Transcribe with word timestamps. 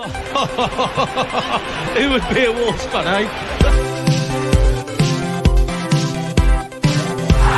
Who 1.96 2.10
would 2.10 2.26
be 2.34 2.44
a 2.46 2.52
Wolves 2.52 2.84
fan, 2.86 3.06
eh? 3.06 3.28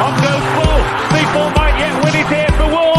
On 0.03 0.15
goes 0.21 0.47
ball. 0.57 0.83
People 1.15 1.47
might 1.55 1.77
yet 1.79 1.95
win 2.03 2.15
it 2.17 2.27
here 2.27 2.51
for 2.59 2.67
Wolves. 2.67 2.92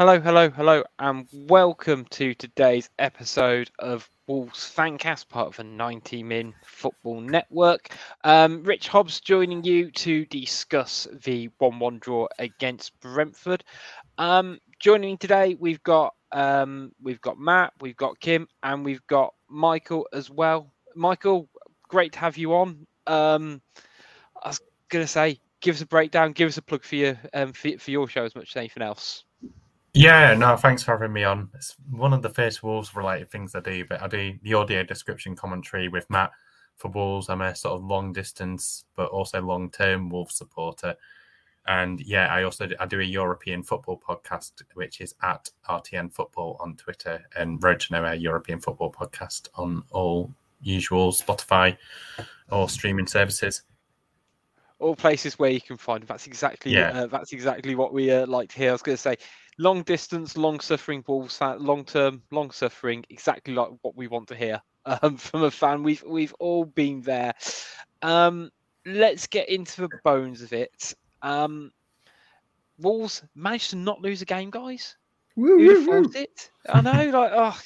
Hello, 0.00 0.18
hello, 0.18 0.48
hello, 0.48 0.82
and 0.98 1.28
welcome 1.30 2.06
to 2.06 2.32
today's 2.32 2.88
episode 2.98 3.70
of 3.78 4.08
Wolves 4.26 4.60
Fancast, 4.74 5.28
part 5.28 5.48
of 5.48 5.56
the 5.58 5.64
90 5.64 6.22
Min 6.22 6.54
Football 6.64 7.20
Network. 7.20 7.94
Um, 8.24 8.62
Rich 8.62 8.88
Hobbs 8.88 9.20
joining 9.20 9.62
you 9.62 9.90
to 9.90 10.24
discuss 10.24 11.06
the 11.24 11.50
1 11.58 11.78
1 11.78 11.98
draw 11.98 12.28
against 12.38 12.98
Brentford. 13.00 13.62
Um, 14.16 14.58
joining 14.78 15.10
me 15.10 15.16
today, 15.18 15.54
we've 15.60 15.82
got 15.82 16.14
um, 16.32 16.92
we've 17.02 17.20
got 17.20 17.38
Matt, 17.38 17.74
we've 17.82 17.98
got 17.98 18.18
Kim, 18.20 18.48
and 18.62 18.86
we've 18.86 19.06
got 19.06 19.34
Michael 19.50 20.08
as 20.14 20.30
well. 20.30 20.72
Michael, 20.94 21.46
great 21.90 22.14
to 22.14 22.20
have 22.20 22.38
you 22.38 22.54
on. 22.54 22.86
Um, 23.06 23.60
I 24.42 24.48
was 24.48 24.62
gonna 24.88 25.06
say, 25.06 25.40
give 25.60 25.74
us 25.74 25.82
a 25.82 25.86
breakdown, 25.86 26.32
give 26.32 26.48
us 26.48 26.56
a 26.56 26.62
plug 26.62 26.84
for 26.84 26.96
your 26.96 27.18
um, 27.34 27.52
for, 27.52 27.76
for 27.76 27.90
your 27.90 28.08
show 28.08 28.24
as 28.24 28.34
much 28.34 28.52
as 28.52 28.56
anything 28.56 28.82
else. 28.82 29.24
Yeah, 29.92 30.34
no, 30.34 30.56
thanks 30.56 30.82
for 30.84 30.92
having 30.92 31.12
me 31.12 31.24
on. 31.24 31.48
It's 31.54 31.74
one 31.90 32.12
of 32.12 32.22
the 32.22 32.28
first 32.30 32.62
Wolves 32.62 32.94
related 32.94 33.30
things 33.30 33.54
I 33.54 33.60
do, 33.60 33.84
but 33.84 34.00
I 34.00 34.06
do 34.08 34.34
the 34.42 34.54
audio 34.54 34.84
description 34.84 35.34
commentary 35.34 35.88
with 35.88 36.08
Matt 36.08 36.30
for 36.76 36.88
Wolves. 36.92 37.28
I'm 37.28 37.40
a 37.40 37.54
sort 37.56 37.74
of 37.74 37.84
long 37.84 38.12
distance, 38.12 38.84
but 38.94 39.10
also 39.10 39.40
long 39.40 39.68
term 39.70 40.08
Wolves 40.08 40.36
supporter. 40.36 40.94
And 41.66 42.00
yeah, 42.00 42.32
I 42.32 42.44
also 42.44 42.68
do, 42.68 42.76
I 42.78 42.86
do 42.86 43.00
a 43.00 43.04
European 43.04 43.62
football 43.64 44.00
podcast, 44.00 44.52
which 44.74 45.00
is 45.00 45.14
at 45.22 45.50
RTN 45.68 46.12
Football 46.12 46.56
on 46.60 46.76
Twitter 46.76 47.22
and 47.36 47.62
Road 47.62 47.80
to 47.80 47.92
Nowhere 47.92 48.14
European 48.14 48.60
Football 48.60 48.92
Podcast 48.92 49.48
on 49.56 49.82
all 49.90 50.32
usual 50.62 51.12
Spotify 51.12 51.76
or 52.50 52.68
streaming 52.68 53.06
services. 53.06 53.62
all 54.78 54.96
places 54.96 55.38
where 55.38 55.50
you 55.50 55.60
can 55.60 55.76
find. 55.76 56.02
That's 56.04 56.26
exactly 56.26 56.72
Yeah. 56.72 57.02
uh, 57.02 57.06
that's 57.08 57.32
exactly 57.34 57.74
what 57.74 57.92
we 57.92 58.10
uh, 58.10 58.26
like 58.26 58.48
to 58.50 58.56
hear. 58.56 58.70
I 58.70 58.72
was 58.72 58.80
going 58.82 58.96
to 58.96 59.02
say, 59.02 59.16
long 59.60 59.82
distance, 59.82 60.38
long 60.38 60.58
suffering 60.58 61.04
Wolves 61.06 61.36
fan, 61.36 61.62
long 61.62 61.84
term, 61.84 62.22
long 62.30 62.50
suffering. 62.50 63.04
Exactly 63.10 63.54
like 63.54 63.68
what 63.82 63.94
we 63.94 64.08
want 64.08 64.28
to 64.28 64.34
hear 64.34 64.60
um, 64.86 65.16
from 65.18 65.42
a 65.42 65.50
fan. 65.50 65.82
We've 65.82 66.02
we've 66.02 66.34
all 66.38 66.64
been 66.64 67.02
there. 67.02 67.34
Um, 68.02 68.50
let's 68.86 69.26
get 69.26 69.48
into 69.48 69.82
the 69.82 69.90
bones 70.02 70.42
of 70.42 70.52
it. 70.52 70.94
Um, 71.22 71.72
Wolves 72.78 73.22
managed 73.34 73.70
to 73.70 73.76
not 73.76 74.00
lose 74.00 74.22
a 74.22 74.24
game, 74.24 74.50
guys. 74.50 74.96
Who'd 75.36 75.76
have 75.76 75.84
thought 75.84 76.16
it? 76.16 76.50
I 76.68 76.80
know, 76.80 77.18
like, 77.18 77.32
oh, 77.34 77.60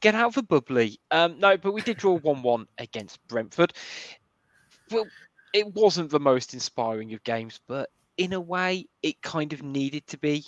get 0.00 0.14
out 0.14 0.28
of 0.28 0.34
the 0.34 0.42
bubbly. 0.42 0.98
Um, 1.10 1.38
no, 1.38 1.56
but 1.56 1.72
we 1.72 1.82
did 1.82 1.98
draw 1.98 2.18
1 2.18 2.42
1 2.42 2.66
against 2.78 3.24
Brentford. 3.28 3.74
Well, 4.90 5.06
it 5.52 5.72
wasn't 5.74 6.10
the 6.10 6.20
most 6.20 6.54
inspiring 6.54 7.12
of 7.12 7.22
games, 7.22 7.60
but 7.66 7.90
in 8.16 8.32
a 8.32 8.40
way, 8.40 8.86
it 9.02 9.20
kind 9.20 9.52
of 9.52 9.62
needed 9.62 10.06
to 10.08 10.18
be 10.18 10.46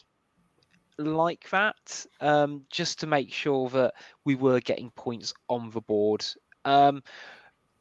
like 0.98 1.48
that, 1.50 2.06
um, 2.20 2.64
just 2.70 3.00
to 3.00 3.06
make 3.06 3.32
sure 3.32 3.68
that 3.70 3.94
we 4.24 4.34
were 4.34 4.60
getting 4.60 4.90
points 4.90 5.32
on 5.48 5.70
the 5.70 5.80
board. 5.80 6.24
Um, 6.64 7.02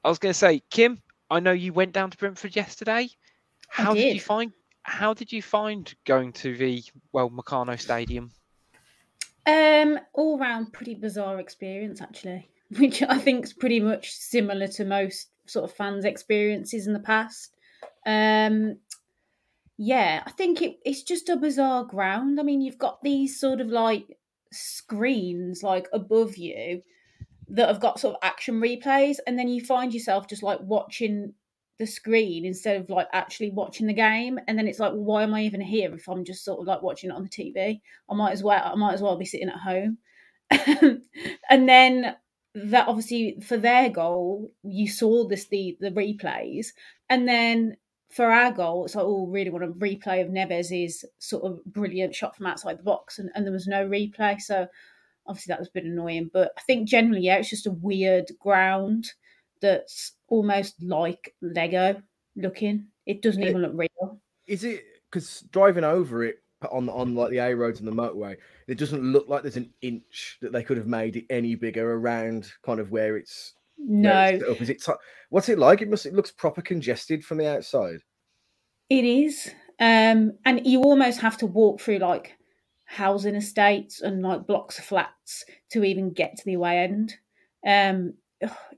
I 0.03 0.09
was 0.09 0.19
going 0.19 0.31
to 0.31 0.37
say, 0.37 0.61
Kim, 0.69 1.01
I 1.29 1.39
know 1.39 1.51
you 1.51 1.73
went 1.73 1.93
down 1.93 2.11
to 2.11 2.17
Brentford 2.17 2.55
yesterday. 2.55 3.09
How 3.69 3.93
did. 3.93 4.13
you 4.13 4.21
find? 4.21 4.53
How 4.83 5.13
did 5.13 5.33
you 5.33 5.41
find 5.41 5.93
going 6.05 6.31
to 6.33 6.55
the 6.55 6.83
well 7.11 7.29
Meccano 7.29 7.79
Stadium? 7.79 8.31
Um, 9.45 9.99
all 10.13 10.37
round 10.39 10.73
pretty 10.73 10.95
bizarre 10.95 11.39
experience 11.39 12.01
actually, 12.01 12.49
which 12.77 13.03
I 13.03 13.17
think 13.17 13.45
is 13.45 13.53
pretty 13.53 13.79
much 13.79 14.11
similar 14.11 14.67
to 14.69 14.85
most 14.85 15.29
sort 15.45 15.69
of 15.69 15.75
fans' 15.75 16.05
experiences 16.05 16.87
in 16.87 16.93
the 16.93 16.99
past. 16.99 17.55
Um, 18.05 18.77
yeah, 19.77 20.23
I 20.25 20.31
think 20.31 20.61
it, 20.61 20.79
it's 20.83 21.03
just 21.03 21.29
a 21.29 21.37
bizarre 21.37 21.83
ground. 21.83 22.39
I 22.39 22.43
mean, 22.43 22.61
you've 22.61 22.79
got 22.79 23.03
these 23.03 23.39
sort 23.39 23.61
of 23.61 23.67
like 23.67 24.17
screens 24.51 25.61
like 25.61 25.87
above 25.93 26.37
you 26.37 26.81
that 27.49 27.67
have 27.67 27.79
got 27.79 27.99
sort 27.99 28.15
of 28.15 28.19
action 28.23 28.59
replays, 28.59 29.17
and 29.27 29.37
then 29.37 29.47
you 29.47 29.63
find 29.63 29.93
yourself 29.93 30.27
just 30.27 30.43
like 30.43 30.59
watching 30.61 31.33
the 31.77 31.85
screen 31.85 32.43
instead 32.43 32.81
of 32.81 32.89
like 32.89 33.07
actually 33.13 33.51
watching 33.51 33.85
the 33.85 33.93
game. 33.93 34.39
And 34.47 34.57
then 34.57 34.67
it's 34.67 34.79
like 34.79 34.93
why 34.93 35.23
am 35.23 35.33
i 35.35 35.43
even 35.43 35.61
here 35.61 35.93
if 35.93 36.07
i'm 36.09 36.25
just 36.25 36.43
sort 36.43 36.59
of 36.59 36.65
like 36.65 36.81
watching 36.81 37.11
it 37.11 37.15
on 37.15 37.21
the 37.23 37.29
tv 37.29 37.81
i 38.09 38.15
might 38.15 38.31
as 38.31 38.41
well 38.41 38.59
i 38.65 38.73
might 38.75 38.93
as 38.93 39.01
well 39.01 39.17
be 39.17 39.25
sitting 39.25 39.49
at 39.49 39.59
home. 39.59 39.97
And 41.49 41.69
then 41.69 42.15
that 42.55 42.87
obviously 42.87 43.39
for 43.45 43.57
their 43.57 43.89
goal 43.91 44.51
you 44.63 44.89
saw 44.89 45.27
this 45.27 45.47
the 45.47 45.77
the 45.79 45.91
replays. 45.91 46.67
And 47.09 47.27
then 47.27 47.77
for 48.09 48.25
our 48.31 48.51
goal 48.51 48.85
it's 48.85 48.95
like 48.95 49.05
oh 49.05 49.27
really 49.27 49.49
want 49.49 49.63
a 49.63 49.67
replay 49.67 50.21
of 50.21 50.29
Neves's 50.29 51.03
sort 51.19 51.43
of 51.43 51.63
brilliant 51.65 52.15
shot 52.15 52.35
from 52.35 52.45
outside 52.45 52.79
the 52.79 52.83
box 52.83 53.19
and, 53.19 53.29
and 53.35 53.45
there 53.45 53.53
was 53.53 53.67
no 53.67 53.87
replay 53.87 54.39
so 54.39 54.67
obviously 55.25 55.51
that 55.51 55.59
was 55.59 55.67
a 55.67 55.71
bit 55.73 55.83
annoying 55.83 56.29
but 56.31 56.51
i 56.57 56.61
think 56.61 56.87
generally 56.87 57.21
yeah 57.21 57.35
it's 57.37 57.49
just 57.49 57.67
a 57.67 57.71
weird 57.71 58.31
ground 58.39 59.11
that's 59.61 60.13
almost 60.29 60.81
like 60.81 61.35
lego 61.41 62.01
looking 62.35 62.87
it 63.05 63.21
doesn't 63.21 63.43
It- 63.43 63.49
even 63.49 63.61
look 63.61 63.73
real 63.75 64.19
Is 64.47 64.63
it 64.63 64.83
because 65.11 65.41
driving 65.51 65.83
over 65.83 66.23
it 66.23 66.37
on 66.71 66.89
on 66.89 67.13
like 67.15 67.29
the 67.29 67.37
A 67.37 67.55
roads 67.55 67.79
and 67.79 67.87
the 67.87 67.91
motorway, 67.91 68.35
it 68.67 68.77
doesn't 68.79 69.03
look 69.03 69.27
like 69.27 69.43
there's 69.43 69.57
an 69.57 69.71
inch 69.81 70.37
that 70.41 70.51
they 70.51 70.63
could 70.63 70.77
have 70.77 70.87
made 70.87 71.15
it 71.15 71.25
any 71.29 71.53
bigger 71.55 71.93
around 71.93 72.51
kind 72.63 72.79
of 72.79 72.89
where 72.91 73.15
it's. 73.15 73.53
No. 73.77 74.39
Is 74.59 74.69
it? 74.69 74.81
ti- 74.81 74.93
what's 75.29 75.49
it 75.49 75.59
like? 75.59 75.81
It 75.81 75.89
must. 75.89 76.05
It 76.05 76.13
looks 76.13 76.31
proper 76.31 76.61
congested 76.61 77.23
from 77.23 77.37
the 77.37 77.47
outside. 77.47 77.99
It 78.89 79.03
is. 79.03 79.51
Um, 79.79 80.33
and 80.45 80.65
you 80.65 80.81
almost 80.81 81.19
have 81.19 81.37
to 81.37 81.45
walk 81.45 81.81
through 81.81 81.99
like 81.99 82.35
housing 82.85 83.35
estates 83.35 84.01
and 84.01 84.21
like 84.21 84.47
blocks 84.47 84.79
of 84.79 84.85
flats 84.85 85.45
to 85.71 85.83
even 85.83 86.13
get 86.13 86.37
to 86.37 86.45
the 86.45 86.53
away 86.53 86.79
end. 86.79 87.15
Um, 87.65 88.13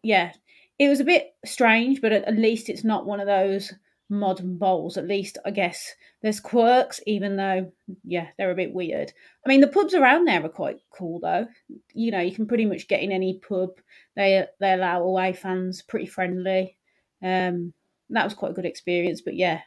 yeah, 0.04 0.34
it 0.78 0.90
was 0.90 1.00
a 1.00 1.06
bit 1.06 1.36
strange, 1.46 2.02
but 2.02 2.12
at, 2.12 2.26
at 2.26 2.38
least 2.38 2.70
it's 2.70 2.84
not 2.84 3.06
one 3.06 3.20
of 3.20 3.28
those 3.28 3.74
modern 4.10 4.58
bowls. 4.58 4.98
At 4.98 5.08
least 5.08 5.38
I 5.46 5.52
guess 5.52 5.94
there's 6.22 6.40
quirks, 6.40 7.00
even 7.06 7.38
though 7.38 7.72
yeah, 8.04 8.28
they're 8.38 8.52
a 8.52 8.56
bit 8.56 8.74
weird. 8.74 9.14
I 9.46 9.50
mean, 9.50 9.62
the 9.62 9.68
pubs 9.68 9.94
around 9.94 10.26
there 10.26 10.44
are 10.44 10.50
quite 10.50 10.80
cool 10.92 11.20
though. 11.20 11.48
You 11.94 12.12
know, 12.12 12.20
you 12.20 12.34
can 12.34 12.48
pretty 12.48 12.66
much 12.66 12.88
get 12.88 13.02
in 13.02 13.12
any 13.12 13.40
pub. 13.40 13.72
They 14.16 14.46
they 14.60 14.74
allow 14.74 15.04
away 15.04 15.34
fans, 15.34 15.82
pretty 15.82 16.08
friendly. 16.08 16.78
Um, 17.22 17.74
that 18.10 18.24
was 18.24 18.34
quite 18.34 18.52
a 18.52 18.56
good 18.56 18.66
experience. 18.66 19.22
But 19.22 19.36
yeah, 19.36 19.62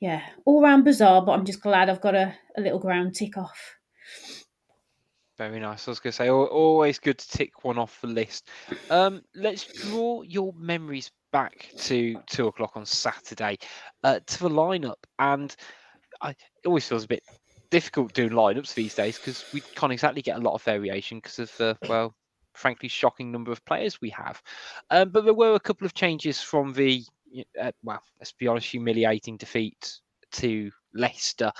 yeah, 0.00 0.22
all 0.44 0.62
round 0.62 0.84
bizarre, 0.84 1.22
but 1.22 1.32
I'm 1.32 1.44
just 1.44 1.60
glad 1.60 1.90
I've 1.90 2.00
got 2.00 2.14
a, 2.14 2.34
a 2.56 2.60
little 2.60 2.78
ground 2.78 3.14
tick 3.14 3.36
off. 3.36 3.76
Very 5.40 5.58
nice. 5.58 5.88
I 5.88 5.92
was 5.92 6.00
going 6.00 6.10
to 6.10 6.16
say, 6.18 6.28
always 6.28 6.98
good 6.98 7.16
to 7.16 7.28
tick 7.30 7.64
one 7.64 7.78
off 7.78 7.98
the 8.02 8.08
list. 8.08 8.50
Um, 8.90 9.22
let's 9.34 9.64
draw 9.64 10.20
your 10.20 10.52
memories 10.52 11.10
back 11.32 11.70
to 11.78 12.20
two 12.26 12.48
o'clock 12.48 12.72
on 12.74 12.84
Saturday 12.84 13.56
uh, 14.04 14.20
to 14.26 14.38
the 14.38 14.50
lineup. 14.50 15.02
And 15.18 15.56
I, 16.20 16.32
it 16.32 16.66
always 16.66 16.86
feels 16.86 17.04
a 17.04 17.08
bit 17.08 17.22
difficult 17.70 18.12
doing 18.12 18.32
lineups 18.32 18.74
these 18.74 18.94
days 18.94 19.16
because 19.16 19.46
we 19.54 19.62
can't 19.62 19.94
exactly 19.94 20.20
get 20.20 20.36
a 20.36 20.42
lot 20.42 20.52
of 20.52 20.62
variation 20.62 21.16
because 21.16 21.38
of 21.38 21.56
the, 21.56 21.78
well, 21.88 22.14
frankly, 22.52 22.90
shocking 22.90 23.32
number 23.32 23.50
of 23.50 23.64
players 23.64 23.98
we 23.98 24.10
have. 24.10 24.42
Um, 24.90 25.08
but 25.08 25.24
there 25.24 25.32
were 25.32 25.54
a 25.54 25.60
couple 25.60 25.86
of 25.86 25.94
changes 25.94 26.38
from 26.42 26.74
the, 26.74 27.02
uh, 27.58 27.72
well, 27.82 28.02
let's 28.18 28.32
be 28.32 28.46
honest, 28.46 28.70
humiliating 28.70 29.38
defeat 29.38 30.00
to 30.32 30.70
Leicester, 30.94 31.52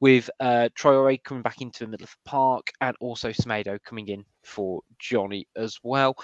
with 0.00 0.30
uh, 0.40 0.68
Traore 0.78 1.22
coming 1.22 1.42
back 1.42 1.60
into 1.60 1.84
the 1.84 1.90
middle 1.90 2.04
of 2.04 2.10
the 2.10 2.30
park 2.30 2.70
and 2.80 2.96
also 3.00 3.30
Semedo 3.30 3.78
coming 3.84 4.08
in 4.08 4.24
for 4.42 4.82
Johnny 4.98 5.46
as 5.56 5.78
well. 5.82 6.16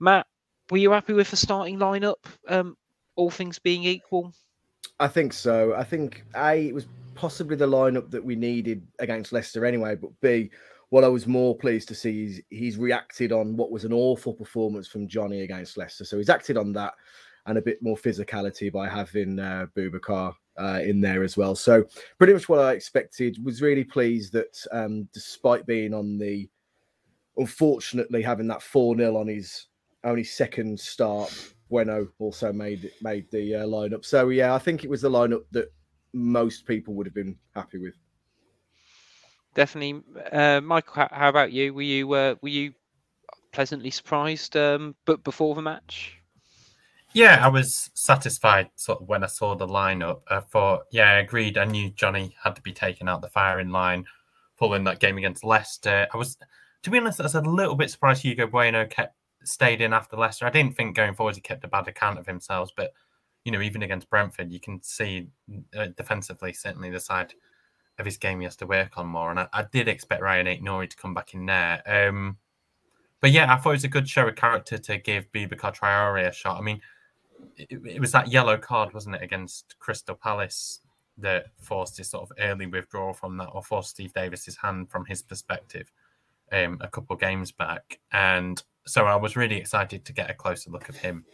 Matt, 0.00 0.26
were 0.70 0.78
you 0.78 0.90
happy 0.92 1.12
with 1.12 1.30
the 1.30 1.36
starting 1.36 1.78
lineup? 1.78 2.16
Um, 2.48 2.76
all 3.16 3.30
things 3.30 3.58
being 3.58 3.84
equal, 3.84 4.32
I 4.98 5.08
think 5.08 5.32
so. 5.32 5.74
I 5.74 5.84
think 5.84 6.24
A, 6.36 6.68
it 6.68 6.74
was 6.74 6.86
possibly 7.14 7.56
the 7.56 7.66
lineup 7.66 8.10
that 8.10 8.24
we 8.24 8.36
needed 8.36 8.86
against 8.98 9.32
Leicester 9.32 9.64
anyway, 9.64 9.96
but 9.96 10.10
B, 10.20 10.50
what 10.90 11.04
I 11.04 11.08
was 11.08 11.26
more 11.26 11.56
pleased 11.56 11.88
to 11.88 11.94
see 11.94 12.24
is 12.24 12.40
he's 12.50 12.76
reacted 12.76 13.32
on 13.32 13.56
what 13.56 13.70
was 13.70 13.84
an 13.84 13.92
awful 13.92 14.32
performance 14.32 14.86
from 14.86 15.08
Johnny 15.08 15.40
against 15.42 15.76
Leicester. 15.76 16.04
So 16.04 16.18
he's 16.18 16.28
acted 16.28 16.56
on 16.56 16.72
that 16.74 16.94
and 17.46 17.58
a 17.58 17.62
bit 17.62 17.82
more 17.82 17.96
physicality 17.96 18.72
by 18.72 18.88
having 18.88 19.38
uh, 19.38 19.66
Boubacar 19.76 20.34
uh, 20.58 20.80
in 20.82 21.00
there 21.00 21.22
as 21.22 21.36
well. 21.36 21.54
So 21.54 21.84
pretty 22.18 22.32
much 22.32 22.48
what 22.48 22.60
I 22.60 22.72
expected. 22.72 23.44
Was 23.44 23.62
really 23.62 23.84
pleased 23.84 24.32
that 24.32 24.64
um, 24.72 25.08
despite 25.12 25.66
being 25.66 25.94
on 25.94 26.18
the, 26.18 26.48
unfortunately 27.36 28.22
having 28.22 28.46
that 28.48 28.62
four 28.62 28.96
0 28.96 29.16
on 29.16 29.28
his 29.28 29.66
only 30.04 30.24
second 30.24 30.78
start, 30.78 31.54
Bueno 31.70 32.08
also 32.18 32.52
made 32.52 32.90
made 33.02 33.30
the 33.30 33.56
uh, 33.56 33.66
lineup. 33.66 34.04
So 34.04 34.28
yeah, 34.28 34.54
I 34.54 34.58
think 34.58 34.84
it 34.84 34.90
was 34.90 35.02
the 35.02 35.10
lineup 35.10 35.44
that 35.52 35.72
most 36.12 36.66
people 36.66 36.94
would 36.94 37.06
have 37.06 37.14
been 37.14 37.36
happy 37.54 37.78
with. 37.78 37.94
Definitely, 39.54 40.02
uh, 40.32 40.60
Michael. 40.60 41.06
How, 41.10 41.28
about 41.28 41.52
you? 41.52 41.74
Were 41.74 41.82
you 41.82 42.12
uh, 42.12 42.34
were 42.42 42.48
you 42.48 42.74
pleasantly 43.52 43.90
surprised, 43.90 44.56
um, 44.56 44.96
but 45.04 45.22
before 45.22 45.54
the 45.54 45.62
match? 45.62 46.18
Yeah, 47.14 47.38
I 47.44 47.48
was 47.48 47.90
satisfied 47.94 48.70
sort 48.74 49.00
of 49.00 49.08
when 49.08 49.22
I 49.22 49.28
saw 49.28 49.54
the 49.54 49.68
lineup. 49.68 50.22
I 50.28 50.40
thought, 50.40 50.86
yeah, 50.90 51.10
I 51.10 51.18
agreed. 51.20 51.56
I 51.56 51.64
knew 51.64 51.90
Johnny 51.90 52.34
had 52.42 52.56
to 52.56 52.62
be 52.62 52.72
taken 52.72 53.08
out 53.08 53.22
the 53.22 53.28
firing 53.28 53.70
line, 53.70 54.04
following 54.56 54.82
that 54.84 54.98
game 54.98 55.16
against 55.16 55.44
Leicester. 55.44 56.08
I 56.12 56.16
was, 56.16 56.36
to 56.82 56.90
be 56.90 56.98
honest, 56.98 57.20
I 57.20 57.22
was 57.22 57.36
a 57.36 57.40
little 57.40 57.76
bit 57.76 57.90
surprised 57.90 58.22
Hugo 58.22 58.48
Bueno 58.48 58.84
kept 58.84 59.14
stayed 59.44 59.80
in 59.80 59.92
after 59.92 60.16
Leicester. 60.16 60.44
I 60.44 60.50
didn't 60.50 60.76
think 60.76 60.96
going 60.96 61.14
forward 61.14 61.36
he 61.36 61.40
kept 61.40 61.62
a 61.62 61.68
bad 61.68 61.86
account 61.86 62.18
of 62.18 62.26
himself, 62.26 62.70
but 62.76 62.92
you 63.44 63.52
know, 63.52 63.60
even 63.60 63.82
against 63.84 64.10
Brentford, 64.10 64.50
you 64.50 64.58
can 64.58 64.82
see 64.82 65.28
uh, 65.76 65.88
defensively 65.96 66.52
certainly 66.52 66.90
the 66.90 66.98
side 66.98 67.34
of 68.00 68.06
his 68.06 68.16
game 68.16 68.40
he 68.40 68.44
has 68.44 68.56
to 68.56 68.66
work 68.66 68.98
on 68.98 69.06
more. 69.06 69.30
And 69.30 69.38
I, 69.38 69.48
I 69.52 69.64
did 69.70 69.86
expect 69.86 70.22
Ryan 70.22 70.46
Aït-Nouri 70.46 70.90
to 70.90 70.96
come 70.96 71.14
back 71.14 71.32
in 71.34 71.46
there. 71.46 71.80
Um, 71.86 72.38
but 73.20 73.30
yeah, 73.30 73.52
I 73.52 73.56
thought 73.56 73.70
it 73.70 73.74
was 73.74 73.84
a 73.84 73.88
good 73.88 74.08
show 74.08 74.26
of 74.26 74.34
character 74.34 74.78
to 74.78 74.98
give 74.98 75.30
Boubacar 75.30 75.76
Traore 75.78 76.26
a 76.26 76.32
shot. 76.32 76.58
I 76.58 76.62
mean, 76.62 76.80
it, 77.56 77.80
it, 77.84 78.00
was 78.00 78.12
that 78.12 78.28
yellow 78.28 78.56
card, 78.56 78.92
wasn't 78.94 79.16
it, 79.16 79.22
against 79.22 79.76
Crystal 79.78 80.14
Palace 80.14 80.80
that 81.18 81.46
forced 81.58 81.96
his 81.96 82.10
sort 82.10 82.28
of 82.28 82.36
early 82.38 82.66
withdrawal 82.66 83.12
from 83.12 83.36
that, 83.38 83.50
or 83.52 83.62
forced 83.62 83.90
Steve 83.90 84.12
Davis's 84.12 84.56
hand 84.56 84.90
from 84.90 85.04
his 85.04 85.22
perspective 85.22 85.90
um, 86.52 86.78
a 86.80 86.88
couple 86.88 87.16
games 87.16 87.52
back. 87.52 87.98
And 88.12 88.62
so 88.86 89.06
I 89.06 89.16
was 89.16 89.36
really 89.36 89.56
excited 89.56 90.04
to 90.04 90.12
get 90.12 90.30
a 90.30 90.34
closer 90.34 90.70
look 90.70 90.88
of 90.88 90.96
him. 90.96 91.24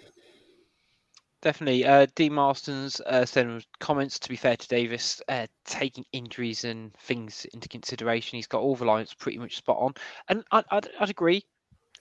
Definitely. 1.42 1.86
Uh, 1.86 2.06
Dean 2.14 2.34
Marston's 2.34 3.00
uh, 3.06 3.24
said 3.24 3.64
comments, 3.78 4.18
to 4.18 4.28
be 4.28 4.36
fair 4.36 4.56
to 4.56 4.68
Davis, 4.68 5.22
uh, 5.28 5.46
taking 5.64 6.04
injuries 6.12 6.64
and 6.64 6.92
things 6.94 7.46
into 7.54 7.68
consideration. 7.68 8.36
He's 8.36 8.46
got 8.46 8.60
all 8.60 8.76
the 8.76 8.84
lines 8.84 9.14
pretty 9.14 9.38
much 9.38 9.56
spot 9.56 9.78
on. 9.80 9.94
And 10.28 10.44
I, 10.52 10.62
I'd, 10.70 10.88
I'd 11.00 11.10
agree 11.10 11.42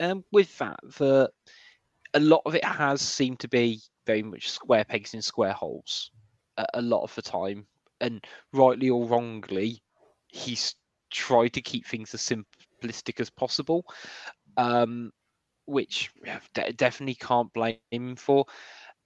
um, 0.02 0.26
with 0.34 0.58
that, 0.58 0.80
that 0.98 1.32
a 2.14 2.20
lot 2.20 2.42
of 2.46 2.56
it 2.56 2.64
has 2.66 3.02
seemed 3.02 3.40
to 3.40 3.48
be 3.48 3.82
very 4.06 4.24
much 4.24 4.50
square 4.50 4.84
pegs 4.84 5.14
in 5.14 5.22
square 5.22 5.54
holes 5.54 6.12
a, 6.58 6.66
a 6.76 6.82
lot 6.82 7.04
of 7.04 7.14
the 7.16 7.22
time. 7.22 7.66
And 8.02 8.24
rightly 8.54 8.90
or 8.90 9.06
wrongly, 9.06 9.82
he's 10.28 10.76
tried 11.12 11.50
to 11.50 11.62
keep 11.62 11.86
things 11.86 12.14
as 12.14 12.22
simplistic 12.22 13.20
as 13.20 13.30
possible, 13.30 13.86
um, 14.58 15.12
which 15.66 16.12
definitely 16.54 17.16
can't 17.16 17.52
blame 17.54 17.78
him 17.92 18.16
for. 18.16 18.46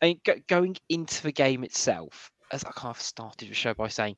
I 0.01 0.07
mean, 0.07 0.21
go, 0.25 0.35
going 0.47 0.77
into 0.89 1.23
the 1.23 1.31
game 1.31 1.63
itself, 1.63 2.31
as 2.51 2.63
I 2.63 2.71
kind 2.71 2.95
of 2.95 3.01
started 3.01 3.50
the 3.50 3.53
show 3.53 3.73
by 3.73 3.88
saying, 3.88 4.15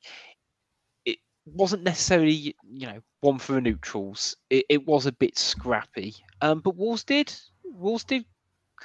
it 1.04 1.18
wasn't 1.46 1.84
necessarily, 1.84 2.54
you 2.70 2.86
know, 2.86 3.00
one 3.20 3.38
for 3.38 3.54
the 3.54 3.60
neutrals. 3.60 4.36
It, 4.50 4.66
it 4.68 4.86
was 4.86 5.06
a 5.06 5.12
bit 5.12 5.38
scrappy, 5.38 6.14
um, 6.42 6.60
but 6.60 6.76
Wolves 6.76 7.04
did 7.04 7.32
Wolves 7.64 8.04
did 8.04 8.24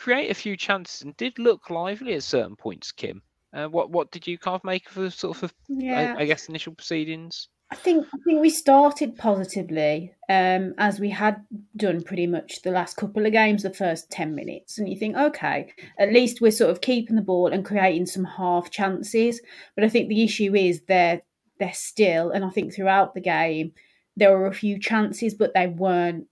create 0.01 0.31
a 0.31 0.33
few 0.43 0.57
chances 0.57 1.03
and 1.03 1.15
did 1.17 1.37
look 1.37 1.69
lively 1.69 2.15
at 2.15 2.23
certain 2.23 2.55
points. 2.55 2.91
Kim, 2.91 3.21
uh, 3.53 3.67
what 3.67 3.91
what 3.91 4.11
did 4.11 4.25
you 4.25 4.37
kind 4.37 4.55
of 4.55 4.63
make 4.63 4.89
of 4.89 4.95
the 4.95 5.11
sort 5.11 5.43
of, 5.43 5.53
yeah. 5.69 6.15
I, 6.17 6.21
I 6.21 6.25
guess, 6.25 6.49
initial 6.49 6.73
proceedings? 6.73 7.47
I 7.69 7.75
think 7.75 8.05
I 8.13 8.17
think 8.25 8.41
we 8.41 8.49
started 8.49 9.15
positively, 9.15 10.13
um, 10.27 10.73
as 10.77 10.99
we 10.99 11.09
had 11.09 11.37
done 11.77 12.01
pretty 12.01 12.27
much 12.27 12.63
the 12.63 12.71
last 12.71 12.97
couple 12.97 13.25
of 13.25 13.31
games, 13.31 13.63
the 13.63 13.73
first 13.73 14.09
ten 14.09 14.35
minutes, 14.35 14.77
and 14.77 14.89
you 14.89 14.97
think, 14.97 15.15
okay, 15.15 15.71
at 15.99 16.11
least 16.11 16.41
we're 16.41 16.51
sort 16.51 16.71
of 16.71 16.81
keeping 16.81 17.15
the 17.15 17.21
ball 17.21 17.53
and 17.53 17.63
creating 17.63 18.07
some 18.07 18.25
half 18.25 18.71
chances. 18.71 19.39
But 19.75 19.85
I 19.85 19.89
think 19.89 20.09
the 20.09 20.23
issue 20.23 20.55
is 20.55 20.81
they're 20.87 21.21
they're 21.59 21.73
still, 21.73 22.31
and 22.31 22.43
I 22.43 22.49
think 22.49 22.73
throughout 22.73 23.13
the 23.13 23.21
game 23.21 23.71
there 24.17 24.37
were 24.37 24.47
a 24.47 24.53
few 24.53 24.77
chances, 24.77 25.33
but 25.33 25.53
they 25.53 25.67
weren't 25.67 26.27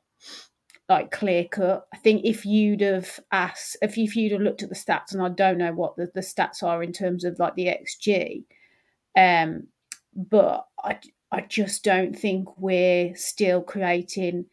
like 0.90 1.12
clear 1.12 1.46
cut. 1.46 1.88
I 1.94 1.98
think 1.98 2.26
if 2.26 2.46
you'd 2.46 2.82
have 2.82 3.20
asked, 3.32 3.78
if 3.82 3.96
you'd 3.98 4.32
have 4.32 4.42
looked 4.42 4.64
at 4.64 4.70
the 4.70 4.76
stats, 4.76 5.14
and 5.14 5.22
I 5.22 5.30
don't 5.30 5.60
know 5.60 5.72
what 5.72 5.96
the, 5.96 6.10
the 6.14 6.22
stats 6.22 6.64
are 6.64 6.82
in 6.84 6.92
terms 6.92 7.24
of 7.24 7.40
like 7.40 7.56
the 7.56 7.68
XG, 7.68 8.44
um, 9.18 9.68
but 10.16 10.66
I 10.84 11.00
I 11.32 11.42
just 11.42 11.84
don't 11.84 12.18
think 12.18 12.58
we're 12.58 13.16
still 13.16 13.62
creating 13.62 14.46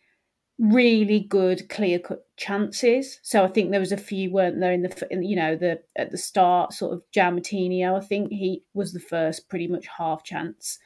really 0.58 1.20
good 1.20 1.68
clear 1.68 1.98
cut 1.98 2.26
chances. 2.36 3.18
So 3.22 3.44
I 3.44 3.48
think 3.48 3.70
there 3.70 3.80
was 3.80 3.92
a 3.92 3.96
few 3.96 4.30
weren't 4.30 4.60
there 4.60 4.72
in 4.72 4.82
the 4.82 5.08
you 5.10 5.36
know 5.36 5.56
the 5.56 5.80
at 5.96 6.10
the 6.10 6.18
start 6.18 6.74
sort 6.74 6.92
of 6.92 7.02
Moutinho. 7.14 7.96
I 7.96 8.04
think 8.04 8.30
he 8.30 8.62
was 8.74 8.92
the 8.92 9.00
first 9.00 9.48
pretty 9.48 9.68
much 9.68 9.86
half 9.86 10.22
chance 10.22 10.78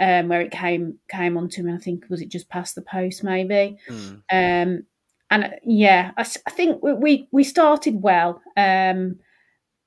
um, 0.00 0.28
where 0.28 0.40
it 0.40 0.50
came 0.50 0.98
came 1.08 1.36
onto 1.36 1.64
him. 1.64 1.74
I 1.74 1.78
think 1.78 2.04
was 2.08 2.20
it 2.20 2.28
just 2.28 2.48
past 2.48 2.74
the 2.74 2.82
post 2.82 3.24
maybe. 3.24 3.78
Mm. 3.88 4.22
Um, 4.32 4.82
and 5.30 5.44
uh, 5.44 5.50
yeah, 5.64 6.12
I, 6.16 6.26
I 6.46 6.50
think 6.50 6.82
we 6.82 7.28
we 7.30 7.44
started 7.44 8.02
well, 8.02 8.40
um, 8.56 9.18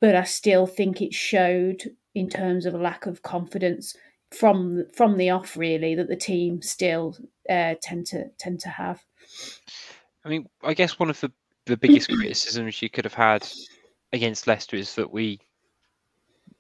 but 0.02 0.16
I 0.16 0.24
still 0.24 0.66
think 0.66 1.02
it 1.02 1.14
showed 1.14 1.84
in 2.16 2.30
terms 2.30 2.66
of 2.66 2.74
a 2.74 2.80
lack 2.80 3.06
of 3.06 3.22
confidence 3.22 3.96
from 4.32 4.86
from 4.96 5.18
the 5.18 5.30
off 5.30 5.58
really 5.58 5.96
that 5.96 6.08
the 6.08 6.16
team 6.16 6.62
still 6.62 7.16
uh, 7.50 7.76
tend 7.82 8.06
to 8.08 8.26
tend 8.38 8.60
to 8.62 8.70
have. 8.70 9.04
I 10.26 10.30
mean, 10.30 10.48
I 10.64 10.74
guess 10.74 11.00
one 11.00 11.10
of 11.10 11.20
the, 11.22 11.32
the 11.66 11.78
biggest 11.78 12.10
criticisms 12.10 12.82
you 12.82 12.90
could 12.90 13.06
have 13.06 13.14
had 13.14 13.48
against 14.12 14.48
Leicester 14.48 14.76
is 14.76 14.96
that 14.96 15.12
we 15.12 15.40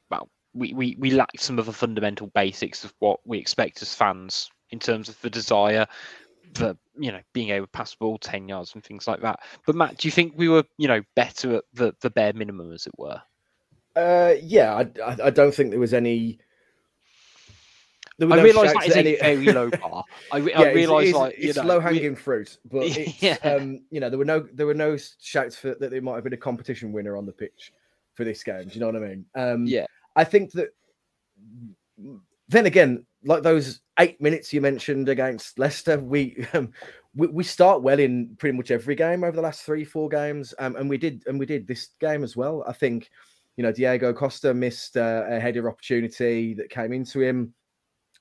well 0.10 0.30
we, 0.54 0.74
we, 0.74 0.96
we 1.00 1.12
lacked 1.12 1.42
some 1.42 1.60
of 1.60 1.66
the 1.66 1.74
fundamental 1.74 2.28
basics 2.28 2.84
of 2.84 2.94
what 3.00 3.20
we 3.26 3.38
expect 3.38 3.82
as 3.82 3.94
fans 3.94 4.50
in 4.72 4.80
terms 4.80 5.10
of 5.10 5.20
the 5.22 5.30
desire 5.30 5.86
for 6.56 6.76
you 6.98 7.12
know 7.12 7.22
being 7.34 7.50
able 7.50 7.66
to 7.66 7.72
pass 7.72 7.92
the 7.92 7.98
ball 8.00 8.18
10 8.18 8.48
yards 8.50 8.74
and 8.74 8.84
things 8.84 9.08
like 9.08 9.22
that. 9.22 9.40
But 9.66 9.76
Matt, 9.76 9.98
do 9.98 10.08
you 10.08 10.12
think 10.12 10.34
we 10.36 10.50
were 10.50 10.64
you 10.78 10.88
know 10.88 11.02
better 11.16 11.58
at 11.58 11.64
the, 11.74 11.96
the 12.02 12.10
bare 12.10 12.34
minimum 12.34 12.72
as 12.72 12.88
it 12.88 12.94
were? 12.98 13.22
Uh, 13.96 14.36
yeah, 14.42 14.84
I, 15.04 15.18
I 15.26 15.30
don't 15.30 15.54
think 15.54 15.72
there 15.72 15.80
was 15.80 15.94
any 15.94 16.40
I 18.22 18.26
no 18.26 18.44
realise 18.44 18.74
that 18.74 18.88
is 18.88 18.96
any... 18.96 19.16
a 19.16 19.20
very 19.20 19.52
low 19.54 19.70
bar. 19.82 20.04
I, 20.32 20.38
re- 20.38 20.52
yeah, 20.52 20.62
I 20.62 20.72
realise 20.74 21.14
like 21.14 21.36
it's 21.38 21.58
low 21.58 21.80
hanging 21.80 22.16
fruit, 22.16 22.58
but 22.70 22.84
it's, 22.84 23.22
yeah. 23.22 23.38
um, 23.44 23.82
you 23.92 24.00
know 24.00 24.10
there 24.10 24.20
were 24.20 24.26
no 24.26 24.46
there 24.54 24.66
were 24.66 24.74
no 24.74 24.98
shouts 24.98 25.56
for 25.56 25.76
that 25.76 25.92
there 25.92 26.02
might 26.02 26.16
have 26.16 26.24
been 26.24 26.34
a 26.34 26.38
competition 26.38 26.92
winner 26.92 27.16
on 27.16 27.26
the 27.26 27.32
pitch 27.32 27.72
for 28.16 28.24
this 28.24 28.44
game. 28.44 28.64
Do 28.64 28.74
you 28.74 28.80
know 28.82 28.88
what 28.88 28.96
I 28.96 29.00
mean? 29.00 29.26
Um, 29.36 29.66
yeah, 29.66 29.86
I 30.16 30.24
think 30.24 30.52
that. 30.54 30.70
Then 32.50 32.66
again, 32.66 33.06
like 33.24 33.44
those 33.44 33.82
eight 34.00 34.20
minutes 34.20 34.52
you 34.52 34.62
mentioned 34.62 35.08
against 35.08 35.60
Leicester, 35.60 36.00
we 36.00 36.46
um, 36.54 36.72
we, 37.16 37.28
we 37.28 37.44
start 37.44 37.82
well 37.82 38.00
in 38.00 38.36
pretty 38.38 38.58
much 38.58 38.72
every 38.72 38.96
game 38.96 39.24
over 39.24 39.36
the 39.36 39.42
last 39.42 39.64
three 39.64 39.86
four 39.86 40.10
games, 40.10 40.54
um, 40.60 40.76
and 40.76 40.90
we 40.90 40.98
did 40.98 41.24
and 41.28 41.40
we 41.40 41.46
did 41.46 41.68
this 41.68 41.90
game 42.00 42.24
as 42.24 42.36
well. 42.36 42.64
I 42.68 42.74
think 42.74 43.10
you 43.56 43.64
know 43.64 43.72
Diego 43.72 44.14
Costa 44.14 44.54
missed 44.54 44.98
uh, 44.98 45.26
a 45.30 45.40
header 45.40 45.70
opportunity 45.70 46.54
that 46.56 46.70
came 46.70 46.92
into 46.92 47.22
him. 47.22 47.54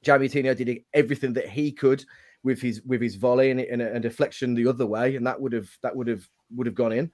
Jamie 0.02 0.28
Tino 0.28 0.54
did 0.54 0.84
everything 0.94 1.32
that 1.32 1.48
he 1.48 1.72
could 1.72 2.04
with 2.42 2.60
his 2.60 2.82
with 2.82 3.00
his 3.00 3.16
volley 3.16 3.50
and, 3.50 3.60
and, 3.60 3.82
and 3.82 4.02
deflection 4.02 4.54
the 4.54 4.66
other 4.66 4.86
way, 4.86 5.16
and 5.16 5.26
that 5.26 5.40
would 5.40 5.52
have 5.52 5.70
that 5.82 5.94
would 5.96 6.06
have 6.06 6.28
would 6.54 6.66
have 6.66 6.76
gone 6.76 6.92
in. 6.92 7.10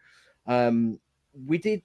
Um, 0.46 1.00
we 1.46 1.58
did 1.58 1.82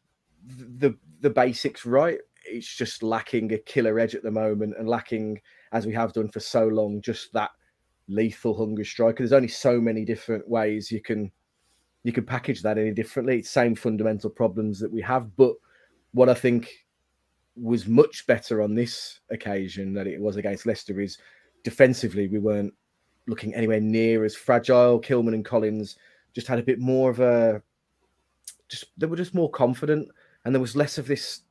the 0.48 0.96
the 1.22 1.30
basics 1.30 1.86
right. 1.86 2.20
It's 2.50 2.76
just 2.76 3.04
lacking 3.04 3.54
a 3.54 3.58
killer 3.58 4.00
edge 4.00 4.16
at 4.16 4.24
the 4.24 4.32
moment, 4.32 4.76
and 4.78 4.88
lacking 4.88 5.42
as 5.72 5.86
we 5.86 5.94
have 5.94 6.14
done 6.14 6.30
for 6.30 6.40
so 6.40 6.68
long, 6.68 7.02
just 7.02 7.32
that 7.34 7.52
lethal 8.08 8.58
hunger 8.58 8.84
striker. 8.84 9.20
There's 9.20 9.34
only 9.34 9.48
so 9.48 9.80
many 9.80 10.04
different 10.04 10.48
ways 10.48 10.92
you 10.92 11.02
can 11.02 11.32
you 12.04 12.14
can 12.14 12.26
package 12.26 12.62
that 12.62 12.78
any 12.78 12.92
differently. 12.92 13.40
It's 13.40 13.50
same 13.50 13.76
fundamental 13.76 14.30
problems 14.30 14.80
that 14.80 14.92
we 14.92 15.02
have, 15.02 15.36
but 15.36 15.54
what 16.12 16.30
I 16.30 16.34
think 16.34 16.86
was 17.56 17.88
much 17.88 18.26
better 18.26 18.62
on 18.62 18.74
this 18.74 19.20
occasion 19.32 19.94
than 19.94 20.08
it 20.08 20.20
was 20.20 20.38
against 20.38 20.66
Leicester 20.66 21.00
is 21.02 21.18
defensively 21.64 22.28
we 22.28 22.40
weren't 22.40 22.74
looking 23.28 23.54
anywhere 23.54 23.82
near 23.82 24.24
as 24.24 24.36
fragile. 24.36 25.02
Kilman 25.02 25.34
and 25.34 25.46
Collins 25.46 25.98
just 26.34 26.48
had 26.48 26.60
a 26.60 26.64
bit 26.64 26.80
more 26.80 27.10
of 27.10 27.20
a 27.20 27.62
just 28.70 28.86
they 28.98 29.08
were 29.08 29.18
just 29.18 29.34
more 29.34 29.50
confident 29.50 30.08
and 30.46 30.56
there 30.56 30.62
was 30.62 30.76
less 30.76 30.98
of 30.98 31.08
this 31.08 31.42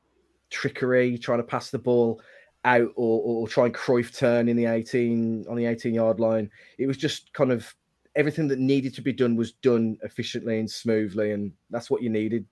trickery 0.49 1.17
trying 1.17 1.39
to 1.39 1.43
pass 1.43 1.69
the 1.69 1.79
ball 1.79 2.21
out 2.65 2.91
or, 2.95 3.21
or 3.23 3.47
try 3.47 3.65
and 3.65 3.73
Cruyff 3.73 4.17
turn 4.17 4.49
in 4.49 4.57
the 4.57 4.65
18 4.65 5.45
on 5.49 5.55
the 5.55 5.65
18 5.65 5.93
yard 5.93 6.19
line. 6.19 6.49
It 6.77 6.87
was 6.87 6.97
just 6.97 7.31
kind 7.33 7.51
of 7.51 7.73
everything 8.15 8.47
that 8.49 8.59
needed 8.59 8.93
to 8.95 9.01
be 9.01 9.13
done 9.13 9.35
was 9.35 9.53
done 9.53 9.97
efficiently 10.03 10.59
and 10.59 10.69
smoothly 10.69 11.31
and 11.31 11.51
that's 11.69 11.89
what 11.89 12.01
you 12.01 12.09
needed 12.09 12.45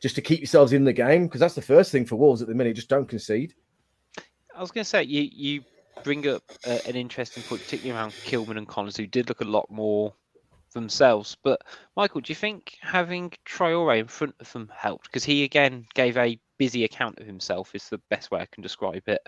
just 0.00 0.14
to 0.14 0.22
keep 0.22 0.40
yourselves 0.40 0.72
in 0.72 0.84
the 0.84 0.92
game 0.92 1.24
because 1.24 1.40
that's 1.40 1.54
the 1.54 1.62
first 1.62 1.92
thing 1.92 2.06
for 2.06 2.16
Wolves 2.16 2.42
at 2.42 2.48
the 2.48 2.54
minute. 2.54 2.74
Just 2.74 2.88
don't 2.88 3.08
concede. 3.08 3.54
I 4.54 4.60
was 4.60 4.70
going 4.70 4.84
to 4.84 4.88
say 4.88 5.02
you 5.04 5.28
you 5.32 5.62
bring 6.02 6.26
up 6.26 6.42
uh, 6.66 6.78
an 6.86 6.96
interesting 6.96 7.42
point, 7.42 7.62
particularly 7.62 7.98
around 7.98 8.12
Kilman 8.12 8.56
and 8.56 8.66
Collins, 8.66 8.96
who 8.96 9.06
did 9.06 9.28
look 9.28 9.42
a 9.42 9.44
lot 9.44 9.70
more 9.70 10.14
themselves. 10.72 11.36
But 11.42 11.62
Michael, 11.96 12.20
do 12.20 12.30
you 12.30 12.36
think 12.36 12.78
having 12.80 13.32
Traore 13.46 13.98
in 13.98 14.06
front 14.06 14.34
of 14.40 14.52
them 14.52 14.70
helped? 14.74 15.04
Because 15.06 15.24
he 15.24 15.44
again 15.44 15.86
gave 15.94 16.16
a 16.16 16.38
busy 16.60 16.84
account 16.84 17.18
of 17.18 17.26
himself. 17.26 17.74
Is 17.74 17.88
the 17.88 18.00
best 18.10 18.30
way 18.30 18.40
I 18.40 18.46
can 18.46 18.62
describe 18.62 19.02
it. 19.08 19.22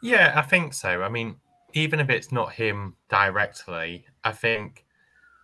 Yeah, 0.00 0.32
I 0.36 0.42
think 0.42 0.74
so. 0.74 1.02
I 1.02 1.08
mean, 1.08 1.34
even 1.74 1.98
if 1.98 2.08
it's 2.08 2.30
not 2.30 2.52
him 2.52 2.94
directly, 3.08 4.06
I 4.22 4.30
think 4.30 4.84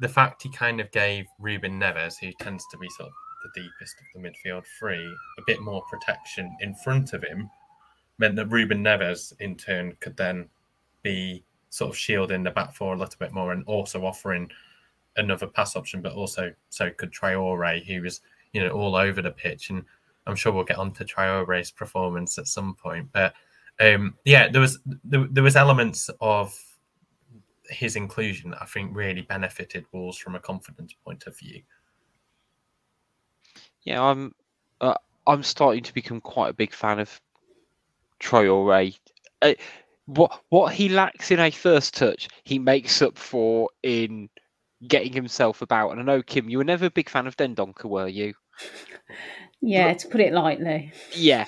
the 0.00 0.08
fact 0.08 0.44
he 0.44 0.50
kind 0.50 0.80
of 0.80 0.90
gave 0.92 1.26
Ruben 1.40 1.78
Neves, 1.78 2.18
who 2.20 2.30
tends 2.40 2.64
to 2.70 2.78
be 2.78 2.88
sort 2.96 3.08
of 3.08 3.14
the 3.42 3.62
deepest 3.62 3.96
of 3.98 4.22
the 4.22 4.28
midfield 4.28 4.64
three, 4.78 5.04
a 5.38 5.42
bit 5.46 5.60
more 5.60 5.82
protection 5.90 6.56
in 6.60 6.72
front 6.72 7.12
of 7.14 7.22
him, 7.24 7.50
meant 8.18 8.36
that 8.36 8.46
Ruben 8.46 8.82
Neves 8.82 9.32
in 9.40 9.56
turn 9.56 9.96
could 9.98 10.16
then 10.16 10.48
be 11.02 11.44
sort 11.70 11.90
of 11.90 11.96
shielding 11.96 12.44
the 12.44 12.50
back 12.50 12.74
four 12.74 12.94
a 12.94 12.96
little 12.96 13.18
bit 13.18 13.32
more 13.32 13.52
and 13.52 13.64
also 13.66 14.04
offering 14.04 14.48
another 15.16 15.48
pass 15.48 15.74
option, 15.74 16.00
but 16.00 16.12
also 16.12 16.52
so 16.68 16.90
could 16.96 17.12
Traore, 17.12 17.84
who 17.84 18.02
was 18.02 18.20
you 18.52 18.62
know 18.62 18.70
all 18.70 18.94
over 18.94 19.20
the 19.20 19.30
pitch, 19.30 19.70
and 19.70 19.84
I'm 20.28 20.36
sure 20.36 20.52
we'll 20.52 20.64
get 20.64 20.78
on 20.78 20.92
to 20.92 21.04
Traore's 21.04 21.70
performance 21.70 22.38
at 22.38 22.46
some 22.46 22.74
point, 22.74 23.08
but 23.12 23.34
um, 23.80 24.14
yeah, 24.24 24.48
there 24.48 24.60
was 24.60 24.78
there, 25.04 25.26
there 25.30 25.42
was 25.42 25.56
elements 25.56 26.10
of 26.20 26.58
his 27.68 27.96
inclusion 27.96 28.50
that 28.50 28.62
I 28.62 28.66
think 28.66 28.94
really 28.94 29.22
benefited 29.22 29.84
Wolves 29.92 30.18
from 30.18 30.34
a 30.34 30.40
confidence 30.40 30.94
point 31.04 31.26
of 31.26 31.36
view. 31.38 31.62
Yeah, 33.82 34.02
I'm 34.02 34.34
uh, 34.80 34.94
I'm 35.26 35.42
starting 35.42 35.82
to 35.84 35.94
become 35.94 36.20
quite 36.20 36.50
a 36.50 36.54
big 36.54 36.72
fan 36.72 36.98
of 36.98 37.20
Traore. 38.20 38.98
Uh, 39.42 39.54
what 40.06 40.42
what 40.48 40.74
he 40.74 40.88
lacks 40.88 41.30
in 41.30 41.38
a 41.38 41.50
first 41.50 41.94
touch, 41.94 42.28
he 42.44 42.58
makes 42.58 43.00
up 43.02 43.16
for 43.16 43.68
in 43.82 44.28
getting 44.86 45.12
himself 45.12 45.62
about. 45.62 45.90
And 45.90 46.00
I 46.00 46.04
know 46.04 46.22
Kim, 46.22 46.48
you 46.48 46.58
were 46.58 46.64
never 46.64 46.86
a 46.86 46.90
big 46.90 47.08
fan 47.08 47.26
of 47.26 47.36
Dendoncker, 47.36 47.84
were 47.84 48.08
you? 48.08 48.34
Yeah, 49.60 49.92
to 49.92 50.08
put 50.08 50.20
it 50.20 50.32
lightly. 50.32 50.92
Yeah, 51.12 51.46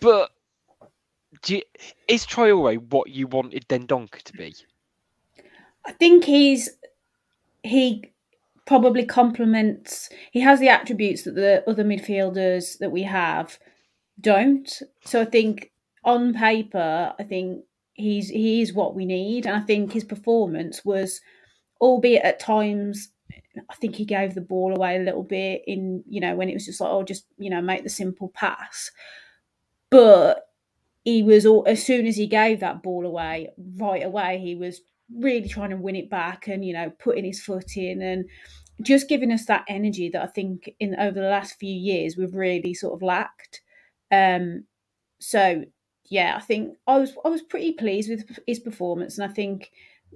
but 0.00 0.30
do 1.42 1.56
you, 1.56 1.62
is 2.08 2.26
Traore 2.26 2.78
what 2.90 3.10
you 3.10 3.26
wanted 3.26 3.66
Dendoncker 3.68 4.22
to 4.22 4.32
be? 4.32 4.54
I 5.86 5.92
think 5.92 6.24
he's 6.24 6.70
he 7.62 8.10
probably 8.66 9.04
complements. 9.04 10.08
He 10.30 10.40
has 10.40 10.60
the 10.60 10.68
attributes 10.68 11.22
that 11.24 11.34
the 11.34 11.62
other 11.68 11.84
midfielders 11.84 12.78
that 12.78 12.90
we 12.90 13.02
have 13.02 13.58
don't. 14.20 14.70
So 15.04 15.20
I 15.20 15.26
think 15.26 15.70
on 16.04 16.32
paper, 16.32 17.12
I 17.18 17.22
think 17.24 17.64
he's 17.92 18.28
he 18.28 18.62
is 18.62 18.72
what 18.72 18.94
we 18.94 19.04
need, 19.04 19.46
and 19.46 19.56
I 19.56 19.60
think 19.60 19.92
his 19.92 20.04
performance 20.04 20.84
was, 20.84 21.20
albeit 21.80 22.22
at 22.22 22.40
times. 22.40 23.10
I 23.70 23.74
think 23.74 23.96
he 23.96 24.04
gave 24.04 24.34
the 24.34 24.40
ball 24.40 24.74
away 24.74 24.96
a 24.96 25.02
little 25.02 25.22
bit 25.22 25.62
in, 25.66 26.02
you 26.08 26.20
know, 26.20 26.34
when 26.34 26.48
it 26.48 26.54
was 26.54 26.66
just 26.66 26.80
like, 26.80 26.90
oh, 26.90 27.02
just, 27.02 27.26
you 27.38 27.50
know, 27.50 27.60
make 27.60 27.82
the 27.82 27.90
simple 27.90 28.28
pass. 28.34 28.90
But 29.90 30.48
he 31.04 31.22
was 31.22 31.46
all 31.46 31.64
as 31.66 31.84
soon 31.84 32.06
as 32.06 32.16
he 32.16 32.26
gave 32.26 32.60
that 32.60 32.82
ball 32.82 33.06
away, 33.06 33.50
right 33.76 34.04
away, 34.04 34.38
he 34.38 34.54
was 34.54 34.80
really 35.14 35.48
trying 35.48 35.70
to 35.70 35.76
win 35.76 35.96
it 35.96 36.10
back 36.10 36.48
and 36.48 36.64
you 36.64 36.72
know 36.72 36.90
putting 36.98 37.24
his 37.24 37.42
foot 37.42 37.76
in 37.76 38.00
and 38.00 38.24
just 38.82 39.08
giving 39.08 39.30
us 39.30 39.44
that 39.46 39.64
energy 39.68 40.08
that 40.08 40.22
I 40.22 40.26
think 40.26 40.70
in 40.80 40.96
over 40.98 41.20
the 41.20 41.28
last 41.28 41.58
few 41.58 41.72
years 41.72 42.16
we've 42.16 42.34
really 42.34 42.74
sort 42.74 42.94
of 42.94 43.02
lacked. 43.02 43.60
Um, 44.10 44.64
so 45.20 45.64
yeah, 46.06 46.34
I 46.36 46.40
think 46.40 46.76
I 46.86 46.98
was 46.98 47.14
I 47.24 47.28
was 47.28 47.42
pretty 47.42 47.72
pleased 47.72 48.10
with 48.10 48.38
his 48.46 48.58
performance, 48.58 49.18
and 49.18 49.30
I 49.30 49.32
think 49.32 49.70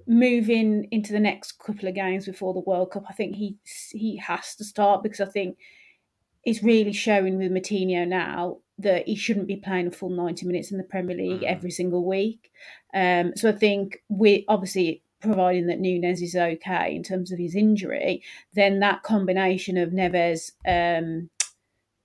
moving 0.07 0.89
into 0.91 1.13
the 1.13 1.21
next 1.21 1.59
couple 1.59 1.89
of 1.89 1.95
games 1.95 2.27
before 2.27 2.55
the 2.55 2.61
World 2.61 2.91
Cup, 2.91 3.05
I 3.09 3.13
think 3.13 3.37
he 3.37 3.57
he 3.91 4.17
has 4.17 4.55
to 4.57 4.65
start 4.65 5.03
because 5.03 5.21
I 5.21 5.27
think 5.27 5.59
it's 6.45 6.63
really 6.63 6.93
showing 6.93 7.39
with 7.39 7.53
Moutinho 7.53 8.07
now 8.07 8.59
that 8.79 9.07
he 9.07 9.17
shouldn't 9.17 9.49
be 9.49 9.57
playing 9.57 9.89
a 9.89 9.91
full 9.91 10.11
90 10.11 10.47
minutes 10.47 10.71
in 10.71 10.79
the 10.79 10.85
Premier 10.85 11.17
League 11.17 11.41
mm. 11.41 11.47
every 11.47 11.71
single 11.71 12.05
week. 12.05 12.51
Um, 12.95 13.33
so 13.37 13.49
I 13.49 13.53
think 13.53 14.03
we 14.09 14.45
obviously 14.49 15.03
providing 15.21 15.67
that 15.67 15.81
Nunes 15.81 16.23
is 16.23 16.37
okay 16.37 16.95
in 16.95 17.03
terms 17.03 17.33
of 17.33 17.39
his 17.39 17.55
injury, 17.55 18.23
then 18.55 18.79
that 18.81 19.03
combination 19.03 19.77
of 19.77 19.91
Neves, 19.91 20.53
um, 20.67 21.29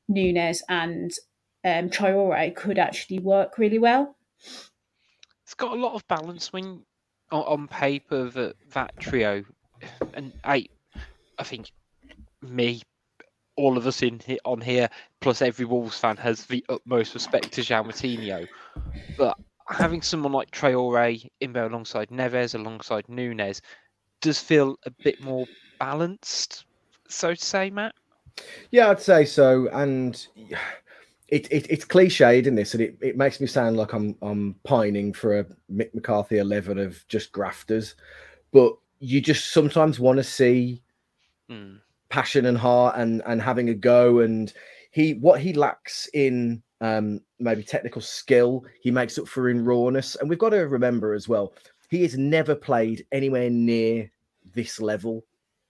Nunes, 0.08 0.64
and 0.68 1.12
um, 1.64 1.90
Traore 1.90 2.56
could 2.56 2.80
actually 2.80 3.20
work 3.20 3.58
really 3.58 3.80
well. 3.80 4.16
It's 5.44 5.54
got 5.56 5.78
a 5.78 5.80
lot 5.80 5.94
of 5.94 6.08
balance 6.08 6.52
when 6.52 6.84
on, 7.34 7.44
on 7.44 7.68
paper 7.68 8.30
that 8.30 8.56
that 8.72 8.98
trio, 9.00 9.44
and 10.14 10.32
I, 10.44 10.68
I 11.38 11.44
think 11.44 11.72
me 12.42 12.82
all 13.56 13.78
of 13.78 13.86
us 13.86 14.02
in 14.02 14.22
on 14.46 14.62
here, 14.62 14.90
plus 15.20 15.42
every 15.42 15.66
Wolves 15.66 15.98
fan, 15.98 16.18
has 16.18 16.46
the 16.46 16.64
utmost 16.70 17.14
respect 17.14 17.52
to 17.54 17.62
João 17.62 17.86
Moutinho. 17.88 18.48
But 19.18 19.38
having 19.68 20.02
someone 20.02 20.32
like 20.32 20.52
Traore 20.52 21.30
in 21.42 21.54
there 21.54 21.66
alongside 21.66 22.10
Neves, 22.10 22.56
alongside 22.56 23.10
Nunes, 23.10 23.62
does 24.22 24.40
feel 24.40 24.78
a 24.86 24.92
bit 25.04 25.22
more 25.22 25.46
balanced, 25.80 26.66
so 27.10 27.34
to 27.34 27.46
say, 27.46 27.70
Matt. 27.70 27.94
Yeah, 28.72 28.90
I'd 28.90 29.02
say 29.02 29.26
so. 29.26 29.68
And 29.72 30.26
it, 31.34 31.48
it 31.52 31.68
it's 31.70 31.86
cliched 31.86 32.46
in 32.46 32.56
this, 32.56 32.74
and 32.74 32.82
it, 32.84 32.98
it 33.02 33.18
makes 33.18 33.40
me 33.40 33.48
sound 33.48 33.78
like 33.78 33.94
I'm 33.94 34.16
I'm 34.22 34.56
pining 34.64 35.14
for 35.14 35.40
a 35.40 35.46
Mick 35.72 35.94
McCarthy 35.94 36.38
eleven 36.38 36.78
of 36.78 37.06
just 37.08 37.32
grafters, 37.32 37.96
but 38.52 38.74
you 39.00 39.22
just 39.22 39.52
sometimes 39.52 40.00
want 40.00 40.18
to 40.18 40.24
see. 40.24 40.82
Mm 41.50 41.80
passion 42.14 42.46
and 42.46 42.60
heart 42.60 42.96
and 42.96 43.24
and 43.26 43.42
having 43.42 43.70
a 43.70 43.74
go. 43.74 44.20
And 44.20 44.54
he 44.92 45.16
what 45.16 45.42
he 45.42 45.52
lacks 45.52 46.08
in 46.14 46.62
um 46.80 47.20
maybe 47.40 47.64
technical 47.64 48.02
skill 48.02 48.64
he 48.84 48.92
makes 48.92 49.18
up 49.18 49.28
for 49.28 49.50
in 49.50 49.66
rawness. 49.66 50.16
And 50.16 50.30
we've 50.30 50.38
got 50.38 50.52
to 50.52 50.68
remember 50.68 51.16
as 51.16 51.28
well 51.28 51.54
he 51.90 52.04
has 52.04 52.16
never 52.16 52.54
played 52.54 53.06
anywhere 53.12 53.50
near 53.50 54.12
this 54.54 54.80
level 54.80 55.26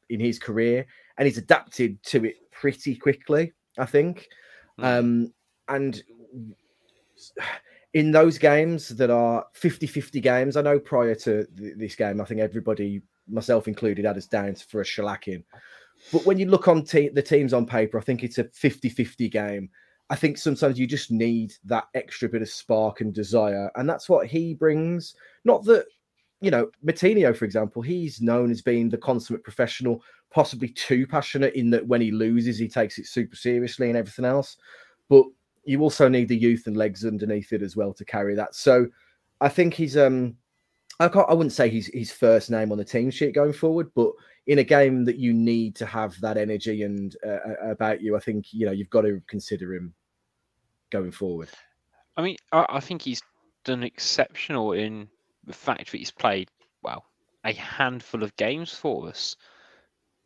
in 0.10 0.20
his 0.20 0.38
career. 0.38 0.86
And 1.17 1.25
he's 1.25 1.38
adapted 1.38 2.01
to 2.03 2.25
it 2.25 2.51
pretty 2.51 2.96
quickly 2.96 3.53
i 3.77 3.86
think. 3.86 4.27
Mm. 4.79 5.00
um 5.00 5.34
and 5.70 6.03
in 7.93 8.12
those 8.12 8.38
games 8.38 8.89
that 8.89 9.10
are 9.10 9.46
50-50 9.55 10.22
games 10.22 10.58
i 10.58 10.62
know 10.62 10.79
prior 10.79 11.15
to 11.15 11.46
th- 11.46 11.74
this 11.77 11.96
game 11.96 12.20
i 12.20 12.25
think 12.25 12.41
everybody 12.41 13.01
myself 13.29 13.67
included 13.67 14.05
had 14.05 14.17
us 14.17 14.27
down 14.27 14.55
for 14.55 14.82
a 14.82 14.86
shellacking 14.86 15.43
but 16.12 16.25
when 16.25 16.38
you 16.38 16.48
look 16.48 16.67
on 16.67 16.84
te- 16.84 17.10
the 17.10 17.22
teams 17.22 17.53
on 17.53 17.65
paper, 17.65 17.98
I 17.98 18.01
think 18.01 18.24
it's 18.24 18.38
a 18.38 18.46
50 18.46 18.89
50 18.89 19.29
game. 19.29 19.70
I 20.10 20.15
think 20.15 20.38
sometimes 20.38 20.77
you 20.77 20.86
just 20.86 21.12
need 21.12 21.53
that 21.65 21.88
extra 21.93 22.27
bit 22.27 22.41
of 22.41 22.50
spark 22.50 23.01
and 23.01 23.13
desire. 23.13 23.72
And 23.75 23.89
that's 23.89 24.10
what 24.10 24.27
he 24.27 24.53
brings. 24.53 25.15
Not 25.46 25.63
that, 25.65 25.86
you 26.41 26.51
know, 26.51 26.70
Moutinho, 26.86 27.36
for 27.36 27.46
example, 27.46 27.82
he's 27.82 28.22
known 28.22 28.51
as 28.51 28.62
being 28.62 28.89
the 28.89 28.98
consummate 28.98 29.43
professional, 29.43 30.03
possibly 30.29 30.67
too 30.67 31.08
passionate 31.08 31.55
in 31.55 31.70
that 31.72 31.88
when 31.88 32.01
he 32.01 32.12
loses, 32.12 32.58
he 32.58 32.67
takes 32.67 33.00
it 33.00 33.08
super 33.08 33.36
seriously 33.36 33.88
and 33.88 33.98
everything 33.98 34.25
else. 34.25 34.58
But 35.10 35.25
you 35.65 35.82
also 35.82 36.08
need 36.08 36.27
the 36.27 36.38
youth 36.38 36.67
and 36.67 36.77
legs 36.77 37.05
underneath 37.05 37.53
it 37.53 37.62
as 37.62 37.75
well 37.75 37.93
to 37.93 38.05
carry 38.05 38.36
that. 38.36 38.55
So 38.55 38.88
I 39.41 39.50
think 39.50 39.74
he's 39.74 39.98
um 39.98 40.36
I 41.00 41.08
can't 41.08 41.29
I 41.29 41.34
wouldn't 41.34 41.53
say 41.53 41.70
he's 41.70 41.88
his 41.88 42.12
first 42.12 42.50
name 42.50 42.72
on 42.72 42.77
the 42.77 42.86
team 42.86 43.10
sheet 43.12 43.36
going 43.36 43.53
forward, 43.53 43.91
but 43.96 44.12
in 44.48 44.60
a 44.60 44.63
game 44.63 45.05
that 45.05 45.17
you 45.17 45.34
need 45.34 45.75
to 45.77 45.86
have 45.86 46.20
that 46.22 46.38
energy 46.38 46.84
and 46.84 47.15
uh, 47.25 47.29
uh, 47.29 47.70
about 47.72 48.01
you, 48.01 48.15
I 48.15 48.20
think 48.20 48.48
you 48.51 48.65
know 48.65 48.72
you've 48.72 48.89
got 48.89 49.01
to 49.01 49.22
consider 49.27 49.74
him 49.74 49.93
going 50.91 51.12
forward. 51.12 51.50
I 52.17 52.22
mean, 52.22 52.38
I, 52.51 52.65
I 52.70 52.79
think 52.79 53.01
he's 53.01 53.22
done 53.63 53.84
exceptional 53.84 54.74
in 54.74 55.08
the 55.46 55.53
fact 55.53 55.91
that 55.91 55.98
he's 55.98 56.12
played 56.12 56.50
well 56.84 57.05
a 57.46 57.53
handful 57.53 58.24
of 58.24 58.36
games 58.36 58.74
for 58.74 59.08
us. 59.08 59.36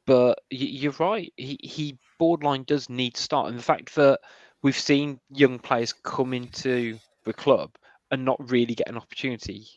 But 0.06 0.39
you're 0.50 0.96
right, 1.00 1.34
he, 1.36 1.60
he 1.62 1.98
borderline 2.17 2.63
does 2.63 2.89
need 2.89 3.15
to 3.15 3.22
start, 3.22 3.50
and 3.50 3.60
the 3.60 3.63
fact 3.63 3.94
that 3.96 4.20
we've 4.63 4.77
seen 4.77 5.19
young 5.29 5.59
players 5.59 5.93
come 5.93 6.33
into 6.33 6.97
the 7.25 7.33
club 7.33 7.71
and 8.11 8.25
not 8.25 8.51
really 8.51 8.75
get 8.75 8.89
an 8.89 8.97
opportunity, 8.97 9.67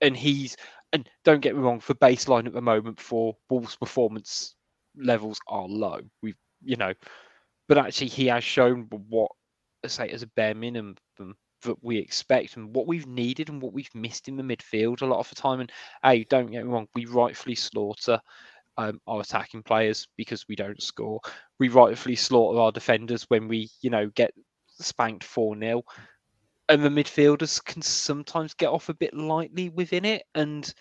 and 0.00 0.16
he's 0.16 0.56
and 0.92 1.08
don't 1.24 1.40
get 1.40 1.54
me 1.54 1.62
wrong, 1.62 1.80
for 1.80 1.94
baseline 1.94 2.46
at 2.46 2.52
the 2.52 2.60
moment 2.60 3.00
for 3.00 3.36
Wolves' 3.50 3.76
performance 3.76 4.54
levels 4.96 5.38
are 5.48 5.68
low. 5.68 6.00
We've 6.22 6.36
you 6.62 6.76
know, 6.76 6.94
but 7.68 7.78
actually 7.78 8.08
he 8.08 8.26
has 8.26 8.44
shown 8.44 8.88
what 9.08 9.30
say 9.86 10.08
as 10.08 10.22
a 10.22 10.26
bare 10.28 10.54
minimum 10.54 10.96
that 11.62 11.82
we 11.82 11.98
expect 11.98 12.56
and 12.56 12.74
what 12.74 12.86
we've 12.86 13.06
needed 13.06 13.48
and 13.48 13.62
what 13.62 13.72
we've 13.72 13.94
missed 13.94 14.28
in 14.28 14.36
the 14.36 14.42
midfield 14.42 15.02
a 15.02 15.06
lot 15.06 15.20
of 15.20 15.28
the 15.28 15.34
time. 15.34 15.60
And 15.60 15.72
hey, 16.02 16.24
don't 16.24 16.50
get 16.50 16.64
me 16.64 16.72
wrong, 16.72 16.88
we 16.94 17.06
rightfully 17.06 17.54
slaughter 17.54 18.20
um, 18.76 19.00
our 19.06 19.20
attacking 19.20 19.62
players 19.62 20.08
because 20.16 20.46
we 20.48 20.56
don't 20.56 20.82
score. 20.82 21.20
We 21.58 21.68
rightfully 21.68 22.16
slaughter 22.16 22.60
our 22.60 22.72
defenders 22.72 23.24
when 23.28 23.48
we, 23.48 23.70
you 23.80 23.90
know, 23.90 24.08
get 24.14 24.32
spanked 24.78 25.24
4 25.24 25.58
0. 25.58 25.82
and 26.68 26.84
the 26.84 26.88
midfielders 26.88 27.64
can 27.64 27.82
sometimes 27.82 28.54
get 28.54 28.68
off 28.68 28.88
a 28.88 28.94
bit 28.94 29.14
lightly 29.14 29.68
within 29.70 30.04
it, 30.04 30.24
and 30.34 30.72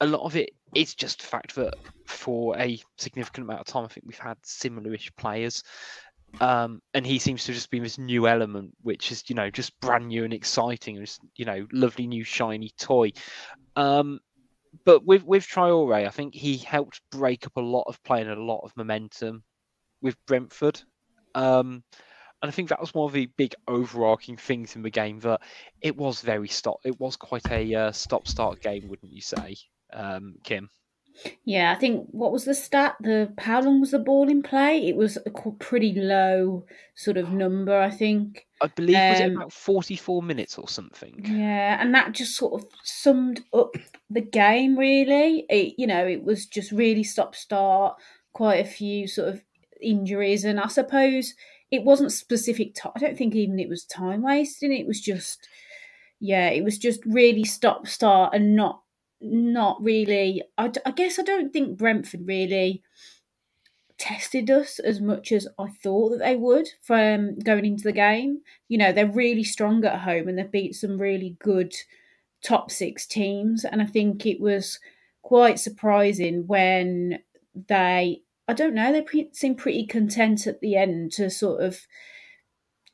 a 0.00 0.06
lot 0.06 0.22
of 0.22 0.36
it 0.36 0.50
is 0.74 0.94
just 0.94 1.20
the 1.20 1.26
fact 1.26 1.54
that 1.54 1.74
for 2.06 2.58
a 2.58 2.80
significant 2.98 3.46
amount 3.46 3.60
of 3.60 3.66
time, 3.66 3.84
I 3.84 3.88
think 3.88 4.06
we've 4.06 4.18
had 4.18 4.36
similar-ish 4.42 5.14
players, 5.16 5.62
um, 6.40 6.80
and 6.94 7.06
he 7.06 7.18
seems 7.18 7.44
to 7.44 7.52
just 7.52 7.70
be 7.70 7.78
this 7.78 7.98
new 7.98 8.26
element, 8.26 8.72
which 8.82 9.12
is 9.12 9.22
you 9.28 9.34
know 9.34 9.50
just 9.50 9.78
brand 9.80 10.08
new 10.08 10.24
and 10.24 10.32
exciting, 10.32 10.96
and 10.96 11.06
just 11.06 11.20
you 11.36 11.44
know 11.44 11.66
lovely 11.72 12.06
new 12.06 12.24
shiny 12.24 12.70
toy. 12.78 13.12
Um, 13.76 14.20
but 14.84 15.04
with 15.04 15.24
with 15.24 15.46
Traore, 15.46 16.06
I 16.06 16.10
think 16.10 16.34
he 16.34 16.56
helped 16.58 17.00
break 17.10 17.46
up 17.46 17.56
a 17.56 17.60
lot 17.60 17.84
of 17.86 18.02
play 18.04 18.20
and 18.22 18.30
a 18.30 18.42
lot 18.42 18.62
of 18.64 18.76
momentum 18.76 19.42
with 20.00 20.16
Brentford. 20.26 20.80
Um, 21.34 21.82
and 22.42 22.48
I 22.48 22.50
think 22.50 22.70
that 22.70 22.80
was 22.80 22.92
one 22.92 23.06
of 23.06 23.12
the 23.12 23.30
big 23.36 23.54
overarching 23.68 24.36
things 24.36 24.74
in 24.74 24.82
the 24.82 24.90
game 24.90 25.20
that 25.20 25.40
it 25.80 25.96
was 25.96 26.20
very 26.20 26.48
stop. 26.48 26.78
It 26.84 26.98
was 26.98 27.16
quite 27.16 27.48
a 27.50 27.74
uh, 27.74 27.92
stop-start 27.92 28.60
game, 28.60 28.88
wouldn't 28.88 29.12
you 29.12 29.20
say, 29.20 29.56
um, 29.92 30.34
Kim? 30.42 30.68
Yeah, 31.44 31.72
I 31.72 31.78
think 31.78 32.08
what 32.10 32.32
was 32.32 32.44
the 32.44 32.54
stat? 32.54 32.96
The 33.00 33.32
how 33.38 33.60
long 33.60 33.80
was 33.80 33.90
the 33.90 33.98
ball 33.98 34.28
in 34.28 34.42
play? 34.42 34.88
It 34.88 34.96
was 34.96 35.18
a 35.24 35.30
pretty 35.58 35.92
low 35.92 36.64
sort 36.94 37.16
of 37.16 37.32
number, 37.32 37.78
I 37.78 37.90
think. 37.90 38.46
I 38.60 38.68
believe 38.68 38.96
was 38.96 39.20
it 39.20 39.30
Um, 39.30 39.36
about 39.36 39.52
forty-four 39.52 40.22
minutes 40.22 40.58
or 40.58 40.68
something. 40.68 41.20
Yeah, 41.24 41.80
and 41.80 41.94
that 41.94 42.12
just 42.12 42.36
sort 42.36 42.62
of 42.62 42.68
summed 42.84 43.42
up 43.52 43.74
the 44.10 44.20
game 44.20 44.78
really. 44.78 45.46
It, 45.48 45.74
you 45.78 45.86
know, 45.86 46.06
it 46.06 46.24
was 46.24 46.46
just 46.46 46.72
really 46.72 47.04
stop 47.04 47.34
start, 47.34 47.96
quite 48.32 48.64
a 48.64 48.68
few 48.68 49.06
sort 49.06 49.28
of 49.28 49.42
injuries, 49.80 50.44
and 50.44 50.60
I 50.60 50.68
suppose 50.68 51.34
it 51.70 51.84
wasn't 51.84 52.12
specific. 52.12 52.76
I 52.84 52.98
don't 52.98 53.16
think 53.16 53.34
even 53.34 53.58
it 53.58 53.68
was 53.68 53.84
time 53.84 54.22
wasting. 54.22 54.72
It 54.72 54.86
was 54.86 55.00
just, 55.00 55.48
yeah, 56.20 56.48
it 56.48 56.62
was 56.62 56.78
just 56.78 57.00
really 57.06 57.44
stop 57.44 57.86
start 57.86 58.34
and 58.34 58.54
not 58.54 58.82
not 59.22 59.82
really. 59.82 60.42
I, 60.58 60.68
guess 60.68 61.18
I 61.18 61.22
don't 61.22 61.52
think 61.52 61.78
Brentford 61.78 62.26
really 62.26 62.82
tested 63.98 64.50
us 64.50 64.78
as 64.80 65.00
much 65.00 65.30
as 65.30 65.46
I 65.58 65.68
thought 65.68 66.10
that 66.10 66.18
they 66.18 66.34
would 66.34 66.68
from 66.82 67.38
going 67.38 67.64
into 67.64 67.84
the 67.84 67.92
game. 67.92 68.40
You 68.68 68.78
know, 68.78 68.92
they're 68.92 69.06
really 69.06 69.44
strong 69.44 69.84
at 69.84 70.00
home 70.00 70.28
and 70.28 70.36
they've 70.36 70.50
beat 70.50 70.74
some 70.74 70.98
really 71.00 71.36
good 71.38 71.72
top 72.42 72.70
six 72.70 73.06
teams. 73.06 73.64
And 73.64 73.80
I 73.80 73.86
think 73.86 74.26
it 74.26 74.40
was 74.40 74.80
quite 75.22 75.60
surprising 75.60 76.46
when 76.46 77.20
they, 77.68 78.22
I 78.48 78.52
don't 78.52 78.74
know, 78.74 78.92
they 78.92 79.02
pre- 79.02 79.30
seemed 79.32 79.58
pretty 79.58 79.86
content 79.86 80.46
at 80.46 80.60
the 80.60 80.76
end 80.76 81.12
to 81.12 81.30
sort 81.30 81.62
of, 81.62 81.86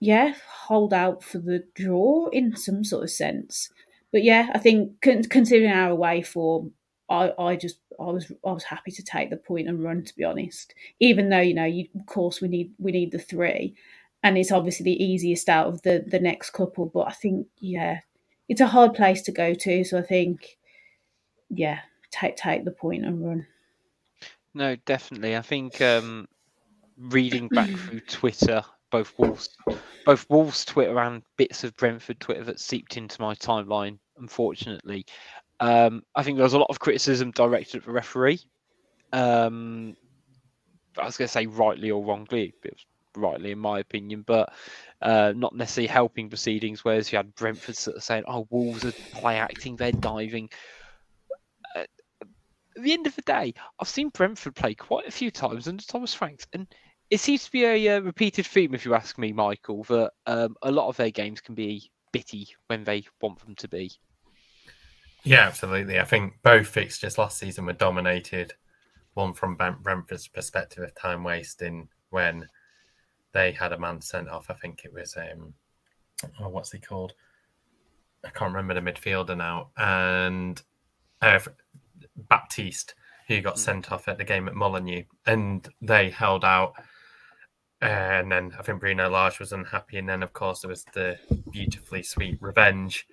yeah, 0.00 0.35
hold 0.66 0.92
out 0.92 1.25
for 1.25 1.38
the 1.38 1.64
draw 1.75 2.28
in 2.28 2.54
some 2.54 2.85
sort 2.85 3.04
of 3.04 3.11
sense. 3.11 3.70
But 4.12 4.24
yeah, 4.24 4.50
I 4.54 4.58
think 4.58 5.00
considering 5.00 5.70
our 5.70 5.90
away 5.90 6.22
form, 6.22 6.72
I, 7.10 7.32
I 7.38 7.56
just 7.56 7.80
I 8.00 8.04
was 8.04 8.30
I 8.44 8.52
was 8.52 8.64
happy 8.64 8.90
to 8.92 9.02
take 9.02 9.30
the 9.30 9.36
point 9.36 9.68
and 9.68 9.82
run 9.82 10.04
to 10.04 10.16
be 10.16 10.24
honest. 10.24 10.74
Even 11.00 11.28
though 11.28 11.40
you 11.40 11.54
know, 11.54 11.64
you, 11.64 11.86
of 11.98 12.06
course 12.06 12.40
we 12.40 12.48
need 12.48 12.72
we 12.78 12.92
need 12.92 13.12
the 13.12 13.18
three, 13.18 13.74
and 14.22 14.38
it's 14.38 14.52
obviously 14.52 14.84
the 14.84 15.02
easiest 15.02 15.48
out 15.48 15.68
of 15.68 15.82
the 15.82 16.04
the 16.06 16.20
next 16.20 16.50
couple. 16.50 16.86
But 16.86 17.08
I 17.08 17.12
think 17.12 17.46
yeah, 17.58 18.00
it's 18.48 18.60
a 18.60 18.66
hard 18.66 18.94
place 18.94 19.22
to 19.22 19.32
go 19.32 19.54
to. 19.54 19.84
So 19.84 19.98
I 19.98 20.02
think 20.02 20.58
yeah, 21.50 21.80
take 22.10 22.36
take 22.36 22.64
the 22.64 22.70
point 22.70 23.04
and 23.04 23.24
run. 23.24 23.46
No, 24.54 24.76
definitely. 24.76 25.36
I 25.36 25.42
think 25.42 25.80
um, 25.80 26.28
reading 26.98 27.48
back 27.48 27.70
through 27.76 28.00
Twitter, 28.00 28.64
both 28.90 29.12
Wolves, 29.18 29.50
both 30.04 30.26
Wolves 30.28 30.64
Twitter 30.64 30.99
and 30.99 31.23
bits 31.37 31.64
of 31.64 31.76
Brentford 31.76 32.21
Twitter 32.21 32.45
that 32.45 32.61
seeped 32.61 32.97
into 32.97 33.21
my 33.21 33.35
timeline. 33.35 33.99
Unfortunately, 34.18 35.07
um, 35.61 36.02
I 36.14 36.23
think 36.23 36.37
there 36.37 36.45
was 36.45 36.54
a 36.54 36.59
lot 36.59 36.71
of 36.71 36.80
criticism 36.80 37.30
directed 37.30 37.78
at 37.78 37.84
the 37.86 37.93
referee. 37.93 38.41
Um, 39.12 39.97
I 40.97 41.04
was 41.04 41.17
going 41.17 41.28
to 41.28 41.32
say 41.32 41.47
rightly 41.47 41.91
or 41.91 42.04
wrongly, 42.04 42.54
rightly 43.17 43.52
in 43.52 43.58
my 43.58 43.80
opinion, 43.80 44.25
but 44.26 44.52
uh, 45.02 45.32
not 45.34 45.54
necessarily 45.54 45.89
helping 45.89 46.28
proceedings. 46.28 46.84
Whereas 46.84 47.12
you 47.12 47.17
had 47.17 47.34
Brentford 47.34 47.76
sort 47.76 47.97
of 47.97 48.02
saying, 48.02 48.25
"Oh, 48.26 48.47
Wolves 48.50 48.84
are 48.84 48.93
play 49.12 49.36
acting, 49.36 49.76
they're 49.76 49.93
diving." 49.93 50.50
Uh, 51.76 51.84
at 52.21 52.82
the 52.82 52.93
end 52.93 53.06
of 53.06 53.17
the 53.17 53.23
day, 53.23 53.54
I've 53.80 53.89
seen 53.89 54.10
Brentford 54.10 54.54
play 54.54 54.75
quite 54.75 55.06
a 55.06 55.12
few 55.12 55.30
times 55.30 55.69
under 55.69 55.82
Thomas 55.82 56.15
Franks, 56.15 56.47
and 56.52 56.67
it 57.10 57.21
seems 57.21 57.44
to 57.44 57.50
be 57.50 57.64
a 57.64 57.97
uh, 57.97 58.00
repeated 58.00 58.47
theme, 58.47 58.75
if 58.75 58.84
you 58.84 58.94
ask 58.94 59.18
me, 59.18 59.32
Michael, 59.32 59.84
that 59.84 60.12
um, 60.26 60.56
a 60.62 60.71
lot 60.71 60.88
of 60.88 60.97
their 60.97 61.10
games 61.10 61.40
can 61.40 61.54
be 61.54 61.90
bitty 62.12 62.49
when 62.66 62.84
they 62.84 63.04
want 63.21 63.38
them 63.40 63.54
to 63.56 63.68
be. 63.68 63.90
Yeah, 65.25 65.47
absolutely. 65.47 65.99
I 65.99 66.04
think 66.04 66.34
both 66.42 66.68
fixtures 66.68 67.18
last 67.18 67.38
season 67.38 67.66
were 67.66 67.73
dominated. 67.73 68.54
One 69.14 69.34
from 69.34 69.56
Brent- 69.56 69.82
Brentford's 69.82 70.28
perspective 70.28 70.84
of 70.84 70.94
time 70.94 71.25
wasting 71.25 71.88
when 72.10 72.49
they 73.32 73.52
had 73.52 73.73
a 73.73 73.78
man 73.78 74.00
sent 74.00 74.28
off. 74.28 74.50
I 74.50 74.54
think 74.54 74.82
it 74.84 74.92
was 74.92 75.16
um, 75.16 75.54
oh, 76.40 76.49
what's 76.49 76.73
he 76.73 76.78
called? 76.78 77.14
I 78.25 78.30
can't 78.30 78.54
remember 78.54 78.75
the 78.75 78.92
midfielder 78.92 79.36
now. 79.36 79.71
And 79.76 80.60
uh, 81.21 81.40
Baptiste, 82.16 82.94
who 83.26 83.40
got 83.40 83.58
sent 83.58 83.92
off 83.92 84.08
at 84.08 84.18
the 84.18 84.25
game 84.25 84.49
at 84.49 84.54
Molineux, 84.54 85.04
and 85.26 85.68
they 85.82 86.10
held 86.10 86.44
out. 86.44 86.75
Uh, 87.80 87.84
and 87.84 88.32
then 88.32 88.52
I 88.58 88.62
think 88.62 88.80
Bruno 88.80 89.08
Lage 89.08 89.38
was 89.38 89.52
unhappy, 89.52 89.99
and 89.99 90.08
then 90.08 90.23
of 90.23 90.32
course 90.32 90.60
there 90.60 90.69
was 90.69 90.84
the 90.95 91.19
beautifully 91.50 92.02
sweet 92.02 92.38
revenge 92.41 93.06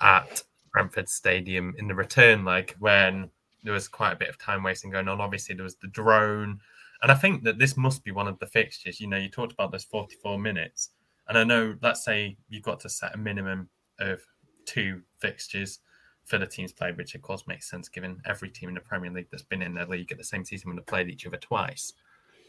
at 0.00 0.42
Brentford 0.72 1.08
Stadium 1.08 1.74
in 1.78 1.88
the 1.88 1.94
return 1.94 2.44
leg 2.44 2.74
when 2.78 3.30
there 3.64 3.72
was 3.72 3.88
quite 3.88 4.12
a 4.12 4.16
bit 4.16 4.28
of 4.28 4.38
time 4.38 4.62
wasting 4.62 4.90
going 4.90 5.08
on. 5.08 5.20
Obviously, 5.20 5.54
there 5.54 5.64
was 5.64 5.76
the 5.76 5.88
drone. 5.88 6.60
And 7.02 7.12
I 7.12 7.14
think 7.14 7.42
that 7.44 7.58
this 7.58 7.76
must 7.76 8.04
be 8.04 8.12
one 8.12 8.28
of 8.28 8.38
the 8.38 8.46
fixtures. 8.46 9.00
You 9.00 9.08
know, 9.08 9.16
you 9.16 9.28
talked 9.28 9.52
about 9.52 9.72
those 9.72 9.84
44 9.84 10.38
minutes. 10.38 10.90
And 11.28 11.36
I 11.36 11.44
know, 11.44 11.74
let's 11.82 12.04
say 12.04 12.36
you've 12.48 12.62
got 12.62 12.80
to 12.80 12.88
set 12.88 13.14
a 13.14 13.18
minimum 13.18 13.68
of 13.98 14.20
two 14.66 15.02
fixtures 15.18 15.80
for 16.24 16.38
the 16.38 16.46
teams 16.46 16.72
played, 16.72 16.96
which 16.96 17.14
of 17.14 17.22
course 17.22 17.46
makes 17.46 17.68
sense 17.68 17.88
given 17.88 18.20
every 18.24 18.48
team 18.48 18.68
in 18.68 18.74
the 18.74 18.80
Premier 18.80 19.10
League 19.10 19.28
that's 19.30 19.42
been 19.42 19.62
in 19.62 19.74
the 19.74 19.86
league 19.86 20.10
at 20.12 20.18
the 20.18 20.24
same 20.24 20.44
season 20.44 20.70
would 20.70 20.78
have 20.78 20.86
played 20.86 21.08
each 21.08 21.26
other 21.26 21.36
twice. 21.36 21.92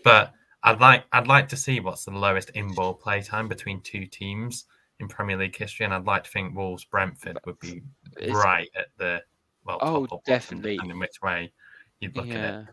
But 0.04 0.34
I'd 0.68 0.80
like 0.82 1.06
I'd 1.12 1.28
like 1.28 1.48
to 1.50 1.58
see 1.58 1.80
what's 1.80 2.06
the 2.06 2.12
lowest 2.12 2.50
in 2.52 2.74
ball 2.74 2.94
play 2.94 3.22
time 3.22 3.48
between 3.48 3.82
two 3.82 4.06
teams 4.06 4.66
in 5.00 5.08
Premier 5.08 5.38
League 5.38 5.56
history, 5.56 5.86
and 5.86 5.94
I'd 5.94 6.06
like 6.06 6.24
to 6.24 6.30
think 6.30 6.56
Wolves 6.56 6.86
Brentford 6.86 7.38
would 7.46 7.60
be 7.60 7.82
It's- 8.18 8.36
right 8.36 8.70
at 8.76 8.88
the 8.98 9.22
well. 9.64 9.78
Oh, 9.82 9.86
top 9.86 9.94
or 10.02 10.08
bottom, 10.08 10.22
definitely. 10.26 10.74
depending 10.76 10.96
on 10.96 11.00
which 11.00 11.22
way 11.22 11.52
you'd 12.00 12.16
look 12.16 12.28
at 12.28 12.32
it. 12.32 12.36
Yeah, 12.36 12.64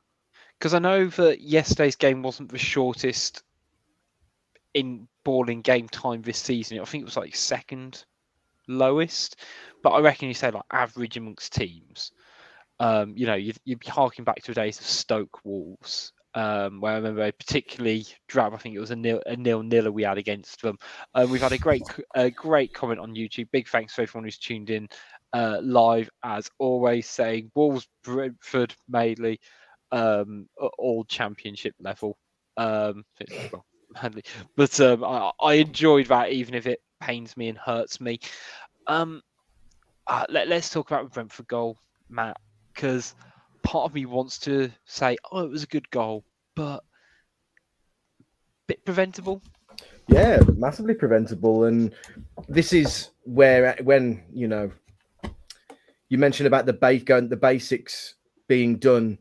because 0.59 0.75
I 0.75 0.79
know 0.79 1.07
that 1.09 1.41
yesterday's 1.41 1.97
game 1.97 2.23
wasn't 2.23 2.51
the 2.51 2.59
shortest 2.59 3.43
in 4.75 5.07
ball 5.25 5.49
in 5.49 5.61
game 5.63 5.89
time 5.89 6.23
this 6.23 6.39
season. 6.39 6.81
I 6.81 6.85
think 6.85 7.03
it 7.03 7.05
was 7.07 7.17
like 7.17 7.35
second 7.37 8.05
lowest, 8.67 9.37
but 9.83 9.91
I 9.91 10.01
reckon 10.01 10.29
you 10.29 10.35
say 10.35 10.51
like 10.51 10.63
average 10.73 11.17
amongst 11.17 11.53
teams. 11.53 12.13
Um, 12.81 13.15
you 13.17 13.27
know, 13.27 13.35
you'd, 13.35 13.59
you'd 13.65 13.79
be 13.79 13.87
harking 13.87 14.25
back 14.25 14.37
to 14.43 14.51
the 14.53 14.61
days 14.61 14.81
of 14.81 14.87
Stoke 14.87 15.39
Wolves, 15.45 16.13
um, 16.35 16.81
where 16.81 16.93
I 16.93 16.97
remember 16.97 17.23
a 17.23 17.33
particularly 17.33 18.07
drab. 18.29 18.55
I 18.55 18.59
think 18.59 18.75
it 18.75 18.81
was 18.81 18.91
a 18.91 18.97
nil 18.97 19.23
a 19.27 19.37
nil 19.37 19.63
nil 19.63 19.91
we 19.91 20.03
had 20.03 20.19
against 20.19 20.63
them. 20.63 20.79
Um, 21.15 21.31
we've 21.31 21.41
had 21.41 21.53
a 21.53 21.59
great 21.59 21.83
a 22.15 22.31
great 22.31 22.73
comment 22.75 23.01
on 23.01 23.15
YouTube. 23.15 23.49
Big 23.53 23.69
thanks 23.69 23.95
to 23.95 24.03
everyone 24.03 24.25
who's 24.25 24.39
tuned 24.39 24.71
in 24.71 24.89
uh, 25.33 25.59
live 25.63 26.11
as 26.23 26.51
always, 26.59 27.09
saying 27.09 27.51
Wolves 27.55 27.89
Brentford 28.03 28.75
mainly 28.89 29.41
um, 29.93 30.49
at 30.63 30.71
all 30.79 31.05
championship 31.05 31.75
level. 31.81 32.19
Um, 32.57 33.05
well, 33.53 33.65
But 34.57 34.81
um, 34.81 35.05
I, 35.05 35.31
I 35.41 35.55
enjoyed 35.55 36.07
that, 36.07 36.33
even 36.33 36.55
if 36.55 36.67
it 36.67 36.83
pains 37.01 37.37
me 37.37 37.49
and 37.49 37.59
hurts 37.59 38.01
me. 38.01 38.19
Um, 38.87 39.23
uh, 40.07 40.27
let, 40.29 40.49
let's 40.49 40.71
talk 40.71 40.91
about 40.91 41.05
the 41.05 41.11
Brentford 41.11 41.49
goal, 41.49 41.79
Matt, 42.09 42.37
because 42.75 43.15
part 43.65 43.87
of 43.87 43.95
me 43.95 44.07
wants 44.07 44.39
to 44.41 44.71
say, 44.85 45.17
oh, 45.33 45.41
it 45.41 45.51
was 45.51 45.65
a 45.65 45.69
good 45.69 45.91
goal, 45.91 46.25
but 46.55 46.85
bit 48.69 48.85
preventable. 48.85 49.43
Yeah, 50.07 50.41
massively 50.57 50.95
preventable. 50.95 51.65
And 51.65 51.93
this 52.49 52.73
is 52.73 53.11
where, 53.25 53.77
when 53.83 54.23
you 54.33 54.47
know, 54.47 54.71
you 56.09 56.19
mentioned 56.19 56.47
about 56.47 56.67
the 56.67 57.03
going, 57.05 57.29
the 57.29 57.37
basics 57.37 58.15
being 58.47 58.77
done 58.77 59.19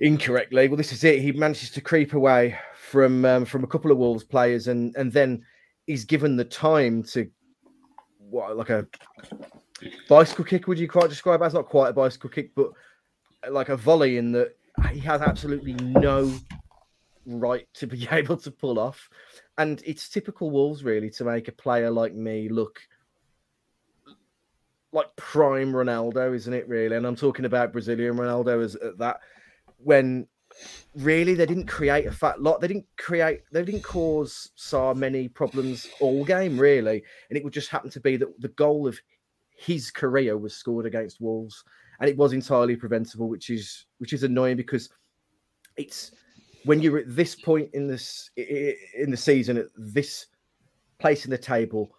incorrectly. 0.00 0.68
Well, 0.68 0.76
this 0.76 0.92
is 0.92 1.04
it. 1.04 1.20
He 1.20 1.32
manages 1.32 1.70
to 1.72 1.80
creep 1.80 2.14
away 2.14 2.58
from 2.74 3.24
um, 3.24 3.44
from 3.44 3.62
a 3.64 3.66
couple 3.66 3.92
of 3.92 3.98
Wolves 3.98 4.24
players, 4.24 4.68
and 4.68 4.96
and 4.96 5.12
then 5.12 5.44
he's 5.86 6.04
given 6.04 6.36
the 6.36 6.44
time 6.44 7.02
to 7.04 7.30
what 8.18 8.56
like 8.56 8.70
a 8.70 8.86
bicycle 10.08 10.44
kick. 10.44 10.66
Would 10.66 10.78
you 10.78 10.88
quite 10.88 11.10
describe 11.10 11.42
as 11.42 11.54
not 11.54 11.66
quite 11.66 11.90
a 11.90 11.92
bicycle 11.92 12.30
kick, 12.30 12.54
but 12.54 12.70
like 13.50 13.68
a 13.68 13.76
volley 13.76 14.18
in 14.18 14.32
that 14.32 14.56
he 14.92 15.00
has 15.00 15.20
absolutely 15.20 15.74
no 15.74 16.32
right 17.26 17.66
to 17.74 17.86
be 17.86 18.08
able 18.12 18.36
to 18.38 18.50
pull 18.50 18.78
off. 18.78 19.08
And 19.58 19.82
it's 19.86 20.08
typical 20.08 20.50
Wolves, 20.50 20.84
really, 20.84 21.10
to 21.10 21.24
make 21.24 21.48
a 21.48 21.52
player 21.52 21.90
like 21.90 22.14
me 22.14 22.48
look 22.48 22.80
like 24.92 25.14
prime 25.16 25.72
Ronaldo, 25.72 26.34
isn't 26.34 26.52
it? 26.52 26.68
Really, 26.68 26.96
and 26.96 27.06
I'm 27.06 27.16
talking 27.16 27.44
about 27.44 27.72
Brazilian 27.72 28.16
Ronaldo 28.16 28.64
as 28.64 28.74
at 28.76 28.98
that 28.98 29.20
when 29.78 30.26
really 30.94 31.34
they 31.34 31.46
didn't 31.46 31.66
create 31.66 32.06
a 32.06 32.12
fat 32.12 32.40
lot. 32.40 32.60
They 32.60 32.68
didn't 32.68 32.86
create. 32.96 33.42
They 33.52 33.64
didn't 33.64 33.82
cause 33.82 34.50
so 34.54 34.94
many 34.94 35.28
problems 35.28 35.88
all 36.00 36.24
game, 36.24 36.58
really, 36.58 37.02
and 37.28 37.36
it 37.36 37.44
would 37.44 37.52
just 37.52 37.70
happen 37.70 37.90
to 37.90 38.00
be 38.00 38.16
that 38.16 38.40
the 38.40 38.48
goal 38.48 38.86
of 38.86 38.98
his 39.56 39.90
career 39.90 40.36
was 40.36 40.54
scored 40.54 40.86
against 40.86 41.20
Wolves, 41.20 41.64
and 42.00 42.10
it 42.10 42.16
was 42.16 42.32
entirely 42.32 42.76
preventable, 42.76 43.28
which 43.28 43.50
is 43.50 43.86
which 43.98 44.12
is 44.12 44.22
annoying 44.22 44.56
because 44.56 44.88
it's 45.76 46.12
when 46.64 46.80
you're 46.80 46.98
at 46.98 47.14
this 47.14 47.34
point 47.34 47.70
in 47.74 47.86
this 47.86 48.30
in 48.36 49.10
the 49.10 49.16
season 49.16 49.56
at 49.56 49.66
this 49.76 50.26
place 50.98 51.24
in 51.24 51.30
the 51.30 51.38
table 51.38 51.90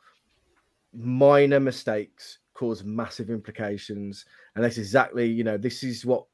minor 0.94 1.60
mistakes 1.60 2.40
cause 2.54 2.84
massive 2.84 3.30
implications. 3.30 4.26
And 4.56 4.64
that's 4.64 4.78
exactly 4.78 5.26
you 5.26 5.44
know 5.44 5.58
this 5.58 5.84
is 5.84 6.06
what 6.06 6.26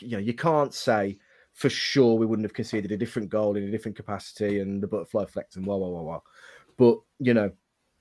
you 0.00 0.12
know 0.12 0.18
you 0.18 0.34
can't 0.34 0.74
say 0.74 1.18
for 1.54 1.68
sure 1.68 2.14
we 2.14 2.26
wouldn't 2.26 2.44
have 2.44 2.54
conceded 2.54 2.92
a 2.92 2.96
different 2.96 3.28
goal 3.28 3.56
in 3.56 3.64
a 3.64 3.70
different 3.70 3.96
capacity 3.96 4.60
and 4.60 4.80
the 4.80 4.86
butterfly 4.86 5.24
effect 5.24 5.56
and 5.56 5.66
wah 5.66 5.76
wah 5.76 5.88
wah 5.88 6.02
wah. 6.02 6.20
But 6.76 6.98
you 7.18 7.34
know 7.34 7.50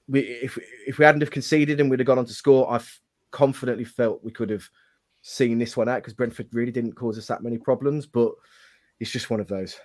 we 0.08 0.22
if 0.22 0.58
if 0.86 0.98
we 0.98 1.06
hadn't 1.06 1.22
have 1.22 1.32
conceded 1.32 1.80
and 1.80 1.90
we'd 1.90 2.00
have 2.00 2.08
gone 2.08 2.20
on 2.20 2.26
to 2.26 2.34
score 2.34 2.72
i've 2.72 3.00
confidently 3.32 3.84
felt 3.84 4.24
we 4.24 4.32
could 4.32 4.50
have 4.50 4.68
seen 5.30 5.58
this 5.58 5.76
one 5.76 5.90
out 5.90 5.98
because 5.98 6.13
brentford 6.13 6.48
really 6.54 6.72
didn't 6.72 6.94
cause 6.94 7.18
us 7.18 7.28
that 7.28 7.44
many 7.44 7.58
problems 7.58 8.06
but 8.06 8.32
it's 9.00 9.12
just 9.12 9.30
one 9.30 9.40
of 9.40 9.48
those. 9.48 9.80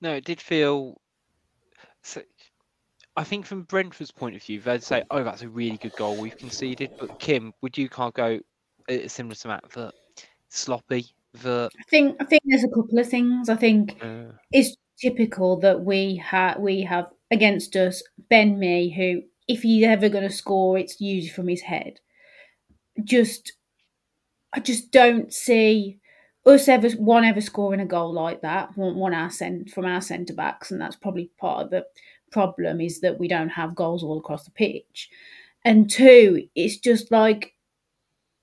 No, 0.00 0.14
it 0.14 0.24
did 0.24 0.40
feel. 0.40 1.00
So, 2.02 2.22
I 3.16 3.24
think 3.24 3.46
from 3.46 3.62
Brentford's 3.62 4.12
point 4.12 4.36
of 4.36 4.42
view, 4.42 4.60
they'd 4.60 4.82
say, 4.82 5.02
"Oh, 5.10 5.24
that's 5.24 5.42
a 5.42 5.48
really 5.48 5.76
good 5.76 5.94
goal 5.96 6.16
we've 6.16 6.36
conceded." 6.36 6.90
But 6.98 7.18
Kim, 7.18 7.52
would 7.62 7.76
you 7.76 7.88
can't 7.88 8.14
go 8.14 8.38
uh, 8.88 9.08
similar 9.08 9.34
to 9.34 9.48
Matt 9.48 9.62
that 9.62 9.72
for 9.72 9.92
sloppy? 10.48 11.06
The 11.42 11.70
I 11.78 11.82
think 11.90 12.16
I 12.20 12.24
think 12.24 12.42
there's 12.44 12.64
a 12.64 12.68
couple 12.68 12.98
of 12.98 13.08
things. 13.08 13.48
I 13.48 13.56
think 13.56 13.98
uh, 14.02 14.32
it's 14.52 14.76
typical 15.00 15.58
that 15.60 15.84
we 15.84 16.16
have 16.16 16.58
we 16.58 16.82
have 16.82 17.10
against 17.30 17.76
us 17.76 18.02
Ben 18.30 18.58
Mee, 18.58 18.90
who 18.90 19.22
if 19.46 19.62
he's 19.62 19.84
ever 19.84 20.08
going 20.08 20.28
to 20.28 20.34
score, 20.34 20.78
it's 20.78 21.00
usually 21.00 21.30
from 21.30 21.48
his 21.48 21.62
head. 21.62 22.00
Just, 23.02 23.52
I 24.52 24.60
just 24.60 24.90
don't 24.90 25.32
see 25.32 25.98
us 26.46 26.68
ever 26.68 26.88
one 26.92 27.24
ever 27.24 27.40
scoring 27.40 27.80
a 27.80 27.86
goal 27.86 28.12
like 28.12 28.40
that 28.42 28.76
one, 28.76 28.96
one 28.96 29.14
our 29.14 29.30
cent, 29.30 29.70
from 29.70 29.84
our 29.84 30.00
centre 30.00 30.34
backs 30.34 30.70
and 30.70 30.80
that's 30.80 30.96
probably 30.96 31.30
part 31.38 31.64
of 31.64 31.70
the 31.70 31.84
problem 32.30 32.80
is 32.80 33.00
that 33.00 33.18
we 33.18 33.28
don't 33.28 33.50
have 33.50 33.74
goals 33.74 34.02
all 34.02 34.18
across 34.18 34.44
the 34.44 34.50
pitch. 34.50 35.10
And 35.64 35.90
two 35.90 36.48
it's 36.54 36.78
just 36.78 37.10
like 37.10 37.54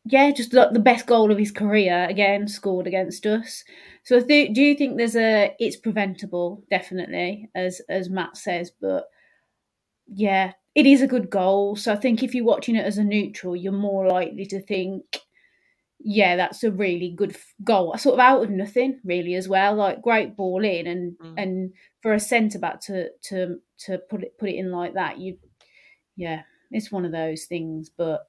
yeah 0.05 0.31
just 0.31 0.53
like 0.53 0.71
the 0.73 0.79
best 0.79 1.07
goal 1.07 1.31
of 1.31 1.37
his 1.37 1.51
career 1.51 2.05
again 2.09 2.47
scored 2.47 2.87
against 2.87 3.25
us. 3.25 3.63
So 4.03 4.21
th- 4.21 4.53
do 4.53 4.61
you 4.61 4.75
think 4.75 4.97
there's 4.97 5.15
a 5.15 5.55
it's 5.59 5.77
preventable 5.77 6.63
definitely 6.69 7.49
as 7.55 7.81
as 7.89 8.09
matt 8.09 8.37
says 8.37 8.71
but 8.79 9.05
yeah 10.07 10.53
it 10.75 10.85
is 10.85 11.01
a 11.01 11.07
good 11.07 11.29
goal. 11.29 11.75
So 11.75 11.93
i 11.93 11.95
think 11.95 12.21
if 12.21 12.35
you're 12.35 12.45
watching 12.45 12.75
it 12.75 12.85
as 12.85 12.97
a 12.97 13.03
neutral 13.03 13.55
you're 13.55 13.71
more 13.71 14.07
likely 14.07 14.45
to 14.47 14.61
think 14.61 15.03
yeah, 16.07 16.35
that's 16.35 16.63
a 16.63 16.69
really 16.69 17.09
good 17.09 17.35
goal. 17.63 17.97
Sort 17.97 18.13
of 18.13 18.19
out 18.19 18.43
of 18.43 18.51
nothing, 18.51 18.99
really, 19.03 19.33
as 19.33 19.49
well. 19.49 19.73
Like 19.73 20.03
great 20.03 20.37
ball 20.37 20.63
in, 20.63 20.85
and 20.85 21.17
mm. 21.17 21.33
and 21.35 21.73
for 22.03 22.13
a 22.13 22.19
centre 22.19 22.59
back 22.59 22.79
to 22.81 23.09
to 23.29 23.55
to 23.85 23.97
put 24.07 24.21
it 24.21 24.37
put 24.37 24.49
it 24.49 24.55
in 24.55 24.71
like 24.71 24.93
that, 24.93 25.17
you, 25.17 25.39
yeah, 26.15 26.43
it's 26.69 26.91
one 26.91 27.05
of 27.05 27.11
those 27.11 27.45
things. 27.45 27.89
But 27.89 28.21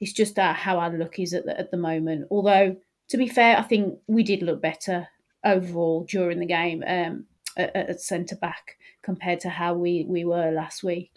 it's 0.00 0.12
just 0.12 0.34
that 0.34 0.56
how 0.56 0.78
our 0.78 0.90
look 0.90 1.18
is 1.18 1.32
at 1.32 1.46
the, 1.46 1.58
at 1.58 1.70
the 1.70 1.78
moment. 1.78 2.28
Although 2.30 2.76
to 3.08 3.16
be 3.16 3.26
fair, 3.26 3.56
I 3.56 3.62
think 3.62 3.98
we 4.06 4.22
did 4.22 4.42
look 4.42 4.60
better 4.60 5.08
overall 5.42 6.04
during 6.06 6.40
the 6.40 6.46
game 6.46 6.84
um, 6.86 7.24
at, 7.56 7.74
at 7.74 8.00
centre 8.02 8.36
back 8.36 8.76
compared 9.02 9.40
to 9.40 9.48
how 9.48 9.72
we 9.72 10.04
we 10.06 10.26
were 10.26 10.50
last 10.50 10.82
week. 10.84 11.10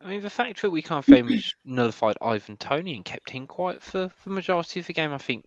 I 0.00 0.08
mean, 0.08 0.22
the 0.22 0.30
fact 0.30 0.62
that 0.62 0.70
we 0.70 0.82
kind 0.82 0.98
of 0.98 1.06
very 1.06 1.22
much 1.22 1.56
nullified 1.64 2.16
Ivan 2.20 2.56
Toney 2.56 2.94
and 2.94 3.04
kept 3.04 3.30
him 3.30 3.46
quiet 3.46 3.82
for, 3.82 4.10
the 4.24 4.30
majority 4.30 4.80
of 4.80 4.86
the 4.86 4.92
game, 4.92 5.12
I 5.12 5.18
think, 5.18 5.44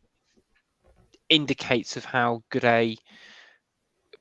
indicates 1.29 1.97
of 1.97 2.05
how 2.05 2.43
good 2.49 2.65
a 2.65 2.97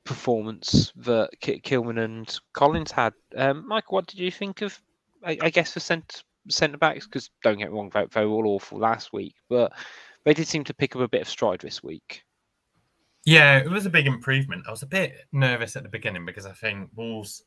performance 0.03 0.93
that 0.97 1.29
Kilman 1.41 2.03
and 2.03 2.39
Collins 2.53 2.91
had. 2.91 3.13
Um, 3.35 3.67
Michael, 3.67 3.95
what 3.95 4.07
did 4.07 4.19
you 4.19 4.31
think 4.31 4.61
of, 4.61 4.79
I, 5.23 5.37
I 5.41 5.49
guess, 5.49 5.73
the 5.73 5.79
centre 5.79 6.21
centre 6.47 6.77
backs? 6.77 7.05
Because 7.05 7.29
don't 7.43 7.57
get 7.57 7.71
me 7.71 7.77
wrong, 7.77 7.91
they, 7.93 8.05
they 8.11 8.25
were 8.25 8.31
all 8.31 8.55
awful 8.55 8.79
last 8.79 9.11
week, 9.11 9.35
but 9.49 9.73
they 10.25 10.33
did 10.33 10.47
seem 10.47 10.63
to 10.65 10.73
pick 10.73 10.95
up 10.95 11.01
a 11.01 11.07
bit 11.07 11.21
of 11.21 11.29
stride 11.29 11.59
this 11.59 11.83
week. 11.83 12.23
Yeah, 13.25 13.57
it 13.57 13.69
was 13.69 13.85
a 13.85 13.89
big 13.89 14.07
improvement. 14.07 14.65
I 14.67 14.71
was 14.71 14.83
a 14.83 14.87
bit 14.87 15.13
nervous 15.31 15.75
at 15.75 15.83
the 15.83 15.89
beginning 15.89 16.25
because 16.25 16.45
I 16.45 16.53
think 16.53 16.89
Wolves 16.95 17.43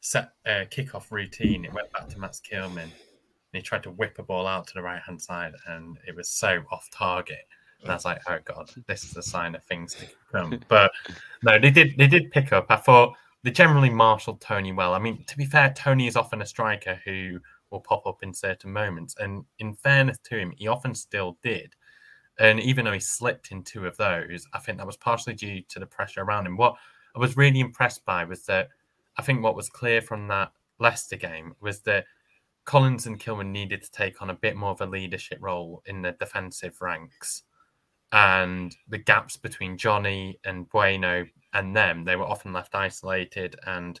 set 0.00 0.32
uh, 0.46 0.64
kickoff 0.70 1.10
routine, 1.10 1.64
it 1.64 1.72
went 1.72 1.92
back 1.92 2.08
to 2.08 2.18
Max 2.18 2.40
Kilman. 2.40 2.82
And 2.82 2.92
he 3.58 3.62
tried 3.62 3.82
to 3.84 3.90
whip 3.90 4.16
a 4.18 4.22
ball 4.22 4.46
out 4.46 4.66
to 4.68 4.74
the 4.74 4.82
right 4.82 5.02
hand 5.02 5.20
side, 5.20 5.54
and 5.66 5.98
it 6.06 6.14
was 6.14 6.28
so 6.28 6.62
off 6.70 6.88
target. 6.90 7.46
And 7.82 7.90
I 7.90 7.94
was 7.94 8.04
like, 8.04 8.20
"Oh 8.28 8.38
God, 8.44 8.70
this 8.86 9.04
is 9.04 9.16
a 9.16 9.22
sign 9.22 9.54
of 9.54 9.64
things 9.64 9.94
to 9.94 10.06
come." 10.30 10.60
But 10.68 10.92
no, 11.42 11.58
they 11.58 11.70
did. 11.70 11.96
They 11.96 12.06
did 12.06 12.30
pick 12.30 12.52
up. 12.52 12.66
I 12.68 12.76
thought 12.76 13.16
they 13.42 13.50
generally 13.50 13.90
marshaled 13.90 14.40
Toney 14.40 14.72
well. 14.72 14.94
I 14.94 14.98
mean, 14.98 15.24
to 15.26 15.36
be 15.36 15.46
fair, 15.46 15.72
Toney 15.72 16.06
is 16.06 16.16
often 16.16 16.42
a 16.42 16.46
striker 16.46 17.00
who 17.04 17.40
will 17.70 17.80
pop 17.80 18.06
up 18.06 18.22
in 18.22 18.32
certain 18.34 18.72
moments, 18.72 19.16
and 19.18 19.44
in 19.58 19.74
fairness 19.74 20.18
to 20.24 20.38
him, 20.38 20.52
he 20.56 20.68
often 20.68 20.94
still 20.94 21.38
did. 21.42 21.74
And 22.38 22.60
even 22.60 22.84
though 22.84 22.92
he 22.92 23.00
slipped 23.00 23.50
in 23.50 23.62
two 23.62 23.86
of 23.86 23.96
those, 23.96 24.46
I 24.54 24.60
think 24.60 24.78
that 24.78 24.86
was 24.86 24.96
partially 24.96 25.34
due 25.34 25.62
to 25.68 25.78
the 25.78 25.86
pressure 25.86 26.22
around 26.22 26.46
him. 26.46 26.56
What 26.56 26.76
I 27.14 27.18
was 27.18 27.36
really 27.36 27.60
impressed 27.60 28.04
by 28.04 28.24
was 28.24 28.44
that 28.44 28.68
I 29.16 29.22
think 29.22 29.42
what 29.42 29.56
was 29.56 29.68
clear 29.68 30.00
from 30.00 30.28
that 30.28 30.52
Leicester 30.78 31.16
game 31.16 31.54
was 31.60 31.80
that 31.80 32.06
Collins 32.64 33.06
and 33.06 33.18
Kilman 33.18 33.50
needed 33.50 33.82
to 33.82 33.90
take 33.90 34.22
on 34.22 34.30
a 34.30 34.34
bit 34.34 34.56
more 34.56 34.70
of 34.70 34.80
a 34.80 34.86
leadership 34.86 35.38
role 35.40 35.82
in 35.86 36.02
the 36.02 36.12
defensive 36.12 36.80
ranks. 36.80 37.42
And 38.12 38.76
the 38.88 38.98
gaps 38.98 39.36
between 39.36 39.76
Johnny 39.76 40.38
and 40.44 40.68
Bueno 40.68 41.26
and 41.52 41.76
them, 41.76 42.04
they 42.04 42.16
were 42.16 42.24
often 42.24 42.52
left 42.52 42.74
isolated 42.74 43.56
and, 43.66 44.00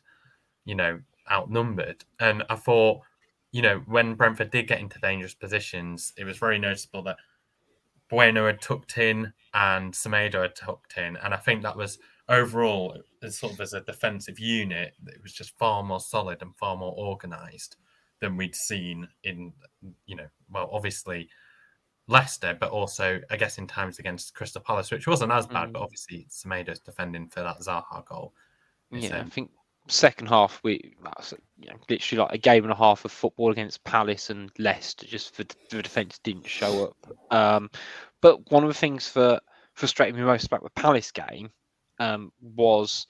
you 0.64 0.74
know, 0.74 1.00
outnumbered. 1.30 2.04
And 2.18 2.42
I 2.50 2.56
thought, 2.56 3.00
you 3.52 3.62
know, 3.62 3.82
when 3.86 4.14
Brentford 4.14 4.50
did 4.50 4.68
get 4.68 4.80
into 4.80 4.98
dangerous 4.98 5.34
positions, 5.34 6.12
it 6.16 6.24
was 6.24 6.38
very 6.38 6.58
noticeable 6.58 7.02
that 7.04 7.16
Bueno 8.08 8.46
had 8.46 8.60
tucked 8.60 8.98
in 8.98 9.32
and 9.54 9.92
Semedo 9.92 10.42
had 10.42 10.56
tucked 10.56 10.96
in. 10.98 11.16
And 11.16 11.32
I 11.32 11.36
think 11.36 11.62
that 11.62 11.76
was 11.76 11.98
overall, 12.30 12.96
as 13.22 13.38
sort 13.38 13.52
of 13.52 13.60
as 13.60 13.74
a 13.74 13.80
defensive 13.80 14.38
unit, 14.38 14.94
it 15.06 15.22
was 15.22 15.32
just 15.32 15.58
far 15.58 15.82
more 15.82 16.00
solid 16.00 16.40
and 16.40 16.56
far 16.56 16.76
more 16.76 16.94
organised 16.96 17.76
than 18.20 18.36
we'd 18.36 18.54
seen 18.54 19.06
in, 19.24 19.52
you 20.06 20.16
know, 20.16 20.26
well, 20.50 20.70
obviously 20.72 21.28
Leicester, 22.06 22.56
but 22.58 22.70
also 22.70 23.20
I 23.30 23.36
guess 23.36 23.58
in 23.58 23.66
times 23.66 23.98
against 23.98 24.34
Crystal 24.34 24.62
Palace, 24.62 24.90
which 24.90 25.06
wasn't 25.06 25.32
as 25.32 25.46
bad, 25.46 25.70
mm. 25.70 25.72
but 25.72 25.82
obviously 25.82 26.26
Semedo's 26.30 26.80
defending 26.80 27.28
for 27.28 27.42
that 27.42 27.60
Zaha 27.60 28.04
goal. 28.06 28.32
Yeah, 28.90 29.18
um, 29.18 29.26
I 29.26 29.30
think 29.30 29.50
second 29.88 30.28
half 30.28 30.60
we 30.62 30.94
that's 31.02 31.34
you 31.58 31.68
know, 31.68 31.76
literally 31.88 32.22
like 32.22 32.34
a 32.34 32.38
game 32.38 32.62
and 32.62 32.72
a 32.72 32.76
half 32.76 33.04
of 33.04 33.10
football 33.10 33.50
against 33.50 33.82
Palace 33.84 34.30
and 34.30 34.50
Leicester, 34.58 35.06
just 35.06 35.34
for 35.34 35.44
the 35.70 35.82
defence 35.82 36.18
didn't 36.22 36.46
show 36.46 36.84
up. 36.84 37.32
Um, 37.32 37.70
but 38.20 38.50
one 38.50 38.62
of 38.62 38.68
the 38.68 38.74
things 38.74 39.12
that 39.14 39.42
frustrated 39.74 40.14
me 40.14 40.22
most 40.22 40.46
about 40.46 40.62
the 40.62 40.70
Palace 40.70 41.10
game 41.10 41.50
um, 42.00 42.32
was 42.40 43.06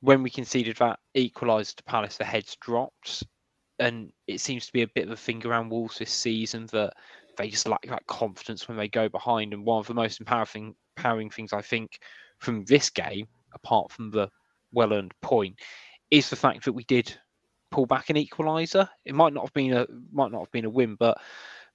when 0.00 0.22
we 0.22 0.30
conceded 0.30 0.76
that 0.78 0.98
equalised 1.14 1.76
to 1.76 1.84
Palace, 1.84 2.16
the 2.16 2.24
heads 2.24 2.56
dropped. 2.60 3.22
And 3.78 4.12
it 4.26 4.40
seems 4.40 4.66
to 4.66 4.72
be 4.72 4.82
a 4.82 4.88
bit 4.88 5.04
of 5.04 5.12
a 5.12 5.16
thing 5.16 5.44
around 5.46 5.70
Wolves 5.70 5.98
this 5.98 6.10
season 6.10 6.66
that 6.72 6.94
they 7.36 7.48
just 7.48 7.68
lack 7.68 7.86
that 7.86 8.06
confidence 8.06 8.66
when 8.66 8.76
they 8.76 8.88
go 8.88 9.08
behind. 9.08 9.52
And 9.52 9.64
one 9.64 9.80
of 9.80 9.86
the 9.86 9.94
most 9.94 10.20
empowering, 10.20 10.74
empowering 10.96 11.30
things 11.30 11.52
I 11.52 11.62
think 11.62 12.00
from 12.38 12.64
this 12.64 12.90
game, 12.90 13.26
apart 13.54 13.90
from 13.90 14.10
the 14.10 14.28
well 14.72 14.92
earned 14.92 15.14
point, 15.20 15.58
is 16.10 16.30
the 16.30 16.36
fact 16.36 16.64
that 16.64 16.72
we 16.72 16.84
did 16.84 17.12
pull 17.70 17.86
back 17.86 18.10
an 18.10 18.16
equaliser. 18.16 18.88
It 19.04 19.14
might 19.14 19.32
not 19.32 19.44
have 19.44 19.54
been 19.54 19.72
a 19.72 19.86
might 20.12 20.30
not 20.30 20.40
have 20.40 20.52
been 20.52 20.64
a 20.64 20.70
win, 20.70 20.94
but 20.94 21.18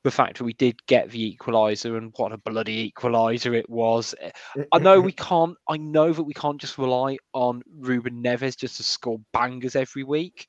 the 0.03 0.11
fact 0.11 0.37
that 0.37 0.43
we 0.43 0.53
did 0.53 0.85
get 0.87 1.09
the 1.09 1.35
equaliser 1.35 1.97
and 1.97 2.13
what 2.15 2.31
a 2.31 2.37
bloody 2.37 2.91
equaliser 2.91 3.53
it 3.53 3.69
was. 3.69 4.15
I 4.71 4.79
know 4.79 5.01
we 5.01 5.11
can't. 5.11 5.57
I 5.67 5.77
know 5.77 6.13
that 6.13 6.23
we 6.23 6.33
can't 6.33 6.59
just 6.59 6.77
rely 6.77 7.17
on 7.33 7.61
Ruben 7.77 8.23
Neves 8.23 8.57
just 8.57 8.77
to 8.77 8.83
score 8.83 9.19
bangers 9.33 9.75
every 9.75 10.03
week, 10.03 10.47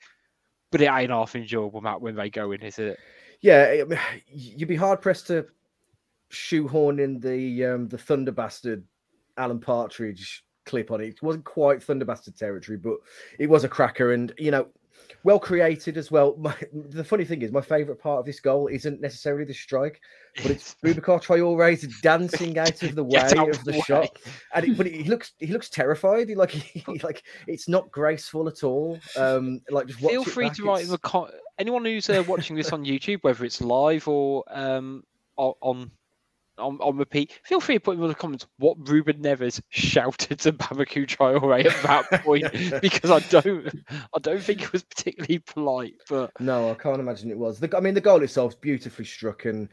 but 0.71 0.81
it 0.81 0.91
ain't 0.91 1.11
half 1.11 1.35
enjoyable, 1.35 1.81
Matt, 1.81 2.01
when 2.01 2.15
they 2.15 2.31
go 2.31 2.53
in, 2.53 2.63
is 2.63 2.79
it? 2.79 2.99
Yeah, 3.41 3.85
you'd 4.29 4.69
be 4.69 4.77
hard 4.77 5.01
pressed 5.01 5.29
to 5.29 5.47
shoehorn 6.29 7.01
in 7.01 7.19
the 7.19 7.65
um, 7.65 7.89
the 7.89 7.99
Thunder 7.99 8.33
bastard 8.33 8.85
Alan 9.37 9.59
Partridge 9.59 10.45
clip 10.67 10.91
on 10.91 11.01
it. 11.01 11.09
It 11.09 11.23
wasn't 11.23 11.45
quite 11.45 11.81
Thunderbastard 11.81 12.37
territory, 12.37 12.79
but 12.79 12.97
it 13.39 13.49
was 13.49 13.65
a 13.65 13.69
cracker, 13.69 14.13
and 14.13 14.33
you 14.39 14.51
know, 14.51 14.69
well 15.25 15.39
created 15.39 15.97
as 15.97 16.11
well. 16.11 16.37
My, 16.39 16.55
the 16.73 17.05
funny 17.05 17.25
thing 17.25 17.43
is, 17.43 17.53
my 17.53 17.61
favourite 17.61 18.01
part 18.01 18.21
of 18.21 18.27
this 18.27 18.41
goal 18.41 18.69
isn't 18.69 19.01
necessarily 19.01 19.45
the 19.45 19.55
strike, 19.55 20.01
but 20.37 20.51
it's 20.51 20.77
Boubacar 20.85 21.21
Traore's 21.21 21.83
dancing 22.03 22.59
out 22.59 22.83
of 22.83 22.95
the 22.95 23.05
way 23.05 23.21
out 23.21 23.49
of 23.49 23.65
the 23.65 23.73
the 23.73 23.81
shot, 23.83 24.19
and 24.55 24.67
it, 24.67 24.77
but 24.77 24.87
he 24.87 25.05
looks 25.05 25.33
he 25.39 25.49
looks 25.49 25.69
terrified. 25.69 26.29
He 26.29 26.35
like 26.35 26.51
he, 26.51 26.85
like 27.03 27.23
it's 27.47 27.69
not 27.69 27.91
graceful 27.91 28.49
at 28.49 28.65
all. 28.65 28.99
Um, 29.17 29.61
like 29.71 29.87
just 29.87 30.01
Feel 30.01 30.25
free 30.25 30.49
back, 30.49 30.57
to 30.57 30.65
write 30.65 30.85
in 30.85 30.91
the 30.91 30.99
com- 30.99 31.31
anyone 31.59 31.85
who's 31.85 32.09
uh, 32.09 32.23
watching 32.27 32.57
this 32.57 32.73
on 32.73 32.85
YouTube, 32.85 33.23
whether 33.23 33.45
it's 33.45 33.61
live 33.61 34.09
or 34.09 34.45
um 34.49 35.05
on 35.37 35.91
on, 36.61 36.79
on 36.81 36.97
repeat. 36.97 37.39
Feel 37.45 37.61
free 37.61 37.77
to 37.77 37.81
put 37.81 37.97
in 37.97 38.07
the 38.07 38.15
comments 38.15 38.47
what 38.59 38.77
Ruben 38.89 39.23
Neves 39.23 39.61
shouted 39.71 40.39
to 40.41 40.53
Boubacar 40.53 41.07
Traore 41.07 41.65
at 41.65 41.83
that 41.83 42.23
point 42.25 42.81
because 42.81 43.11
I 43.11 43.21
don't 43.31 43.69
I 44.15 44.19
don't 44.21 44.43
think 44.43 44.63
it 44.63 44.73
was 44.73 44.83
particularly 44.83 45.39
polite. 45.39 45.95
But 46.09 46.39
No, 46.41 46.71
I 46.71 46.75
can't 46.75 47.01
imagine 47.01 47.31
it 47.31 47.39
was. 47.39 47.59
The, 47.61 47.77
I 47.77 47.81
mean, 47.81 47.95
the 47.95 48.01
goal 48.01 48.23
itself's 48.23 48.55
beautifully 48.55 49.05
struck, 49.05 49.45
and 49.45 49.69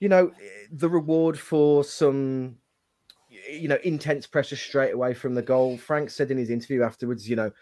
you 0.00 0.08
know, 0.08 0.32
the 0.72 0.88
reward 0.88 1.38
for 1.38 1.84
some, 1.84 2.56
you 3.50 3.68
know, 3.68 3.78
intense 3.84 4.26
pressure 4.26 4.56
straight 4.56 4.94
away 4.94 5.14
from 5.14 5.34
the 5.34 5.42
goal. 5.42 5.76
Frank 5.76 6.10
said 6.10 6.30
in 6.30 6.38
his 6.38 6.50
interview 6.50 6.82
afterwards, 6.82 7.28
you 7.28 7.36
know, 7.36 7.52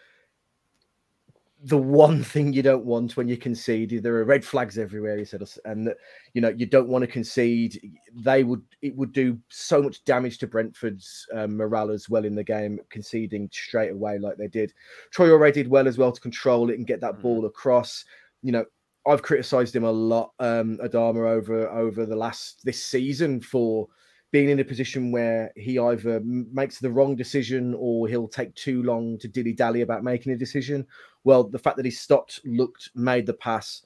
the 1.63 1.77
one 1.77 2.23
thing 2.23 2.53
you 2.53 2.61
don't 2.61 2.85
want 2.85 3.17
when 3.17 3.27
you 3.27 3.35
concede, 3.35 4.01
there 4.01 4.15
are 4.15 4.23
red 4.23 4.45
flags 4.45 4.77
everywhere. 4.77 5.17
He 5.17 5.25
said, 5.25 5.43
and 5.65 5.87
that 5.87 5.97
you 6.33 6.39
know, 6.41 6.49
you 6.49 6.65
don't 6.65 6.87
want 6.87 7.03
to 7.03 7.07
concede. 7.07 7.79
They 8.13 8.43
would, 8.45 8.61
it 8.81 8.95
would 8.95 9.11
do 9.11 9.37
so 9.49 9.81
much 9.81 10.03
damage 10.05 10.37
to 10.37 10.47
Brentford's 10.47 11.27
um, 11.33 11.57
morale 11.57 11.91
as 11.91 12.09
well 12.09 12.23
in 12.23 12.35
the 12.35 12.43
game, 12.43 12.79
conceding 12.89 13.49
straight 13.51 13.91
away 13.91 14.19
like 14.19 14.37
they 14.37 14.47
did. 14.47 14.73
Troy 15.11 15.31
already 15.31 15.63
did 15.63 15.69
well 15.69 15.87
as 15.87 15.97
well 15.97 16.13
to 16.13 16.21
control 16.21 16.69
it 16.69 16.77
and 16.77 16.87
get 16.87 17.01
that 17.01 17.15
Mm. 17.15 17.21
ball 17.21 17.45
across. 17.45 18.05
You 18.41 18.53
know, 18.53 18.65
I've 19.05 19.23
criticised 19.23 19.75
him 19.75 19.83
a 19.83 19.91
lot, 19.91 20.31
um, 20.39 20.77
Adama, 20.77 21.27
over 21.29 21.67
over 21.69 22.05
the 22.05 22.15
last 22.15 22.63
this 22.63 22.81
season 22.83 23.41
for 23.41 23.87
being 24.31 24.49
in 24.49 24.59
a 24.59 24.63
position 24.63 25.11
where 25.11 25.51
he 25.55 25.79
either 25.79 26.21
makes 26.23 26.79
the 26.79 26.91
wrong 26.91 27.15
decision 27.15 27.75
or 27.79 28.07
he'll 28.07 28.27
take 28.27 28.53
too 28.53 28.83
long 28.83 29.17
to 29.17 29.27
dilly 29.27 29.53
dally 29.53 29.81
about 29.81 30.03
making 30.03 30.31
a 30.31 30.37
decision. 30.37 30.85
Well, 31.23 31.43
the 31.43 31.59
fact 31.59 31.77
that 31.77 31.85
he 31.85 31.91
stopped, 31.91 32.41
looked, 32.45 32.89
made 32.95 33.25
the 33.25 33.33
pass, 33.33 33.81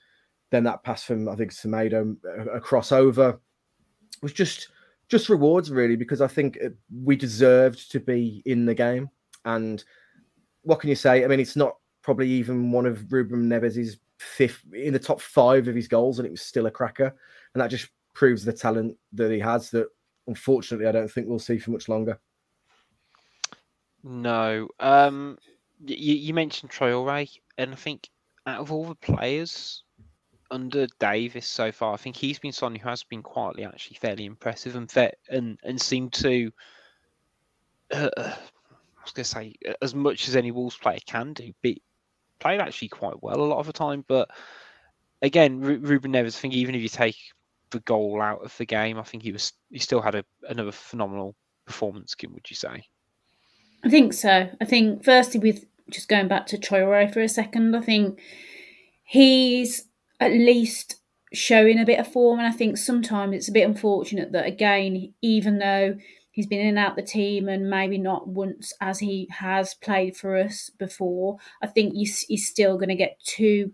then 0.51 0.63
that 0.63 0.83
pass 0.83 1.03
from 1.03 1.27
I 1.27 1.35
think 1.35 1.51
Semedo 1.51 2.15
a, 2.25 2.57
a 2.57 2.61
crossover 2.61 3.39
was 4.21 4.33
just 4.33 4.69
just 5.09 5.29
rewards 5.29 5.71
really 5.71 5.95
because 5.95 6.21
I 6.21 6.27
think 6.27 6.57
uh, 6.63 6.69
we 7.03 7.15
deserved 7.15 7.91
to 7.91 7.99
be 7.99 8.41
in 8.45 8.65
the 8.65 8.73
game. 8.73 9.09
And 9.45 9.83
what 10.61 10.79
can 10.79 10.89
you 10.89 10.95
say? 10.95 11.23
I 11.23 11.27
mean, 11.27 11.39
it's 11.39 11.55
not 11.55 11.77
probably 12.01 12.29
even 12.29 12.71
one 12.71 12.85
of 12.85 13.11
Ruben 13.11 13.49
Neves's 13.49 13.97
fifth 14.19 14.63
in 14.73 14.93
the 14.93 14.99
top 14.99 15.19
five 15.19 15.67
of 15.67 15.75
his 15.75 15.87
goals, 15.87 16.19
and 16.19 16.25
it 16.25 16.31
was 16.31 16.41
still 16.41 16.67
a 16.67 16.71
cracker. 16.71 17.15
And 17.53 17.61
that 17.61 17.69
just 17.69 17.89
proves 18.13 18.45
the 18.45 18.53
talent 18.53 18.97
that 19.13 19.31
he 19.31 19.39
has. 19.39 19.69
That 19.71 19.87
unfortunately, 20.27 20.87
I 20.87 20.91
don't 20.91 21.11
think 21.11 21.27
we'll 21.27 21.39
see 21.39 21.57
for 21.57 21.71
much 21.71 21.89
longer. 21.89 22.19
no, 24.03 24.67
um, 24.79 25.37
you, 25.85 26.15
you 26.15 26.33
mentioned 26.33 26.71
Traore, 26.71 27.29
and 27.57 27.71
I 27.71 27.75
think 27.75 28.09
out 28.45 28.59
of 28.59 28.71
all 28.71 28.85
the 28.85 28.95
players 28.95 29.83
under 30.51 30.87
Davis 30.99 31.47
so 31.47 31.71
far, 31.71 31.93
I 31.93 31.97
think 31.97 32.15
he's 32.15 32.39
been 32.39 32.51
someone 32.51 32.79
who 32.79 32.89
has 32.89 33.03
been 33.03 33.23
quietly 33.23 33.63
actually 33.65 33.97
fairly 33.97 34.25
impressive 34.25 34.75
and 34.75 34.89
fair, 34.89 35.13
and 35.29 35.57
and 35.63 35.81
seemed 35.81 36.13
to. 36.13 36.51
Uh, 37.91 38.09
I 38.17 39.05
was 39.05 39.11
going 39.11 39.23
to 39.23 39.25
say 39.25 39.55
uh, 39.67 39.73
as 39.81 39.93
much 39.93 40.27
as 40.29 40.35
any 40.35 40.51
Wolves 40.51 40.77
player 40.77 40.99
can 41.05 41.33
do, 41.33 41.51
played 42.39 42.61
actually 42.61 42.87
quite 42.89 43.21
well 43.21 43.41
a 43.41 43.43
lot 43.43 43.59
of 43.59 43.67
the 43.67 43.73
time. 43.73 44.05
But 44.07 44.29
again, 45.21 45.59
Ru- 45.59 45.79
Ruben 45.79 46.13
Neves, 46.13 46.37
I 46.37 46.39
think 46.39 46.53
even 46.53 46.75
if 46.75 46.81
you 46.81 46.89
take 46.89 47.17
the 47.71 47.79
goal 47.81 48.21
out 48.21 48.43
of 48.43 48.55
the 48.57 48.65
game, 48.65 48.97
I 48.97 49.03
think 49.03 49.23
he 49.23 49.31
was 49.31 49.53
he 49.71 49.79
still 49.79 50.01
had 50.01 50.15
a, 50.15 50.23
another 50.47 50.71
phenomenal 50.71 51.35
performance. 51.65 52.15
Kim, 52.15 52.33
would 52.33 52.49
you 52.49 52.55
say? 52.55 52.83
I 53.83 53.89
think 53.89 54.13
so. 54.13 54.49
I 54.61 54.65
think 54.65 55.03
firstly 55.03 55.39
with 55.39 55.65
just 55.89 56.07
going 56.07 56.27
back 56.27 56.45
to 56.47 56.57
Traore 56.57 57.11
for 57.13 57.21
a 57.21 57.29
second, 57.29 57.75
I 57.75 57.81
think 57.81 58.19
he's 59.03 59.85
at 60.19 60.31
least 60.31 60.95
showing 61.33 61.79
a 61.79 61.85
bit 61.85 61.99
of 61.99 62.11
form 62.11 62.39
and 62.39 62.47
I 62.47 62.51
think 62.51 62.77
sometimes 62.77 63.35
it's 63.35 63.49
a 63.49 63.53
bit 63.53 63.67
unfortunate 63.67 64.31
that 64.31 64.45
again, 64.45 65.13
even 65.21 65.57
though 65.57 65.97
he's 66.31 66.47
been 66.47 66.61
in 66.61 66.67
and 66.69 66.79
out 66.79 66.95
the 66.95 67.01
team 67.01 67.49
and 67.49 67.69
maybe 67.69 67.97
not 67.97 68.27
once 68.27 68.73
as 68.79 68.99
he 68.99 69.27
has 69.31 69.73
played 69.73 70.15
for 70.15 70.37
us 70.37 70.69
before, 70.77 71.37
I 71.61 71.67
think 71.67 71.93
he's, 71.93 72.21
he's 72.21 72.47
still 72.47 72.75
going 72.77 72.89
to 72.89 72.95
get 72.95 73.19
two 73.23 73.73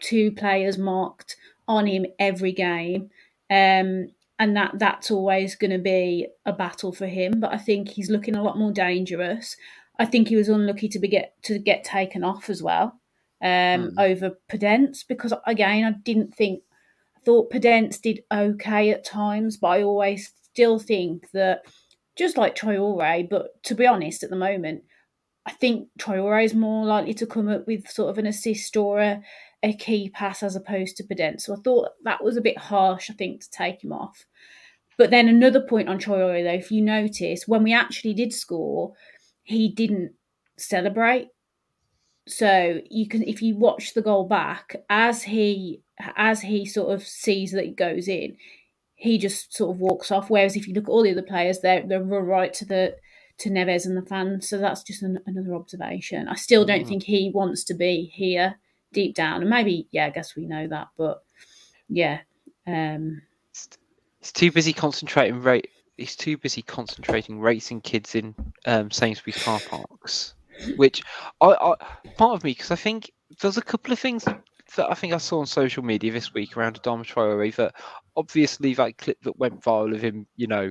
two 0.00 0.30
players 0.30 0.78
marked 0.78 1.34
on 1.66 1.86
him 1.86 2.06
every 2.20 2.52
game. 2.52 3.10
Um 3.50 4.10
and 4.38 4.56
that 4.56 4.78
that's 4.78 5.10
always 5.10 5.56
going 5.56 5.72
to 5.72 5.78
be 5.78 6.28
a 6.46 6.52
battle 6.52 6.92
for 6.92 7.06
him. 7.06 7.40
But 7.40 7.52
I 7.52 7.58
think 7.58 7.88
he's 7.88 8.10
looking 8.10 8.36
a 8.36 8.42
lot 8.42 8.56
more 8.56 8.70
dangerous. 8.70 9.56
I 9.98 10.04
think 10.04 10.28
he 10.28 10.36
was 10.36 10.48
unlucky 10.48 10.88
to 10.88 10.98
be 10.98 11.08
get 11.08 11.34
to 11.44 11.58
get 11.58 11.84
taken 11.84 12.22
off 12.24 12.48
as 12.48 12.62
well 12.62 13.00
um, 13.42 13.94
over 13.98 14.38
Podence 14.50 14.98
because 15.06 15.32
again 15.46 15.84
I 15.84 15.92
didn't 16.02 16.34
think 16.34 16.62
I 17.16 17.20
thought 17.20 17.52
Podence 17.52 18.00
did 18.00 18.22
okay 18.32 18.90
at 18.90 19.04
times, 19.04 19.56
but 19.56 19.68
I 19.68 19.82
always 19.82 20.32
still 20.42 20.78
think 20.78 21.30
that 21.32 21.62
just 22.16 22.36
like 22.36 22.56
Traore, 22.56 23.28
but 23.28 23.62
to 23.64 23.74
be 23.74 23.86
honest, 23.86 24.22
at 24.22 24.30
the 24.30 24.36
moment, 24.36 24.82
I 25.46 25.52
think 25.52 25.88
Traore 25.98 26.44
is 26.44 26.54
more 26.54 26.84
likely 26.84 27.14
to 27.14 27.26
come 27.26 27.48
up 27.48 27.66
with 27.66 27.88
sort 27.88 28.10
of 28.10 28.18
an 28.18 28.26
assist 28.26 28.76
or 28.76 29.00
a, 29.00 29.22
a 29.62 29.72
key 29.72 30.10
pass 30.10 30.42
as 30.42 30.56
opposed 30.56 30.96
to 30.96 31.04
Podence. 31.04 31.42
So 31.42 31.54
I 31.54 31.58
thought 31.64 31.90
that 32.04 32.22
was 32.22 32.36
a 32.36 32.42
bit 32.42 32.58
harsh, 32.58 33.08
I 33.08 33.14
think, 33.14 33.40
to 33.40 33.50
take 33.50 33.82
him 33.82 33.92
off. 33.92 34.26
But 34.98 35.10
then 35.10 35.28
another 35.28 35.60
point 35.60 35.88
on 35.88 35.98
Traore, 35.98 36.42
though, 36.42 36.50
if 36.50 36.72
you 36.72 36.82
notice, 36.82 37.46
when 37.46 37.62
we 37.62 37.72
actually 37.72 38.14
did 38.14 38.32
score, 38.32 38.92
he 39.48 39.68
didn't 39.68 40.12
celebrate. 40.58 41.28
So 42.26 42.82
you 42.90 43.08
can, 43.08 43.22
if 43.22 43.40
you 43.40 43.56
watch 43.56 43.94
the 43.94 44.02
goal 44.02 44.28
back, 44.28 44.76
as 44.90 45.22
he 45.22 45.80
as 46.16 46.42
he 46.42 46.66
sort 46.66 46.94
of 46.94 47.02
sees 47.02 47.52
that 47.52 47.64
it 47.64 47.74
goes 47.74 48.06
in, 48.06 48.36
he 48.94 49.16
just 49.16 49.56
sort 49.56 49.74
of 49.74 49.80
walks 49.80 50.12
off. 50.12 50.28
Whereas 50.28 50.54
if 50.54 50.68
you 50.68 50.74
look 50.74 50.84
at 50.84 50.90
all 50.90 51.02
the 51.02 51.12
other 51.12 51.22
players, 51.22 51.60
they're 51.60 51.82
they're 51.86 52.02
right 52.02 52.52
to 52.54 52.66
the 52.66 52.96
to 53.38 53.48
Neves 53.48 53.86
and 53.86 53.96
the 53.96 54.02
fans. 54.02 54.46
So 54.46 54.58
that's 54.58 54.82
just 54.82 55.02
an, 55.02 55.18
another 55.26 55.54
observation. 55.54 56.28
I 56.28 56.34
still 56.34 56.66
don't 56.66 56.86
think 56.86 57.04
he 57.04 57.30
wants 57.32 57.64
to 57.64 57.74
be 57.74 58.12
here 58.12 58.56
deep 58.92 59.14
down, 59.14 59.40
and 59.40 59.48
maybe 59.48 59.88
yeah, 59.90 60.06
I 60.06 60.10
guess 60.10 60.36
we 60.36 60.44
know 60.44 60.68
that, 60.68 60.88
but 60.98 61.22
yeah, 61.88 62.18
um, 62.66 63.22
He's 64.20 64.32
too 64.32 64.52
busy 64.52 64.74
concentrating 64.74 65.40
rate. 65.40 65.70
He's 65.98 66.16
too 66.16 66.38
busy 66.38 66.62
concentrating 66.62 67.40
racing 67.40 67.80
kids 67.80 68.14
in 68.14 68.34
um, 68.66 68.90
Sainsbury's 68.90 69.36
car 69.36 69.60
parks, 69.60 70.34
which 70.76 71.02
I, 71.40 71.48
I 71.48 71.74
part 72.16 72.36
of 72.36 72.44
me 72.44 72.52
because 72.52 72.70
I 72.70 72.76
think 72.76 73.10
there's 73.40 73.58
a 73.58 73.62
couple 73.62 73.92
of 73.92 73.98
things 73.98 74.24
that 74.24 74.90
I 74.90 74.94
think 74.94 75.12
I 75.12 75.18
saw 75.18 75.40
on 75.40 75.46
social 75.46 75.82
media 75.82 76.12
this 76.12 76.32
week 76.32 76.56
around 76.56 76.80
Adama 76.80 77.04
Traore 77.04 77.54
that 77.56 77.74
obviously 78.16 78.74
that 78.74 78.96
clip 78.98 79.18
that 79.22 79.38
went 79.38 79.60
viral 79.60 79.94
of 79.94 80.02
him, 80.02 80.26
you 80.36 80.46
know, 80.46 80.70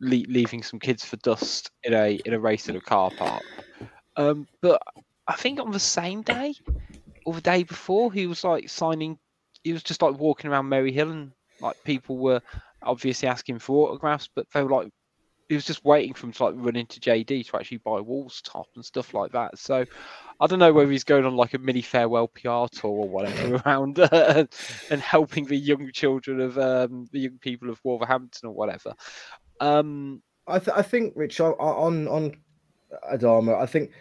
le- 0.00 0.28
leaving 0.28 0.62
some 0.62 0.78
kids 0.78 1.04
for 1.04 1.16
dust 1.18 1.70
in 1.82 1.94
a 1.94 2.20
in 2.24 2.34
a 2.34 2.38
race 2.40 2.68
in 2.68 2.76
a 2.76 2.80
car 2.80 3.10
park. 3.16 3.42
Um, 4.16 4.46
but 4.60 4.80
I 5.26 5.36
think 5.36 5.60
on 5.60 5.70
the 5.70 5.80
same 5.80 6.22
day 6.22 6.54
or 7.24 7.34
the 7.34 7.40
day 7.40 7.62
before, 7.62 8.12
he 8.12 8.26
was 8.26 8.44
like 8.44 8.68
signing. 8.68 9.18
He 9.64 9.72
was 9.72 9.82
just 9.82 10.02
like 10.02 10.18
walking 10.18 10.50
around 10.50 10.68
Merry 10.68 10.92
Hill 10.92 11.10
and 11.10 11.32
like 11.60 11.76
people 11.84 12.18
were 12.18 12.40
obviously 12.86 13.28
asking 13.28 13.58
for 13.58 13.88
autographs, 13.88 14.28
but 14.34 14.46
they 14.52 14.62
were 14.62 14.70
like, 14.70 14.88
he 15.48 15.54
was 15.54 15.64
just 15.64 15.84
waiting 15.84 16.12
for 16.12 16.26
him 16.26 16.32
to 16.32 16.44
like 16.44 16.54
run 16.56 16.76
into 16.76 16.98
JD 16.98 17.48
to 17.48 17.56
actually 17.56 17.78
buy 17.78 18.00
Wolves 18.00 18.42
top 18.42 18.66
and 18.74 18.84
stuff 18.84 19.14
like 19.14 19.32
that. 19.32 19.56
So 19.58 19.84
I 20.40 20.46
don't 20.46 20.58
know 20.58 20.72
whether 20.72 20.90
he's 20.90 21.04
going 21.04 21.24
on 21.24 21.36
like 21.36 21.54
a 21.54 21.58
mini 21.58 21.82
farewell 21.82 22.28
PR 22.28 22.66
tour 22.72 22.90
or 22.90 23.08
whatever 23.08 23.62
around 23.66 23.98
uh, 24.00 24.46
and 24.90 25.00
helping 25.00 25.44
the 25.44 25.56
young 25.56 25.92
children 25.92 26.40
of 26.40 26.58
um, 26.58 27.08
the 27.12 27.20
young 27.20 27.38
people 27.38 27.70
of 27.70 27.80
Wolverhampton 27.84 28.48
or 28.48 28.54
whatever. 28.54 28.94
Um, 29.60 30.22
I, 30.48 30.58
th- 30.58 30.76
I 30.76 30.82
think, 30.82 31.12
Rich, 31.16 31.40
on 31.40 31.54
on, 31.54 32.08
on 32.08 32.36
Adama, 33.12 33.60
I 33.60 33.66
think 33.66 33.92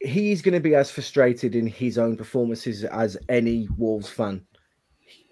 he's 0.00 0.42
going 0.42 0.54
to 0.54 0.60
be 0.60 0.74
as 0.74 0.90
frustrated 0.90 1.54
in 1.54 1.66
his 1.66 1.96
own 1.96 2.16
performances 2.16 2.84
as 2.84 3.16
any 3.28 3.68
Wolves 3.78 4.08
fan 4.08 4.44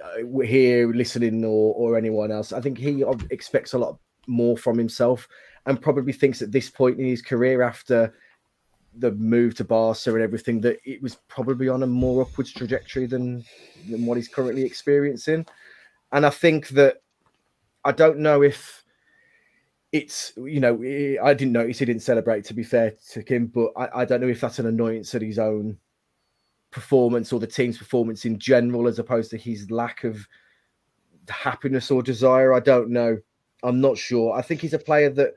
Uh, 0.05 0.41
here 0.41 0.93
listening 0.93 1.45
or, 1.45 1.75
or 1.75 1.97
anyone 1.97 2.31
else. 2.31 2.53
I 2.53 2.61
think 2.61 2.79
he 2.79 3.05
expects 3.31 3.73
a 3.73 3.79
lot 3.79 3.99
more 4.27 4.57
from 4.57 4.79
himself 4.79 5.27
and 5.67 5.81
probably 5.81 6.13
thinks 6.13 6.43
at 6.43 6.53
this 6.53 6.69
point 6.69 7.01
in 7.01 7.07
his 7.07 7.23
career 7.23 7.63
after 7.63 8.13
the 8.99 9.13
move 9.13 9.55
to 9.57 9.65
Barca 9.65 10.13
and 10.13 10.23
everything 10.23 10.61
that 10.61 10.79
it 10.85 11.03
was 11.03 11.17
probably 11.29 11.69
on 11.69 11.83
a 11.83 11.87
more 11.87 12.23
upwards 12.23 12.53
trajectory 12.53 13.07
than 13.07 13.45
than 13.89 14.07
what 14.07 14.17
he's 14.17 14.29
currently 14.29 14.63
experiencing. 14.63 15.47
And 16.13 16.25
I 16.25 16.31
think 16.31 16.69
that 16.69 17.03
I 17.85 17.93
don't 17.93 18.19
know 18.19 18.43
if 18.43 18.85
it's 19.93 20.33
you 20.37 20.61
know 20.61 20.75
I 21.23 21.35
didn't 21.35 21.53
notice 21.53 21.79
he 21.79 21.85
didn't 21.85 22.03
celebrate. 22.03 22.45
To 22.45 22.55
be 22.55 22.63
fair 22.63 22.95
to 23.13 23.23
Kim, 23.23 23.47
but 23.47 23.73
I, 23.77 24.03
I 24.03 24.05
don't 24.05 24.21
know 24.21 24.29
if 24.29 24.41
that's 24.41 24.59
an 24.59 24.67
annoyance 24.67 25.15
at 25.15 25.23
his 25.23 25.39
own 25.39 25.79
performance 26.75 27.33
or 27.33 27.39
the 27.39 27.47
team's 27.47 27.79
performance 27.79 28.25
in 28.25 28.39
general, 28.39 28.89
as 28.89 28.99
opposed 28.99 29.31
to 29.31 29.39
his 29.39 29.71
lack 29.71 30.05
of 30.05 30.27
happiness 31.29 31.91
or 31.91 32.03
desire. 32.03 32.53
I 32.53 32.61
don't 32.61 32.91
know. 32.91 33.17
I'm 33.63 33.81
not 33.81 33.97
sure. 33.97 34.35
I 34.35 34.43
think 34.43 34.61
he's 34.61 34.75
a 34.75 34.79
player 34.79 35.09
that 35.11 35.35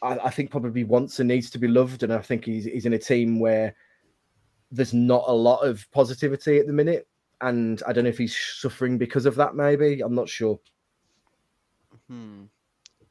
I, 0.00 0.18
I 0.18 0.30
think 0.30 0.50
probably 0.50 0.84
wants 0.84 1.18
and 1.18 1.28
needs 1.28 1.50
to 1.50 1.58
be 1.58 1.68
loved, 1.68 2.04
and 2.04 2.12
I 2.12 2.22
think 2.22 2.44
he's 2.44 2.64
he's 2.64 2.86
in 2.86 2.94
a 2.94 2.98
team 2.98 3.40
where 3.40 3.74
there's 4.70 4.94
not 4.94 5.24
a 5.26 5.32
lot 5.32 5.66
of 5.66 5.86
positivity 5.90 6.58
at 6.58 6.66
the 6.66 6.72
minute, 6.72 7.08
and 7.40 7.82
I 7.86 7.92
don't 7.92 8.04
know 8.04 8.10
if 8.10 8.18
he's 8.18 8.36
suffering 8.36 8.96
because 8.96 9.26
of 9.26 9.34
that. 9.34 9.54
Maybe 9.54 10.00
I'm 10.00 10.14
not 10.14 10.28
sure. 10.28 10.58
Hmm. 12.08 12.44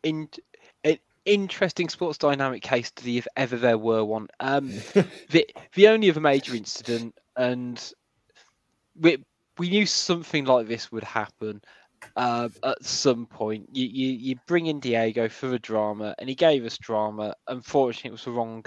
In, 0.03 0.29
an 0.85 0.97
interesting 1.25 1.89
sports 1.89 2.17
dynamic 2.17 2.63
case 2.63 2.87
study 2.87 3.17
if 3.17 3.27
ever 3.35 3.57
there 3.57 3.77
were 3.77 4.05
one. 4.05 4.29
Um, 4.39 4.67
the 5.29 5.45
the 5.73 5.89
only 5.89 6.09
other 6.09 6.21
major 6.21 6.55
incident, 6.55 7.15
and 7.39 7.93
we 8.99 9.17
we 9.57 9.69
knew 9.69 9.85
something 9.85 10.45
like 10.45 10.67
this 10.67 10.91
would 10.91 11.03
happen 11.03 11.61
uh, 12.15 12.49
at 12.63 12.85
some 12.85 13.25
point. 13.25 13.67
You, 13.71 13.87
you 13.87 14.11
you 14.11 14.35
bring 14.45 14.67
in 14.67 14.79
Diego 14.79 15.29
for 15.29 15.47
the 15.47 15.57
drama, 15.57 16.13
and 16.19 16.29
he 16.29 16.35
gave 16.35 16.65
us 16.65 16.77
drama. 16.77 17.33
Unfortunately, 17.47 18.09
it 18.09 18.11
was 18.11 18.25
the 18.25 18.31
wrong. 18.31 18.65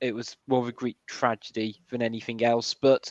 It 0.00 0.14
was 0.14 0.36
more 0.48 0.60
of 0.60 0.68
a 0.68 0.72
Greek 0.72 0.96
tragedy 1.06 1.82
than 1.90 2.00
anything 2.00 2.42
else, 2.42 2.72
but 2.72 3.10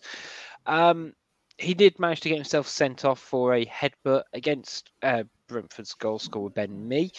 um, 0.66 1.14
he 1.60 1.76
did 1.76 2.00
manage 2.00 2.22
to 2.22 2.30
get 2.30 2.36
himself 2.36 2.68
sent 2.68 3.06
off 3.06 3.20
for 3.20 3.54
a 3.54 3.66
headbutt 3.66 4.24
against 4.34 4.90
uh, 5.04 5.24
Brentford's 5.48 5.94
goal 5.94 6.18
scorer 6.18 6.50
Ben 6.50 6.88
Mee. 6.88 7.12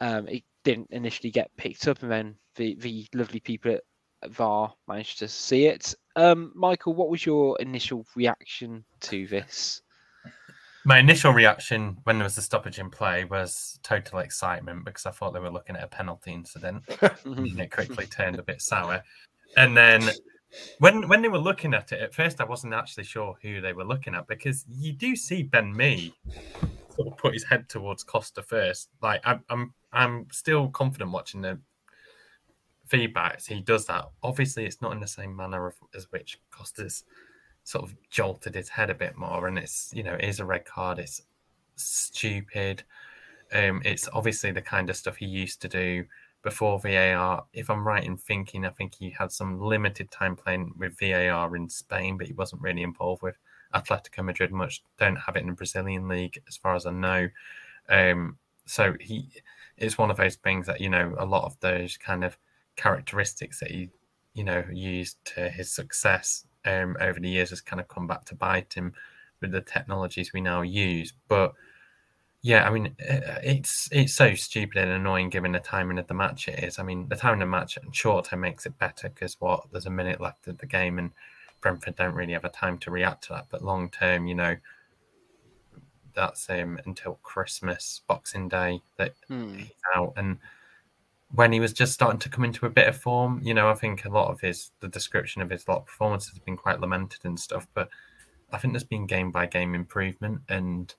Um, 0.00 0.28
it 0.28 0.44
didn't 0.64 0.88
initially 0.92 1.30
get 1.30 1.54
picked 1.58 1.86
up, 1.88 2.02
and 2.02 2.10
then 2.10 2.36
the, 2.54 2.74
the 2.76 3.06
lovely 3.12 3.40
people 3.40 3.72
at 4.22 4.30
VAR 4.30 4.72
managed 4.86 5.18
to 5.18 5.28
see 5.28 5.66
it. 5.66 5.94
Um, 6.18 6.50
Michael, 6.56 6.94
what 6.94 7.10
was 7.10 7.24
your 7.24 7.56
initial 7.60 8.04
reaction 8.16 8.84
to 9.02 9.28
this? 9.28 9.82
My 10.84 10.98
initial 10.98 11.32
reaction 11.32 11.96
when 12.02 12.18
there 12.18 12.24
was 12.24 12.36
a 12.36 12.42
stoppage 12.42 12.80
in 12.80 12.90
play 12.90 13.24
was 13.24 13.78
total 13.84 14.18
excitement 14.18 14.84
because 14.84 15.06
I 15.06 15.12
thought 15.12 15.32
they 15.32 15.38
were 15.38 15.48
looking 15.48 15.76
at 15.76 15.84
a 15.84 15.86
penalty 15.86 16.32
incident. 16.32 16.82
and 17.24 17.60
it 17.60 17.70
quickly 17.70 18.06
turned 18.06 18.40
a 18.40 18.42
bit 18.42 18.60
sour. 18.60 19.04
And 19.56 19.76
then 19.76 20.10
when 20.80 21.06
when 21.06 21.22
they 21.22 21.28
were 21.28 21.38
looking 21.38 21.72
at 21.72 21.92
it, 21.92 22.00
at 22.00 22.12
first 22.12 22.40
I 22.40 22.44
wasn't 22.44 22.74
actually 22.74 23.04
sure 23.04 23.36
who 23.40 23.60
they 23.60 23.72
were 23.72 23.84
looking 23.84 24.16
at 24.16 24.26
because 24.26 24.64
you 24.68 24.94
do 24.94 25.14
see 25.14 25.44
Ben 25.44 25.72
Mee 25.72 26.12
sort 26.96 27.12
of 27.12 27.16
put 27.16 27.34
his 27.34 27.44
head 27.44 27.68
towards 27.68 28.02
Costa 28.02 28.42
first. 28.42 28.88
Like 29.00 29.20
I'm 29.24 29.44
I'm 29.48 29.72
I'm 29.92 30.26
still 30.32 30.68
confident 30.68 31.12
watching 31.12 31.42
the 31.42 31.60
feedbacks. 32.88 33.46
He 33.46 33.60
does 33.60 33.86
that. 33.86 34.06
Obviously, 34.22 34.64
it's 34.64 34.80
not 34.80 34.92
in 34.92 35.00
the 35.00 35.06
same 35.06 35.34
manner 35.34 35.74
as 35.94 36.10
which 36.10 36.40
Costa's 36.50 37.04
sort 37.64 37.84
of 37.84 37.94
jolted 38.10 38.54
his 38.54 38.68
head 38.68 38.90
a 38.90 38.94
bit 38.94 39.16
more, 39.16 39.46
and 39.46 39.58
it's 39.58 39.90
you 39.94 40.02
know 40.02 40.14
it 40.14 40.24
is 40.24 40.40
a 40.40 40.44
red 40.44 40.64
card. 40.64 40.98
It's 40.98 41.22
stupid. 41.76 42.82
Um, 43.52 43.82
it's 43.84 44.08
obviously 44.12 44.50
the 44.50 44.62
kind 44.62 44.90
of 44.90 44.96
stuff 44.96 45.16
he 45.16 45.26
used 45.26 45.62
to 45.62 45.68
do 45.68 46.04
before 46.42 46.78
VAR. 46.78 47.44
If 47.52 47.70
I'm 47.70 47.86
right 47.86 48.04
in 48.04 48.16
thinking, 48.16 48.64
I 48.64 48.70
think 48.70 48.94
he 48.94 49.10
had 49.10 49.32
some 49.32 49.60
limited 49.60 50.10
time 50.10 50.36
playing 50.36 50.74
with 50.76 50.98
VAR 50.98 51.56
in 51.56 51.68
Spain, 51.68 52.18
but 52.18 52.26
he 52.26 52.32
wasn't 52.34 52.62
really 52.62 52.82
involved 52.82 53.22
with 53.22 53.36
Atletico 53.74 54.24
Madrid 54.24 54.52
much. 54.52 54.82
Don't 54.98 55.16
have 55.16 55.36
it 55.36 55.40
in 55.40 55.48
the 55.48 55.52
Brazilian 55.52 56.08
league, 56.08 56.40
as 56.48 56.56
far 56.56 56.74
as 56.74 56.86
I 56.86 56.92
know. 56.92 57.28
Um, 57.88 58.38
so 58.66 58.94
he 59.00 59.30
it's 59.78 59.96
one 59.96 60.10
of 60.10 60.16
those 60.16 60.36
things 60.36 60.66
that 60.66 60.80
you 60.80 60.90
know 60.90 61.14
a 61.18 61.24
lot 61.24 61.44
of 61.44 61.58
those 61.60 61.96
kind 61.96 62.24
of 62.24 62.36
characteristics 62.78 63.60
that 63.60 63.70
he 63.70 63.90
you 64.32 64.44
know 64.44 64.64
used 64.72 65.18
to 65.24 65.50
his 65.50 65.70
success 65.70 66.46
um, 66.64 66.96
over 67.00 67.20
the 67.20 67.28
years 67.28 67.50
has 67.50 67.60
kind 67.60 67.80
of 67.80 67.88
come 67.88 68.06
back 68.06 68.24
to 68.26 68.34
bite 68.34 68.72
him 68.72 68.94
with 69.40 69.52
the 69.52 69.60
technologies 69.60 70.32
we 70.32 70.40
now 70.40 70.62
use. 70.62 71.12
But 71.28 71.54
yeah, 72.40 72.66
I 72.66 72.70
mean, 72.70 72.94
uh, 73.00 73.40
it's 73.42 73.88
it's 73.90 74.14
so 74.14 74.34
stupid 74.34 74.78
and 74.78 74.92
annoying 74.92 75.28
given 75.28 75.52
the 75.52 75.58
timing 75.60 75.98
of 75.98 76.06
the 76.06 76.14
match 76.14 76.48
it 76.48 76.62
is. 76.62 76.78
I 76.78 76.84
mean, 76.84 77.08
the 77.08 77.16
timing 77.16 77.42
of 77.42 77.48
the 77.48 77.50
match 77.50 77.76
in 77.76 77.90
short 77.92 78.26
term 78.26 78.40
makes 78.40 78.64
it 78.64 78.78
better 78.78 79.08
because 79.08 79.36
what 79.40 79.64
there's 79.72 79.86
a 79.86 79.90
minute 79.90 80.20
left 80.20 80.46
of 80.46 80.58
the 80.58 80.66
game 80.66 80.98
and 80.98 81.10
Brentford 81.60 81.96
don't 81.96 82.14
really 82.14 82.32
have 82.34 82.44
a 82.44 82.48
time 82.48 82.78
to 82.78 82.92
react 82.92 83.24
to 83.24 83.34
that. 83.34 83.46
But 83.50 83.64
long 83.64 83.90
term, 83.90 84.28
you 84.28 84.36
know, 84.36 84.56
that's 86.14 86.48
um, 86.48 86.78
until 86.86 87.18
Christmas, 87.22 88.02
Boxing 88.06 88.48
Day 88.48 88.82
that 88.96 89.14
Hmm. 89.28 89.54
he's 89.56 89.72
out 89.94 90.12
and 90.16 90.38
when 91.34 91.52
he 91.52 91.60
was 91.60 91.72
just 91.72 91.92
starting 91.92 92.18
to 92.20 92.28
come 92.28 92.44
into 92.44 92.66
a 92.66 92.70
bit 92.70 92.88
of 92.88 92.96
form, 92.96 93.40
you 93.42 93.52
know, 93.54 93.68
I 93.68 93.74
think 93.74 94.04
a 94.04 94.10
lot 94.10 94.30
of 94.30 94.40
his 94.40 94.70
the 94.80 94.88
description 94.88 95.42
of 95.42 95.50
his 95.50 95.68
lot 95.68 95.78
of 95.78 95.86
performances 95.86 96.30
has 96.30 96.38
been 96.38 96.56
quite 96.56 96.80
lamented 96.80 97.20
and 97.24 97.38
stuff, 97.38 97.66
but 97.74 97.88
I 98.52 98.58
think 98.58 98.72
there's 98.72 98.84
been 98.84 99.06
game 99.06 99.30
by 99.30 99.46
game 99.46 99.74
improvement 99.74 100.40
and 100.48 100.94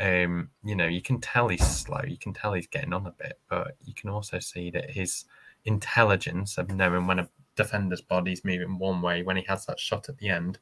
um, 0.00 0.50
you 0.62 0.76
know, 0.76 0.86
you 0.86 1.02
can 1.02 1.20
tell 1.20 1.48
he's 1.48 1.66
slow, 1.66 2.00
you 2.06 2.16
can 2.16 2.32
tell 2.32 2.52
he's 2.52 2.68
getting 2.68 2.92
on 2.92 3.06
a 3.06 3.10
bit, 3.10 3.38
but 3.50 3.74
you 3.84 3.92
can 3.92 4.10
also 4.10 4.38
see 4.38 4.70
that 4.70 4.90
his 4.90 5.24
intelligence 5.64 6.56
of 6.56 6.70
knowing 6.70 7.06
when 7.06 7.18
a 7.18 7.28
defender's 7.56 8.00
body's 8.00 8.44
moving 8.44 8.78
one 8.78 9.02
way, 9.02 9.22
when 9.22 9.36
he 9.36 9.42
has 9.48 9.66
that 9.66 9.80
shot 9.80 10.08
at 10.08 10.18
the 10.18 10.28
end, 10.28 10.58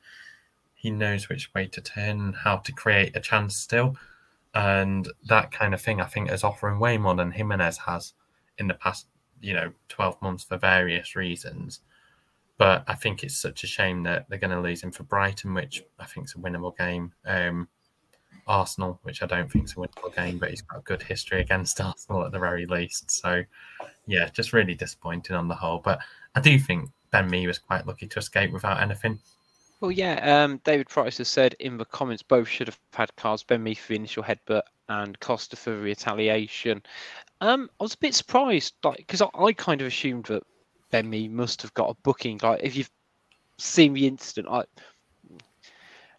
he 0.75 0.91
knows 0.91 1.29
which 1.29 1.53
way 1.55 1.67
to 1.67 1.81
turn 1.81 2.33
how 2.33 2.57
to 2.57 2.73
create 2.73 3.15
a 3.15 3.21
chance 3.21 3.57
still. 3.57 3.97
And 4.55 5.07
that 5.29 5.53
kind 5.53 5.75
of 5.75 5.83
thing 5.83 6.01
I 6.01 6.07
think 6.07 6.31
is 6.31 6.43
offering 6.43 6.79
way 6.79 6.97
more 6.97 7.15
than 7.15 7.33
Jimenez 7.33 7.77
has 7.79 8.15
in 8.59 8.69
the 8.69 8.75
past, 8.75 9.07
you 9.41 9.55
know, 9.55 9.73
12 9.89 10.21
months 10.23 10.45
for 10.45 10.57
various 10.57 11.17
reasons. 11.17 11.81
But 12.59 12.85
I 12.87 12.95
think 12.95 13.23
it's 13.23 13.37
such 13.37 13.65
a 13.65 13.67
shame 13.67 14.03
that 14.05 14.27
they're 14.29 14.39
going 14.39 14.51
to 14.51 14.61
lose 14.61 14.83
him 14.83 14.91
for 14.91 15.03
Brighton, 15.03 15.53
which 15.53 15.85
I 15.99 16.07
think 16.07 16.27
is 16.27 16.35
a 16.35 16.39
winnable 16.39 16.77
game. 16.77 17.13
Um, 17.27 17.69
Arsenal, 18.47 19.01
which 19.03 19.23
I 19.23 19.27
don't 19.27 19.51
think 19.51 19.65
is 19.65 19.73
a 19.73 19.77
winnable 19.77 20.15
game, 20.15 20.39
but 20.39 20.51
he's 20.51 20.63
got 20.63 20.79
a 20.79 20.83
good 20.83 21.03
history 21.03 21.41
against 21.41 21.81
Arsenal 21.83 22.25
at 22.25 22.33
the 22.33 22.39
very 22.39 22.67
least. 22.67 23.11
So, 23.11 23.43
yeah, 24.07 24.29
just 24.33 24.53
really 24.53 24.75
disappointing 24.75 25.37
on 25.37 25.49
the 25.49 25.55
whole. 25.55 25.81
But 25.85 25.99
I 26.35 26.41
do 26.41 26.59
think 26.59 26.91
Ben 27.11 27.29
Mee 27.29 27.47
was 27.47 27.59
quite 27.59 27.87
lucky 27.87 28.07
to 28.07 28.19
escape 28.19 28.53
without 28.53 28.81
anything. 28.81 29.19
Well, 29.81 29.91
yeah, 29.91 30.45
um, 30.45 30.61
David 30.65 30.89
Price 30.89 31.19
has 31.19 31.29
said 31.29 31.55
in 31.61 31.77
the 31.77 31.85
comments 31.85 32.23
both 32.23 32.49
should 32.49 32.69
have 32.69 32.79
had 32.95 33.15
cards, 33.17 33.43
Ben 33.43 33.63
Mee 33.63 33.75
for 33.75 33.89
the 33.89 33.97
initial 33.97 34.23
headbutt 34.23 34.63
and 34.89 35.19
Costa 35.21 35.57
for 35.57 35.77
retaliation. 35.77 36.83
Um, 37.41 37.71
I 37.79 37.85
was 37.85 37.95
a 37.95 37.99
bit 37.99 38.15
surprised, 38.15 38.75
like, 38.83 38.99
because 38.99 39.23
I, 39.23 39.29
I 39.39 39.53
kind 39.53 39.81
of 39.81 39.87
assumed 39.87 40.27
that 40.27 40.43
Ben 40.91 41.09
Mee 41.09 41.29
must 41.29 41.63
have 41.63 41.75
got 41.75 41.91
a 41.91 41.95
booking. 42.03 42.41
Like, 42.43 42.61
if 42.63 42.77
you've 42.77 42.91
seen 43.59 43.93
the 43.93 44.07
incident, 44.07 44.49
I, 44.51 44.65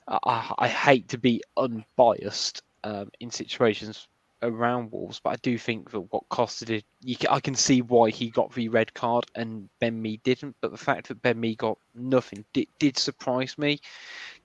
I, 0.08 0.54
I 0.58 0.68
hate 0.68 1.10
to 1.10 1.18
be 1.18 1.42
unbiased 1.58 2.62
um, 2.84 3.12
in 3.20 3.32
situations 3.32 4.08
around 4.44 4.92
Wolves, 4.92 5.20
but 5.20 5.32
I 5.32 5.36
do 5.38 5.58
think 5.58 5.92
that 5.92 6.02
what 6.02 6.30
Costa 6.30 6.66
did, 6.66 6.84
can, 7.20 7.30
I 7.30 7.40
can 7.40 7.56
see 7.56 7.82
why 7.82 8.12
he 8.12 8.30
got 8.30 8.54
the 8.54 8.70
red 8.70 8.94
card 8.94 9.26
and 9.36 9.70
Ben 9.80 10.00
Mee 10.02 10.20
didn't. 10.24 10.56
But 10.62 10.72
the 10.72 10.78
fact 10.78 11.08
that 11.08 11.22
Ben 11.22 11.40
Mee 11.40 11.56
got 11.56 11.78
nothing 11.96 12.46
did, 12.54 12.68
did 12.80 12.98
surprise 12.98 13.58
me. 13.58 13.80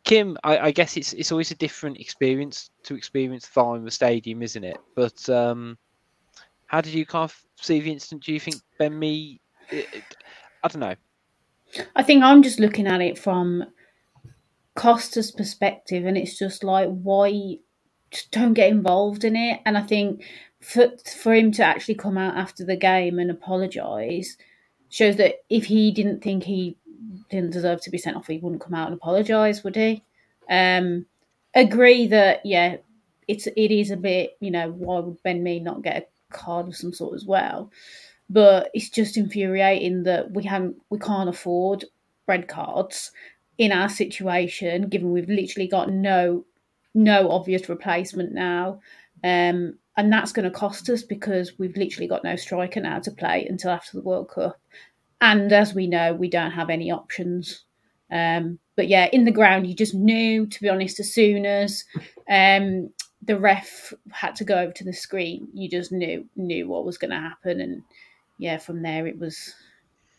Kim, 0.05 0.39
I, 0.43 0.59
I 0.59 0.71
guess 0.71 0.97
it's 0.97 1.13
it's 1.13 1.31
always 1.31 1.51
a 1.51 1.57
different 1.57 1.99
experience 1.99 2.71
to 2.85 2.97
experience 2.97 3.47
VAR 3.47 3.77
in 3.77 3.85
the 3.85 3.91
stadium, 3.91 4.43
isn't 4.43 4.65
it? 4.65 4.79
But 4.95 5.29
um, 5.29 5.79
how 6.73 6.81
did 6.81 6.95
you 6.95 7.05
kind 7.05 7.25
of 7.25 7.39
see 7.61 7.81
the 7.81 7.93
incident? 7.93 8.25
Do 8.25 8.33
you 8.33 8.41
think 8.41 8.57
Ben 8.79 9.01
it- 9.03 10.17
I 10.65 10.69
don't 10.69 10.81
know. 10.81 10.97
I 11.95 12.03
think 12.03 12.23
I'm 12.23 12.43
just 12.43 12.61
looking 12.61 12.87
at 12.87 13.01
it 13.01 13.19
from 13.19 13.65
Costa's 14.75 15.31
perspective, 15.31 16.07
and 16.07 16.17
it's 16.17 16.39
just 16.39 16.65
like, 16.65 16.89
why 16.89 17.59
just 18.11 18.31
don't 18.31 18.55
get 18.55 18.71
involved 18.71 19.25
in 19.25 19.37
it? 19.37 19.61
And 19.67 19.77
I 19.77 19.83
think 19.83 20.25
for 20.61 20.93
for 21.15 21.35
him 21.35 21.53
to 21.53 21.65
actually 21.65 21.97
come 21.97 22.17
out 22.17 22.37
after 22.37 22.65
the 22.65 22.77
game 22.77 23.19
and 23.19 23.31
apologise 23.31 24.37
shows 24.89 25.17
that 25.17 25.37
if 25.51 25.67
he 25.67 25.91
didn't 25.91 26.23
think 26.23 26.45
he 26.45 26.77
didn't 27.31 27.53
deserve 27.53 27.81
to 27.83 27.91
be 27.91 27.99
sent 27.99 28.17
off, 28.17 28.29
he 28.29 28.39
wouldn't 28.39 28.63
come 28.63 28.75
out 28.75 28.89
and 28.89 28.97
apologise, 28.97 29.65
would 29.65 29.77
he? 29.77 30.05
Um, 30.49 31.07
agree 31.55 32.07
that 32.09 32.45
yeah, 32.45 32.77
it's 33.29 33.47
it 33.47 33.71
is 33.71 33.91
a 33.91 33.97
bit 33.97 34.37
you 34.41 34.51
know 34.51 34.71
why 34.71 35.01
would 35.01 35.23
Ben 35.23 35.43
Mee 35.43 35.61
not 35.61 35.83
get 35.83 36.12
card 36.33 36.69
of 36.69 36.77
some 36.77 36.93
sort 36.93 37.15
as 37.15 37.25
well? 37.25 37.71
But 38.31 38.71
it's 38.75 38.89
just 38.89 39.17
infuriating 39.17 40.05
that 40.05 40.33
we 40.33 40.45
haven't 40.45 40.77
we 40.91 40.99
can't 40.99 41.29
afford 41.29 41.85
red 42.27 42.49
cards 42.49 43.11
in 43.59 43.73
our 43.73 43.89
situation, 43.89 44.89
given 44.89 45.13
we've 45.13 45.29
literally 45.29 45.69
got 45.69 45.91
no 45.91 46.45
no 46.95 47.31
obvious 47.31 47.69
replacement 47.69 48.33
now. 48.33 48.81
Um, 49.25 49.79
and 49.97 50.11
that's 50.11 50.33
going 50.33 50.45
to 50.45 50.51
cost 50.51 50.89
us 50.89 51.03
because 51.03 51.59
we've 51.59 51.77
literally 51.77 52.09
got 52.09 52.25
no 52.25 52.37
striker 52.37 52.81
now 52.81 52.99
to 53.01 53.11
play 53.11 53.47
until 53.49 53.71
after 53.71 53.97
the 53.97 54.03
World 54.03 54.31
Cup. 54.31 54.59
And 55.21 55.53
as 55.53 55.75
we 55.75 55.87
know, 55.87 56.15
we 56.15 56.29
don't 56.29 56.51
have 56.51 56.71
any 56.71 56.91
options. 56.91 57.65
Um, 58.11 58.59
but 58.77 58.89
yeah, 58.89 59.09
in 59.13 59.25
the 59.25 59.31
ground, 59.31 59.67
you 59.67 59.75
just 59.75 59.95
knew, 59.95 60.47
to 60.47 60.61
be 60.61 60.69
honest, 60.69 60.99
as 60.99 61.13
soon 61.13 61.45
as 61.47 61.85
um, 62.29 62.91
the 63.25 63.39
ref 63.39 63.93
had 64.11 64.35
to 64.37 64.45
go 64.45 64.59
over 64.59 64.73
to 64.73 64.85
the 64.85 64.93
screen, 64.93 65.49
you 65.55 65.69
just 65.69 65.93
knew 65.93 66.27
knew 66.37 66.69
what 66.69 66.85
was 66.85 66.99
going 66.99 67.11
to 67.11 67.17
happen, 67.17 67.61
and 67.61 67.83
yeah, 68.39 68.59
from 68.59 68.83
there 68.83 69.07
it 69.07 69.19
was 69.19 69.55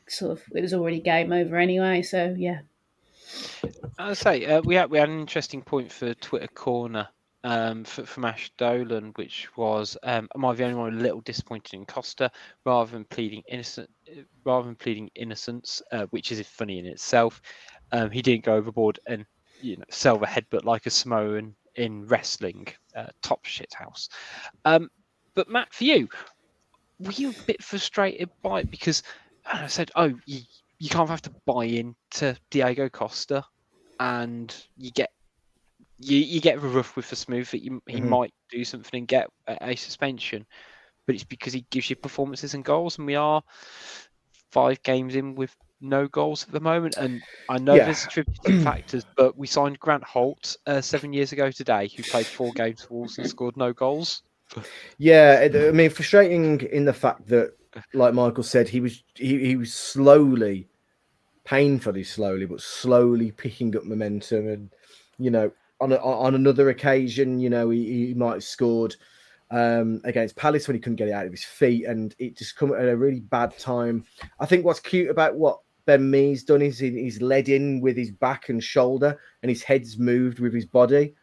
sort 0.08 0.32
of 0.32 0.44
it 0.56 0.62
was 0.62 0.74
already 0.74 1.00
game 1.00 1.32
over 1.32 1.58
anyway. 1.58 2.02
So 2.02 2.34
yeah. 2.38 2.62
I 3.98 4.14
say 4.14 4.46
uh, 4.46 4.62
we 4.62 4.76
had 4.76 4.90
we 4.90 4.98
had 4.98 5.10
an 5.10 5.20
interesting 5.20 5.62
point 5.62 5.92
for 5.92 6.14
Twitter 6.16 6.48
corner 6.48 7.08
um, 7.44 7.84
for, 7.84 8.06
from 8.06 8.26
Ash 8.26 8.52
Dolan, 8.58 9.12
which 9.16 9.50
was 9.58 9.98
um, 10.04 10.30
am 10.36 10.46
I 10.46 10.54
the 10.54 10.64
only 10.64 10.76
one 10.76 10.94
a 10.94 11.02
little 11.02 11.22
disappointed 11.22 11.74
in 11.74 11.86
Costa 11.86 12.32
rather 12.66 12.92
than 12.92 13.06
pleading 13.06 13.44
innocent 13.48 13.90
rather 14.46 14.66
than 14.66 14.76
pleading 14.76 15.10
innocence, 15.16 15.82
uh, 15.92 16.06
which 16.12 16.32
is 16.32 16.46
funny 16.48 16.80
in 16.80 16.86
itself. 16.86 17.42
Um, 17.92 18.12
he 18.12 18.22
didn't 18.22 18.46
go 18.46 18.56
overboard 18.56 19.00
and 19.08 19.26
you 19.62 19.78
know 19.78 19.86
sell 19.90 20.18
the 20.18 20.26
headbutt 20.26 20.64
like 20.64 20.86
a 20.86 20.90
Samoan 20.90 21.56
in 21.76 22.06
wrestling, 22.08 22.68
uh, 22.96 23.08
top 23.22 23.46
shit 23.46 23.74
house. 23.74 24.10
Um, 24.66 24.90
but 25.36 25.50
Matt, 25.50 25.74
for 25.74 25.84
you, 25.84 26.08
were 27.00 27.12
you 27.12 27.32
a 27.32 27.36
bit 27.48 27.64
frustrated 27.64 28.30
by 28.44 28.62
it 28.62 28.72
because 28.72 29.04
I 29.52 29.68
said, 29.68 29.92
oh, 29.96 30.14
you, 30.26 30.42
you 30.80 30.90
can't 30.90 31.10
have 31.10 31.22
to 31.24 31.34
buy 31.46 31.66
into 31.66 32.38
Diego 32.52 32.90
Costa, 32.90 33.44
and 34.00 34.56
you 34.78 34.92
get 34.92 35.10
you, 36.00 36.18
you 36.18 36.42
get 36.42 36.62
the 36.62 36.68
rough 36.68 36.96
with 36.96 37.10
the 37.10 37.16
smooth 37.16 37.50
that 37.50 37.64
you, 37.64 37.82
he 37.88 38.02
Mhm. 38.02 38.10
might 38.10 38.34
do 38.50 38.64
something 38.66 39.00
and 39.00 39.08
get 39.08 39.28
a, 39.48 39.70
a 39.70 39.76
suspension, 39.76 40.46
but 41.06 41.16
it's 41.16 41.24
because 41.24 41.54
he 41.54 41.66
gives 41.72 41.90
you 41.90 41.96
performances 41.96 42.54
and 42.54 42.66
goals, 42.66 42.98
and 42.98 43.08
we 43.08 43.16
are 43.16 43.42
five 44.52 44.82
games 44.84 45.16
in 45.16 45.36
with 45.36 45.56
no 45.84 46.08
goals 46.08 46.44
at 46.44 46.52
the 46.52 46.60
moment. 46.60 46.96
And 46.98 47.22
I 47.50 47.58
know 47.60 47.76
Yeah. 47.76 47.86
there's 47.86 48.06
attributing 48.06 48.60
factors, 48.64 49.06
but 49.18 49.38
we 49.38 49.48
signed 49.48 49.80
Grant 49.80 50.04
Holt 50.04 50.56
uh, 50.66 50.82
seven 50.82 51.14
years 51.14 51.32
ago 51.32 51.52
today, 51.52 51.90
who 51.96 52.04
played 52.04 52.28
four 52.28 52.54
games 52.54 52.82
for 52.82 52.96
Wolves 52.96 53.18
and 53.18 53.28
scored 53.28 53.58
no 53.58 53.74
goals. 53.74 54.24
Yeah, 54.98 55.48
I 55.54 55.72
mean, 55.72 55.90
frustrating 55.90 56.62
in 56.62 56.86
the 56.86 56.94
fact 56.94 57.28
that, 57.28 57.54
like 57.94 58.14
Michael 58.14 58.44
said, 58.44 58.70
he 58.70 58.80
was 58.80 59.04
he, 59.16 59.44
he 59.44 59.56
was 59.56 59.74
slowly, 59.74 60.68
painfully 61.44 62.04
slowly, 62.04 62.46
but 62.46 62.62
slowly 62.62 63.32
picking 63.32 63.76
up 63.76 63.84
momentum, 63.84 64.48
and 64.48 64.70
you 65.18 65.32
know, 65.32 65.52
on 65.82 65.92
a, 65.92 65.96
on 65.98 66.36
another 66.36 66.70
occasion, 66.70 67.40
you 67.40 67.50
know, 67.50 67.70
he, 67.72 68.08
he 68.08 68.14
might 68.14 68.34
have 68.34 68.44
scored 68.44 68.96
um, 69.52 70.02
against 70.04 70.36
Palace 70.36 70.68
when 70.68 70.76
he 70.76 70.82
couldn't 70.82 70.98
get 70.98 71.08
it 71.08 71.14
out 71.14 71.26
of 71.26 71.32
his 71.32 71.44
feet, 71.44 71.86
and 71.86 72.16
it 72.20 72.38
just 72.38 72.56
come 72.56 72.74
at 72.74 72.88
a 72.88 72.96
really 72.96 73.22
bad 73.22 73.58
time. 73.58 74.06
I 74.40 74.46
think 74.46 74.66
what's 74.66 74.80
cute 74.80 75.10
about 75.10 75.36
what 75.36 75.60
Ben 75.86 76.10
Mee's 76.10 76.44
done 76.44 76.62
is 76.62 76.80
he- 76.80 77.02
he's 77.04 77.22
led 77.22 77.50
in 77.50 77.82
with 77.82 77.98
his 77.98 78.12
back 78.12 78.50
and 78.50 78.64
shoulder, 78.64 79.20
and 79.42 79.50
his 79.50 79.64
head's 79.64 79.98
moved 79.98 80.40
with 80.40 80.54
his 80.54 80.66
body, 80.66 81.14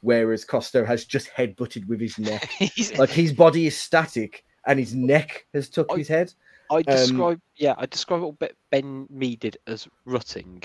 whereas 0.00 0.44
Costa 0.44 0.84
has 0.84 1.04
just 1.04 1.28
headbutted 1.30 1.86
with 1.86 2.00
his 2.00 2.18
neck 2.18 2.50
like 2.98 3.10
his 3.10 3.32
body 3.32 3.66
is 3.66 3.76
static 3.76 4.44
and 4.66 4.78
his 4.78 4.94
neck 4.94 5.46
has 5.54 5.68
took 5.68 5.90
I- 5.92 5.96
his 5.98 6.08
head. 6.08 6.32
I 6.70 6.82
describe, 6.82 7.40
yeah, 7.56 7.74
I 7.78 7.86
describe 7.86 8.20
what 8.20 8.38
Be- 8.38 8.50
Ben 8.70 9.06
Mee 9.08 9.36
did 9.36 9.56
as 9.66 9.88
rutting, 10.04 10.62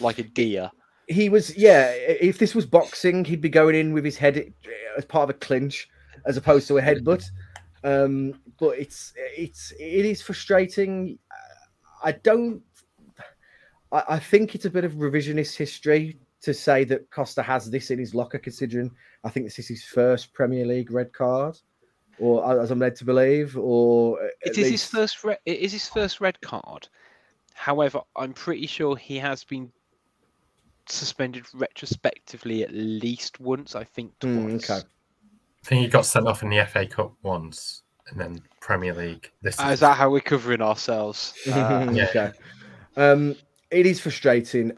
like 0.00 0.18
a 0.18 0.24
deer. 0.24 0.72
He 1.06 1.28
was, 1.28 1.56
yeah. 1.56 1.90
If 1.92 2.38
this 2.38 2.52
was 2.54 2.66
boxing, 2.66 3.24
he'd 3.24 3.40
be 3.40 3.48
going 3.48 3.76
in 3.76 3.92
with 3.92 4.04
his 4.04 4.16
head 4.16 4.38
uh, 4.38 4.70
as 4.98 5.04
part 5.04 5.30
of 5.30 5.36
a 5.36 5.38
clinch, 5.38 5.88
as 6.26 6.36
opposed 6.36 6.66
to 6.68 6.78
a 6.78 6.82
headbutt. 6.82 7.24
Um, 7.84 8.40
but 8.58 8.78
it's 8.78 9.12
it's 9.16 9.72
it 9.78 10.04
is 10.04 10.20
frustrating. 10.20 11.18
I 12.02 12.12
don't. 12.12 12.62
I, 13.92 14.04
I 14.08 14.18
think 14.18 14.54
it's 14.54 14.64
a 14.64 14.70
bit 14.70 14.84
of 14.84 14.92
revisionist 14.94 15.56
history 15.56 16.18
to 16.42 16.54
say 16.54 16.84
that 16.84 17.10
Costa 17.10 17.42
has 17.42 17.70
this 17.70 17.90
in 17.90 17.98
his 17.98 18.14
locker, 18.14 18.38
considering 18.38 18.90
I 19.24 19.30
think 19.30 19.46
this 19.46 19.58
is 19.58 19.68
his 19.68 19.84
first 19.84 20.32
Premier 20.32 20.64
League 20.64 20.90
red 20.90 21.12
card, 21.12 21.58
or 22.18 22.60
as 22.62 22.70
I'm 22.70 22.78
led 22.78 22.96
to 22.96 23.04
believe, 23.04 23.56
or 23.56 24.22
at 24.22 24.32
It 24.42 24.58
is 24.58 24.68
his 24.68 24.84
first. 24.86 25.24
Re- 25.24 25.36
it 25.44 25.58
is 25.58 25.72
his 25.72 25.88
first 25.88 26.20
red 26.20 26.40
card. 26.40 26.88
However, 27.54 28.00
I'm 28.16 28.32
pretty 28.32 28.66
sure 28.66 28.96
he 28.96 29.18
has 29.18 29.44
been 29.44 29.70
suspended 30.86 31.44
retrospectively 31.54 32.62
at 32.62 32.72
least 32.72 33.38
once. 33.38 33.74
I 33.74 33.84
think 33.84 34.18
Mm, 34.20 34.56
okay. 34.56 34.80
I 35.62 35.66
think 35.66 35.82
he 35.82 35.88
got 35.88 36.06
sent 36.06 36.26
off 36.26 36.42
in 36.42 36.48
the 36.48 36.66
FA 36.66 36.86
Cup 36.86 37.12
once, 37.22 37.82
and 38.08 38.18
then 38.18 38.42
Premier 38.60 38.94
League. 38.94 39.30
This 39.42 39.60
Uh, 39.60 39.68
is 39.72 39.80
that 39.80 39.96
how 39.96 40.08
we're 40.10 40.20
covering 40.20 40.62
ourselves? 40.62 41.34
Uh, 41.46 41.90
Yeah. 41.92 42.04
okay. 42.08 42.32
Um, 42.96 43.36
it 43.70 43.86
is 43.86 44.00
frustrating. 44.00 44.72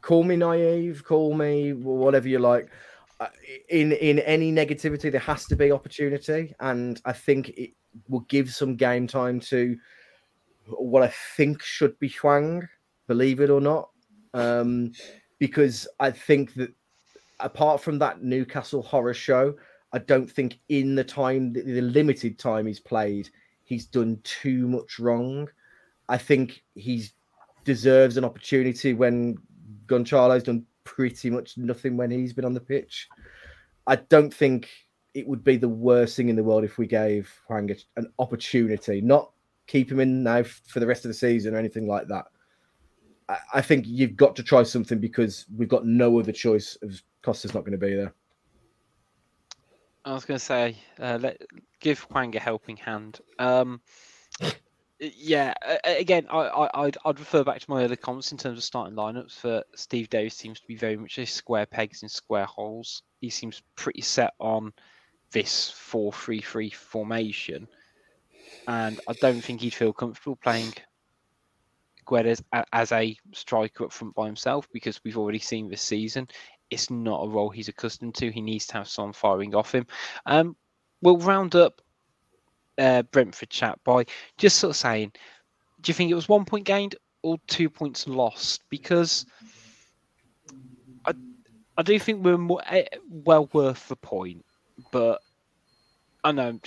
Call 0.00 0.24
me 0.24 0.36
naive, 0.36 1.04
call 1.04 1.34
me 1.34 1.72
whatever 1.72 2.28
you 2.28 2.38
like. 2.38 2.68
Uh, 3.20 3.28
In 3.68 3.92
in 3.92 4.20
any 4.20 4.52
negativity, 4.52 5.10
there 5.10 5.20
has 5.20 5.44
to 5.46 5.56
be 5.56 5.72
opportunity, 5.72 6.54
and 6.60 7.00
I 7.04 7.12
think 7.12 7.50
it 7.50 7.72
will 8.08 8.24
give 8.28 8.50
some 8.50 8.76
game 8.76 9.06
time 9.06 9.40
to 9.40 9.76
what 10.66 11.02
I 11.02 11.12
think 11.36 11.62
should 11.62 11.98
be 11.98 12.08
Hwang, 12.08 12.68
believe 13.06 13.40
it 13.40 13.50
or 13.50 13.60
not, 13.60 13.90
um, 14.34 14.92
because 15.38 15.88
I 15.98 16.10
think 16.10 16.54
that 16.54 16.72
apart 17.40 17.80
from 17.80 17.98
that 17.98 18.22
Newcastle 18.22 18.82
horror 18.82 19.14
show, 19.14 19.54
I 19.92 19.98
don't 19.98 20.30
think 20.30 20.60
in 20.68 20.94
the 20.94 21.04
time, 21.04 21.52
the 21.52 21.62
the 21.62 21.82
limited 21.82 22.38
time 22.38 22.66
he's 22.66 22.80
played, 22.80 23.30
he's 23.64 23.86
done 23.86 24.20
too 24.22 24.68
much 24.68 24.98
wrong. 24.98 25.48
I 26.08 26.18
think 26.18 26.62
he's 26.74 27.14
deserves 27.68 28.16
an 28.16 28.24
opportunity 28.24 28.94
when 28.94 29.36
Gonzalo's 29.86 30.42
done 30.42 30.64
pretty 30.84 31.28
much 31.28 31.58
nothing 31.58 31.98
when 31.98 32.10
he's 32.10 32.32
been 32.32 32.46
on 32.46 32.54
the 32.54 32.60
pitch. 32.60 33.06
I 33.86 33.96
don't 33.96 34.32
think 34.32 34.70
it 35.12 35.28
would 35.28 35.44
be 35.44 35.58
the 35.58 35.68
worst 35.68 36.16
thing 36.16 36.30
in 36.30 36.36
the 36.36 36.42
world 36.42 36.64
if 36.64 36.78
we 36.78 36.86
gave 36.86 37.30
Hwang 37.46 37.70
an 37.98 38.10
opportunity, 38.18 39.02
not 39.02 39.32
keep 39.66 39.92
him 39.92 40.00
in 40.00 40.22
now 40.22 40.44
for 40.44 40.80
the 40.80 40.86
rest 40.86 41.04
of 41.04 41.10
the 41.10 41.14
season 41.14 41.54
or 41.54 41.58
anything 41.58 41.86
like 41.86 42.08
that. 42.08 42.24
I, 43.28 43.36
I 43.52 43.60
think 43.60 43.84
you've 43.86 44.16
got 44.16 44.34
to 44.36 44.42
try 44.42 44.62
something 44.62 44.98
because 44.98 45.44
we've 45.54 45.68
got 45.68 45.84
no 45.84 46.18
other 46.18 46.32
choice. 46.32 46.78
Of 46.80 47.02
Costa's 47.20 47.52
not 47.52 47.66
going 47.66 47.78
to 47.78 47.86
be 47.86 47.94
there. 47.94 48.14
I 50.06 50.14
was 50.14 50.24
going 50.24 50.38
to 50.38 50.44
say, 50.44 50.78
uh, 50.98 51.18
let 51.20 51.42
give 51.80 51.98
Hwang 52.00 52.34
a 52.34 52.40
helping 52.40 52.78
hand. 52.78 53.20
Um, 53.38 53.82
yeah, 55.00 55.54
again, 55.84 56.26
I, 56.30 56.38
I, 56.38 56.84
I'd, 56.84 56.96
I'd 57.04 57.18
refer 57.18 57.44
back 57.44 57.60
to 57.60 57.70
my 57.70 57.82
earlier 57.84 57.96
comments 57.96 58.32
in 58.32 58.38
terms 58.38 58.58
of 58.58 58.64
starting 58.64 58.96
lineups. 58.96 59.38
For 59.38 59.62
Steve 59.74 60.10
Davis, 60.10 60.34
seems 60.34 60.60
to 60.60 60.66
be 60.66 60.76
very 60.76 60.96
much 60.96 61.18
a 61.18 61.26
square 61.26 61.66
pegs 61.66 62.02
in 62.02 62.08
square 62.08 62.46
holes. 62.46 63.02
He 63.20 63.30
seems 63.30 63.62
pretty 63.76 64.02
set 64.02 64.34
on 64.38 64.72
this 65.30 65.70
four-three-three 65.70 66.70
formation, 66.70 67.68
and 68.66 69.00
I 69.08 69.12
don't 69.14 69.42
think 69.42 69.60
he'd 69.60 69.74
feel 69.74 69.92
comfortable 69.92 70.36
playing 70.36 70.74
Guedes 72.06 72.42
as 72.72 72.92
a 72.92 73.16
striker 73.32 73.84
up 73.84 73.92
front 73.92 74.14
by 74.14 74.26
himself 74.26 74.66
because 74.72 75.00
we've 75.04 75.18
already 75.18 75.38
seen 75.38 75.68
this 75.68 75.82
season 75.82 76.26
it's 76.70 76.90
not 76.90 77.24
a 77.24 77.28
role 77.28 77.50
he's 77.50 77.68
accustomed 77.68 78.14
to. 78.16 78.30
He 78.30 78.40
needs 78.40 78.66
to 78.68 78.74
have 78.74 78.88
someone 78.88 79.12
firing 79.12 79.54
off 79.54 79.74
him. 79.74 79.86
Um, 80.26 80.56
we'll 81.00 81.18
round 81.18 81.54
up 81.54 81.80
uh, 82.78 83.02
Brentford 83.02 83.50
chat 83.50 83.78
by 83.84 84.04
just 84.36 84.58
sort 84.58 84.70
of 84.70 84.76
saying, 84.76 85.12
do 85.80 85.90
you 85.90 85.94
think 85.94 86.10
it 86.10 86.14
was 86.14 86.28
one 86.28 86.44
point 86.44 86.64
gained 86.64 86.96
or 87.22 87.38
two 87.46 87.68
points 87.68 88.06
lost? 88.06 88.62
Because 88.70 89.26
I, 91.04 91.12
I 91.76 91.82
do 91.82 91.98
think 91.98 92.24
we're 92.24 92.38
more, 92.38 92.62
eh, 92.66 92.84
well 93.08 93.48
worth 93.52 93.88
the 93.88 93.96
point, 93.96 94.44
but 94.90 95.20
I 96.24 96.32
know. 96.32 96.58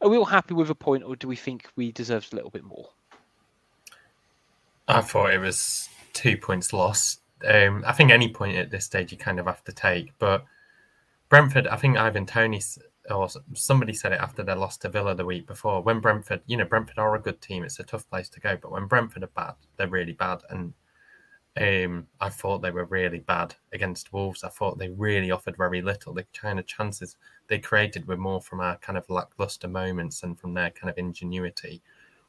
Are 0.00 0.08
we 0.08 0.16
all 0.16 0.24
happy 0.24 0.54
with 0.54 0.70
a 0.70 0.74
point, 0.74 1.04
or 1.04 1.16
do 1.16 1.28
we 1.28 1.36
think 1.36 1.68
we 1.76 1.92
deserved 1.92 2.32
a 2.32 2.36
little 2.36 2.50
bit 2.50 2.64
more? 2.64 2.88
I 4.86 5.00
thought 5.00 5.32
it 5.32 5.38
was 5.38 5.88
two 6.12 6.36
points 6.36 6.72
lost. 6.72 7.20
Um, 7.46 7.84
I 7.86 7.92
think 7.92 8.10
any 8.10 8.28
point 8.28 8.56
at 8.56 8.70
this 8.70 8.84
stage 8.84 9.12
you 9.12 9.18
kind 9.18 9.38
of 9.38 9.46
have 9.46 9.64
to 9.64 9.72
take, 9.72 10.12
but 10.18 10.44
Brentford, 11.28 11.66
I 11.66 11.76
think 11.76 11.96
Ivan 11.96 12.26
Toney 12.26 12.62
or 13.10 13.28
somebody 13.54 13.92
said 13.92 14.12
it 14.12 14.20
after 14.20 14.42
they 14.42 14.54
lost 14.54 14.82
to 14.82 14.88
Villa 14.88 15.14
the 15.14 15.24
week 15.24 15.46
before. 15.46 15.82
When 15.82 16.00
Brentford, 16.00 16.42
you 16.46 16.56
know, 16.56 16.64
Brentford 16.64 16.98
are 16.98 17.14
a 17.14 17.20
good 17.20 17.40
team. 17.40 17.64
It's 17.64 17.78
a 17.78 17.84
tough 17.84 18.08
place 18.08 18.28
to 18.30 18.40
go, 18.40 18.56
but 18.60 18.72
when 18.72 18.86
Brentford 18.86 19.22
are 19.22 19.28
bad, 19.28 19.54
they're 19.76 19.88
really 19.88 20.12
bad. 20.12 20.42
And 20.50 20.74
um, 21.60 22.06
I 22.20 22.28
thought 22.28 22.62
they 22.62 22.70
were 22.70 22.84
really 22.84 23.18
bad 23.20 23.54
against 23.72 24.12
Wolves. 24.12 24.44
I 24.44 24.48
thought 24.48 24.78
they 24.78 24.90
really 24.90 25.30
offered 25.30 25.56
very 25.56 25.82
little. 25.82 26.14
The 26.14 26.24
kind 26.34 26.58
of 26.58 26.66
chances 26.66 27.16
they 27.48 27.58
created 27.58 28.06
were 28.06 28.16
more 28.16 28.40
from 28.40 28.60
our 28.60 28.76
kind 28.78 28.96
of 28.96 29.08
lackluster 29.10 29.68
moments 29.68 30.22
and 30.22 30.38
from 30.38 30.54
their 30.54 30.70
kind 30.70 30.90
of 30.90 30.98
ingenuity 30.98 31.82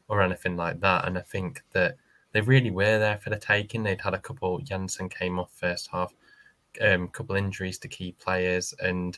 or 0.07 0.21
anything 0.21 0.55
like 0.55 0.79
that. 0.79 1.07
And 1.07 1.17
I 1.17 1.21
think 1.21 1.61
that 1.71 1.97
they 2.31 2.41
really 2.41 2.71
were 2.71 2.99
there 2.99 3.17
for 3.17 3.29
the 3.29 3.37
taking. 3.37 3.83
They'd 3.83 4.01
had 4.01 4.13
a 4.13 4.19
couple. 4.19 4.59
Jansson 4.61 5.11
came 5.11 5.39
off 5.39 5.51
first 5.53 5.89
half, 5.91 6.13
a 6.81 6.95
um, 6.95 7.07
couple 7.09 7.35
injuries 7.35 7.77
to 7.79 7.87
key 7.87 8.13
players, 8.13 8.73
and 8.79 9.17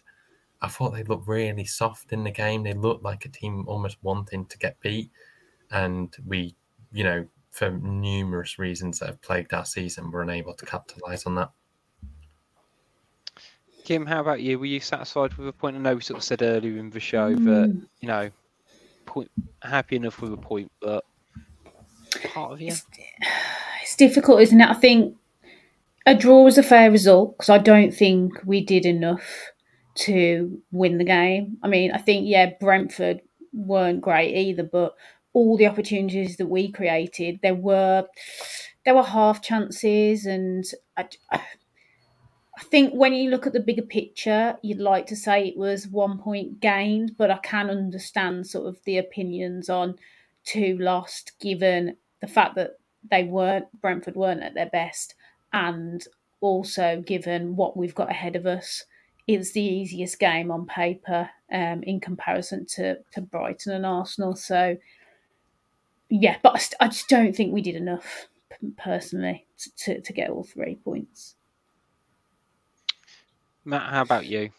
I 0.61 0.67
thought 0.67 0.91
they 0.91 1.03
looked 1.03 1.27
really 1.27 1.65
soft 1.65 2.13
in 2.13 2.23
the 2.23 2.31
game. 2.31 2.63
They 2.63 2.73
looked 2.73 3.03
like 3.03 3.25
a 3.25 3.29
team 3.29 3.65
almost 3.67 3.97
wanting 4.01 4.45
to 4.45 4.57
get 4.57 4.79
beat, 4.79 5.09
and 5.71 6.15
we, 6.25 6.55
you 6.91 7.03
know, 7.03 7.25
for 7.49 7.71
numerous 7.71 8.59
reasons 8.59 8.99
that 8.99 9.07
have 9.07 9.21
plagued 9.21 9.53
our 9.53 9.65
season, 9.65 10.11
were 10.11 10.21
unable 10.21 10.53
to 10.53 10.65
capitalise 10.65 11.25
on 11.25 11.35
that. 11.35 11.51
Kim, 13.83 14.05
how 14.05 14.21
about 14.21 14.41
you? 14.41 14.59
Were 14.59 14.65
you 14.67 14.79
satisfied 14.79 15.33
with 15.33 15.47
a 15.47 15.53
point? 15.53 15.75
I 15.75 15.79
know 15.79 15.95
we 15.95 16.01
sort 16.01 16.19
of 16.19 16.23
said 16.23 16.43
earlier 16.43 16.77
in 16.77 16.91
the 16.91 16.99
show 16.99 17.29
that 17.29 17.69
Mm. 17.69 17.87
you 17.99 18.07
know, 18.07 18.29
point 19.05 19.31
happy 19.63 19.95
enough 19.95 20.21
with 20.21 20.33
a 20.33 20.37
point, 20.37 20.71
but 20.79 21.03
part 22.25 22.51
of 22.51 22.61
you. 22.61 22.67
It's, 22.67 22.85
it's 23.81 23.95
difficult, 23.95 24.41
isn't 24.41 24.61
it? 24.61 24.69
I 24.69 24.75
think 24.75 25.17
a 26.05 26.15
draw 26.15 26.47
is 26.47 26.57
a 26.57 26.63
fair 26.63 26.91
result 26.91 27.37
because 27.37 27.49
I 27.49 27.57
don't 27.57 27.91
think 27.93 28.33
we 28.45 28.63
did 28.63 28.85
enough 28.85 29.50
to 29.95 30.61
win 30.71 30.97
the 30.97 31.03
game. 31.03 31.57
I 31.63 31.67
mean, 31.67 31.91
I 31.91 31.97
think 31.97 32.25
yeah, 32.27 32.51
Brentford 32.59 33.21
weren't 33.53 34.01
great 34.01 34.35
either, 34.35 34.63
but 34.63 34.95
all 35.33 35.57
the 35.57 35.67
opportunities 35.67 36.37
that 36.37 36.47
we 36.47 36.71
created, 36.71 37.39
there 37.41 37.55
were 37.55 38.05
there 38.85 38.95
were 38.95 39.03
half 39.03 39.41
chances, 39.41 40.25
and 40.25 40.65
I, 40.97 41.07
I 41.31 42.63
think 42.63 42.93
when 42.93 43.13
you 43.13 43.29
look 43.29 43.47
at 43.47 43.53
the 43.53 43.59
bigger 43.59 43.81
picture, 43.83 44.57
you'd 44.61 44.79
like 44.79 45.07
to 45.07 45.15
say 45.15 45.47
it 45.47 45.57
was 45.57 45.87
one 45.87 46.17
point 46.19 46.59
gained, 46.59 47.13
but 47.17 47.31
I 47.31 47.37
can 47.37 47.69
understand 47.69 48.47
sort 48.47 48.67
of 48.67 48.83
the 48.85 48.97
opinions 48.97 49.69
on 49.69 49.95
two 50.45 50.77
lost, 50.79 51.33
given 51.39 51.97
the 52.21 52.27
fact 52.27 52.55
that 52.55 52.71
they 53.09 53.23
weren't 53.23 53.65
Brentford 53.81 54.15
weren't 54.15 54.43
at 54.43 54.53
their 54.53 54.69
best, 54.69 55.15
and 55.53 56.05
also 56.39 57.03
given 57.05 57.55
what 57.55 57.77
we've 57.77 57.95
got 57.95 58.09
ahead 58.09 58.35
of 58.35 58.45
us. 58.45 58.85
It's 59.27 59.51
the 59.51 59.61
easiest 59.61 60.19
game 60.19 60.51
on 60.51 60.65
paper 60.65 61.29
um, 61.51 61.83
in 61.83 61.99
comparison 61.99 62.65
to, 62.75 62.97
to 63.13 63.21
Brighton 63.21 63.73
and 63.73 63.85
Arsenal. 63.85 64.35
So, 64.35 64.77
yeah, 66.09 66.37
but 66.43 66.55
I, 66.55 66.57
st- 66.57 66.77
I 66.79 66.87
just 66.87 67.07
don't 67.07 67.35
think 67.35 67.53
we 67.53 67.61
did 67.61 67.75
enough 67.75 68.27
p- 68.49 68.71
personally 68.77 69.45
to, 69.59 69.75
to, 69.75 70.01
to 70.01 70.13
get 70.13 70.29
all 70.29 70.43
three 70.43 70.75
points. 70.75 71.35
Matt, 73.63 73.91
how 73.93 74.01
about 74.01 74.25
you? 74.25 74.49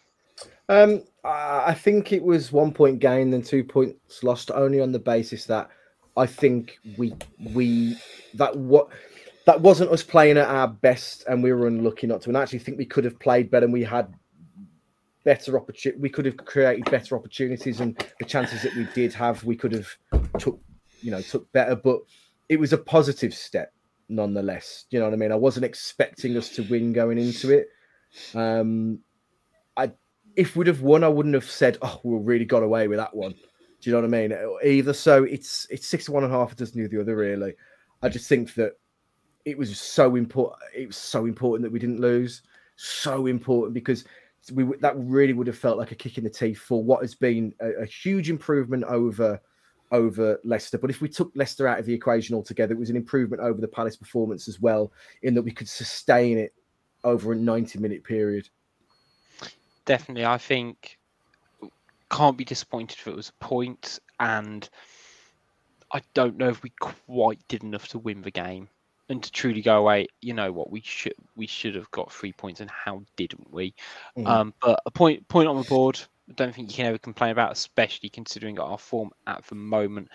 Um, 0.68 1.02
I 1.24 1.64
I 1.66 1.74
think 1.74 2.12
it 2.12 2.22
was 2.22 2.52
one 2.52 2.72
point 2.72 3.00
gained 3.00 3.34
and 3.34 3.44
two 3.44 3.64
points 3.64 4.22
lost, 4.22 4.50
only 4.50 4.80
on 4.80 4.92
the 4.92 4.98
basis 4.98 5.44
that 5.46 5.68
I 6.16 6.26
think 6.26 6.78
we 6.96 7.14
we 7.52 7.96
that 8.34 8.56
what 8.56 8.88
that 9.44 9.60
wasn't 9.60 9.90
us 9.90 10.02
playing 10.02 10.38
at 10.38 10.48
our 10.48 10.68
best, 10.68 11.24
and 11.28 11.42
we 11.42 11.52
were 11.52 11.66
unlucky 11.66 12.06
not 12.06 12.22
to. 12.22 12.30
And 12.30 12.38
I 12.38 12.42
actually 12.42 12.60
think 12.60 12.78
we 12.78 12.86
could 12.86 13.04
have 13.04 13.18
played 13.18 13.50
better, 13.50 13.64
and 13.64 13.72
we 13.72 13.82
had 13.82 14.14
better 15.24 15.58
opportunity. 15.58 16.00
We 16.00 16.08
could 16.08 16.26
have 16.26 16.36
created 16.36 16.90
better 16.90 17.16
opportunities, 17.16 17.80
and 17.80 17.96
the 18.18 18.24
chances 18.24 18.62
that 18.62 18.74
we 18.74 18.86
did 18.94 19.12
have, 19.14 19.44
we 19.44 19.56
could 19.56 19.72
have 19.72 19.88
took 20.38 20.60
you 21.00 21.10
know 21.10 21.20
took 21.22 21.50
better. 21.52 21.76
But 21.76 22.00
it 22.48 22.58
was 22.58 22.72
a 22.72 22.78
positive 22.78 23.34
step 23.34 23.72
nonetheless. 24.08 24.84
You 24.90 24.98
know 24.98 25.06
what 25.06 25.14
I 25.14 25.16
mean? 25.16 25.32
I 25.32 25.36
wasn't 25.36 25.64
expecting 25.64 26.36
us 26.36 26.50
to 26.50 26.62
win 26.64 26.92
going 26.92 27.18
into 27.18 27.50
it. 27.50 27.68
Um, 28.34 29.00
I 29.76 29.92
if 30.36 30.56
we'd 30.56 30.66
have 30.66 30.82
won, 30.82 31.04
I 31.04 31.08
wouldn't 31.08 31.34
have 31.34 31.48
said, 31.48 31.78
"Oh, 31.82 32.00
we 32.02 32.18
really 32.18 32.44
got 32.44 32.62
away 32.62 32.88
with 32.88 32.98
that 32.98 33.14
one." 33.14 33.32
Do 33.32 33.90
you 33.90 33.92
know 33.92 34.02
what 34.02 34.14
I 34.14 34.28
mean? 34.28 34.34
Either 34.64 34.92
so, 34.92 35.24
it's 35.24 35.66
it's 35.70 35.86
six 35.86 36.06
to 36.06 36.12
one 36.12 36.24
and 36.24 36.32
a 36.32 36.36
half. 36.36 36.52
It 36.52 36.58
doesn't 36.58 36.80
do 36.80 36.88
the 36.88 37.00
other 37.00 37.16
really. 37.16 37.54
I 38.02 38.08
just 38.08 38.28
think 38.28 38.54
that 38.54 38.72
it 39.44 39.58
was 39.58 39.78
so 39.78 40.16
important. 40.16 40.60
It 40.74 40.86
was 40.86 40.96
so 40.96 41.26
important 41.26 41.64
that 41.64 41.72
we 41.72 41.78
didn't 41.78 42.00
lose. 42.00 42.42
So 42.76 43.26
important 43.26 43.74
because 43.74 44.04
we 44.52 44.64
that 44.80 44.94
really 44.96 45.32
would 45.32 45.46
have 45.46 45.58
felt 45.58 45.78
like 45.78 45.92
a 45.92 45.94
kick 45.94 46.18
in 46.18 46.24
the 46.24 46.30
teeth 46.30 46.58
for 46.58 46.82
what 46.82 47.02
has 47.02 47.14
been 47.14 47.54
a, 47.60 47.82
a 47.82 47.86
huge 47.86 48.30
improvement 48.30 48.84
over 48.84 49.40
over 49.92 50.40
Leicester. 50.42 50.78
But 50.78 50.90
if 50.90 51.00
we 51.00 51.08
took 51.08 51.30
Leicester 51.34 51.68
out 51.68 51.78
of 51.78 51.86
the 51.86 51.94
equation 51.94 52.34
altogether, 52.34 52.72
it 52.72 52.78
was 52.78 52.90
an 52.90 52.96
improvement 52.96 53.42
over 53.42 53.60
the 53.60 53.68
Palace 53.68 53.96
performance 53.96 54.48
as 54.48 54.60
well, 54.60 54.92
in 55.22 55.34
that 55.34 55.42
we 55.42 55.52
could 55.52 55.68
sustain 55.68 56.38
it 56.38 56.54
over 57.04 57.32
a 57.32 57.36
ninety 57.36 57.78
minute 57.78 58.02
period. 58.02 58.48
Definitely, 59.84 60.26
I 60.26 60.38
think 60.38 60.98
can't 62.10 62.36
be 62.36 62.44
disappointed 62.44 62.98
if 62.98 63.06
it 63.06 63.16
was 63.16 63.28
a 63.30 63.44
point, 63.44 63.98
and 64.18 64.68
I 65.92 66.00
don't 66.14 66.36
know 66.36 66.48
if 66.48 66.62
we 66.62 66.70
quite 66.80 67.38
did 67.48 67.62
enough 67.62 67.88
to 67.88 67.98
win 67.98 68.22
the 68.22 68.30
game 68.30 68.68
and 69.12 69.22
to 69.22 69.30
truly 69.30 69.62
go 69.62 69.76
away. 69.76 70.08
You 70.20 70.34
know 70.34 70.50
what? 70.50 70.70
We 70.70 70.80
should 70.80 71.14
we 71.36 71.46
should 71.46 71.74
have 71.76 71.90
got 71.92 72.10
three 72.12 72.32
points, 72.32 72.60
and 72.60 72.70
how 72.70 73.02
didn't 73.16 73.52
we? 73.52 73.74
Mhm. 74.16 74.26
Um, 74.26 74.54
but 74.60 74.80
a 74.84 74.90
point 74.90 75.28
point 75.28 75.48
on 75.48 75.56
the 75.56 75.64
board. 75.64 76.00
I 76.30 76.34
don't 76.34 76.54
think 76.54 76.70
you 76.70 76.76
can 76.76 76.86
ever 76.86 76.98
complain 76.98 77.30
about, 77.32 77.52
especially 77.52 78.08
considering 78.08 78.58
our 78.58 78.78
form 78.78 79.10
at 79.26 79.44
the 79.46 79.56
moment. 79.56 80.08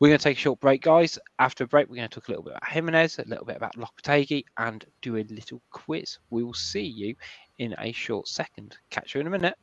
We're 0.00 0.08
going 0.08 0.18
to 0.18 0.24
take 0.24 0.36
a 0.36 0.40
short 0.40 0.60
break, 0.60 0.82
guys. 0.82 1.18
After 1.38 1.64
a 1.64 1.66
break, 1.68 1.88
we're 1.88 1.96
going 1.96 2.08
to 2.08 2.14
talk 2.14 2.28
a 2.28 2.32
little 2.32 2.42
bit 2.42 2.54
about 2.56 2.68
Jimenez, 2.68 3.20
a 3.20 3.28
little 3.28 3.44
bit 3.44 3.56
about 3.56 3.76
Lopetegui, 3.76 4.44
and 4.58 4.84
do 5.02 5.16
a 5.16 5.24
little 5.30 5.62
quiz. 5.70 6.18
We 6.30 6.42
will 6.42 6.52
see 6.52 6.84
you 6.84 7.14
in 7.58 7.74
a 7.78 7.92
short 7.92 8.26
second. 8.26 8.76
Catch 8.90 9.14
you 9.14 9.20
in 9.20 9.28
a 9.28 9.30
minute. 9.30 9.54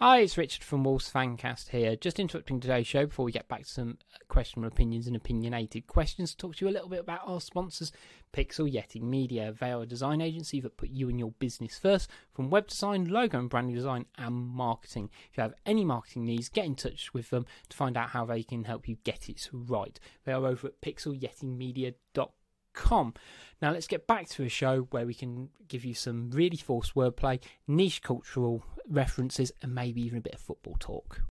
Hi, 0.00 0.18
it's 0.18 0.36
Richard 0.36 0.64
from 0.64 0.82
Wolves 0.82 1.08
Fancast 1.10 1.68
here. 1.68 1.94
Just 1.94 2.18
interrupting 2.18 2.58
today's 2.58 2.86
show 2.86 3.06
before 3.06 3.24
we 3.24 3.30
get 3.30 3.46
back 3.46 3.62
to 3.62 3.68
some 3.68 3.98
uh, 4.12 4.18
questionable 4.26 4.66
opinions 4.66 5.06
and 5.06 5.14
opinionated 5.14 5.86
questions. 5.86 6.32
To 6.32 6.36
talk 6.36 6.56
to 6.56 6.64
you 6.64 6.70
a 6.70 6.74
little 6.74 6.88
bit 6.88 6.98
about 6.98 7.20
our 7.24 7.40
sponsors, 7.40 7.92
Pixel 8.32 8.68
Yeti 8.70 9.00
Media. 9.00 9.54
They 9.58 9.70
are 9.70 9.82
a 9.82 9.86
design 9.86 10.20
agency 10.20 10.60
that 10.62 10.76
put 10.76 10.90
you 10.90 11.08
and 11.08 11.18
your 11.18 11.30
business 11.38 11.78
first, 11.78 12.10
from 12.32 12.50
web 12.50 12.66
design, 12.66 13.04
logo 13.04 13.38
and 13.38 13.48
branding 13.48 13.76
design, 13.76 14.06
and 14.18 14.34
marketing. 14.34 15.10
If 15.30 15.38
you 15.38 15.42
have 15.42 15.54
any 15.64 15.84
marketing 15.84 16.24
needs, 16.24 16.48
get 16.48 16.66
in 16.66 16.74
touch 16.74 17.14
with 17.14 17.30
them 17.30 17.46
to 17.68 17.76
find 17.76 17.96
out 17.96 18.10
how 18.10 18.24
they 18.24 18.42
can 18.42 18.64
help 18.64 18.88
you 18.88 18.96
get 19.04 19.28
it 19.28 19.48
right. 19.52 19.98
They 20.24 20.32
are 20.32 20.44
over 20.44 20.66
at 20.66 20.80
pixelyetimedia.com 20.80 22.30
com. 22.74 23.14
Now 23.62 23.72
let's 23.72 23.86
get 23.86 24.06
back 24.06 24.28
to 24.30 24.44
a 24.44 24.48
show 24.48 24.88
where 24.90 25.06
we 25.06 25.14
can 25.14 25.48
give 25.68 25.84
you 25.84 25.94
some 25.94 26.30
really 26.30 26.56
forced 26.58 26.94
wordplay, 26.94 27.40
niche 27.66 28.02
cultural 28.02 28.62
references, 28.88 29.52
and 29.62 29.74
maybe 29.74 30.02
even 30.02 30.18
a 30.18 30.20
bit 30.20 30.34
of 30.34 30.40
football 30.40 30.76
talk. 30.78 31.22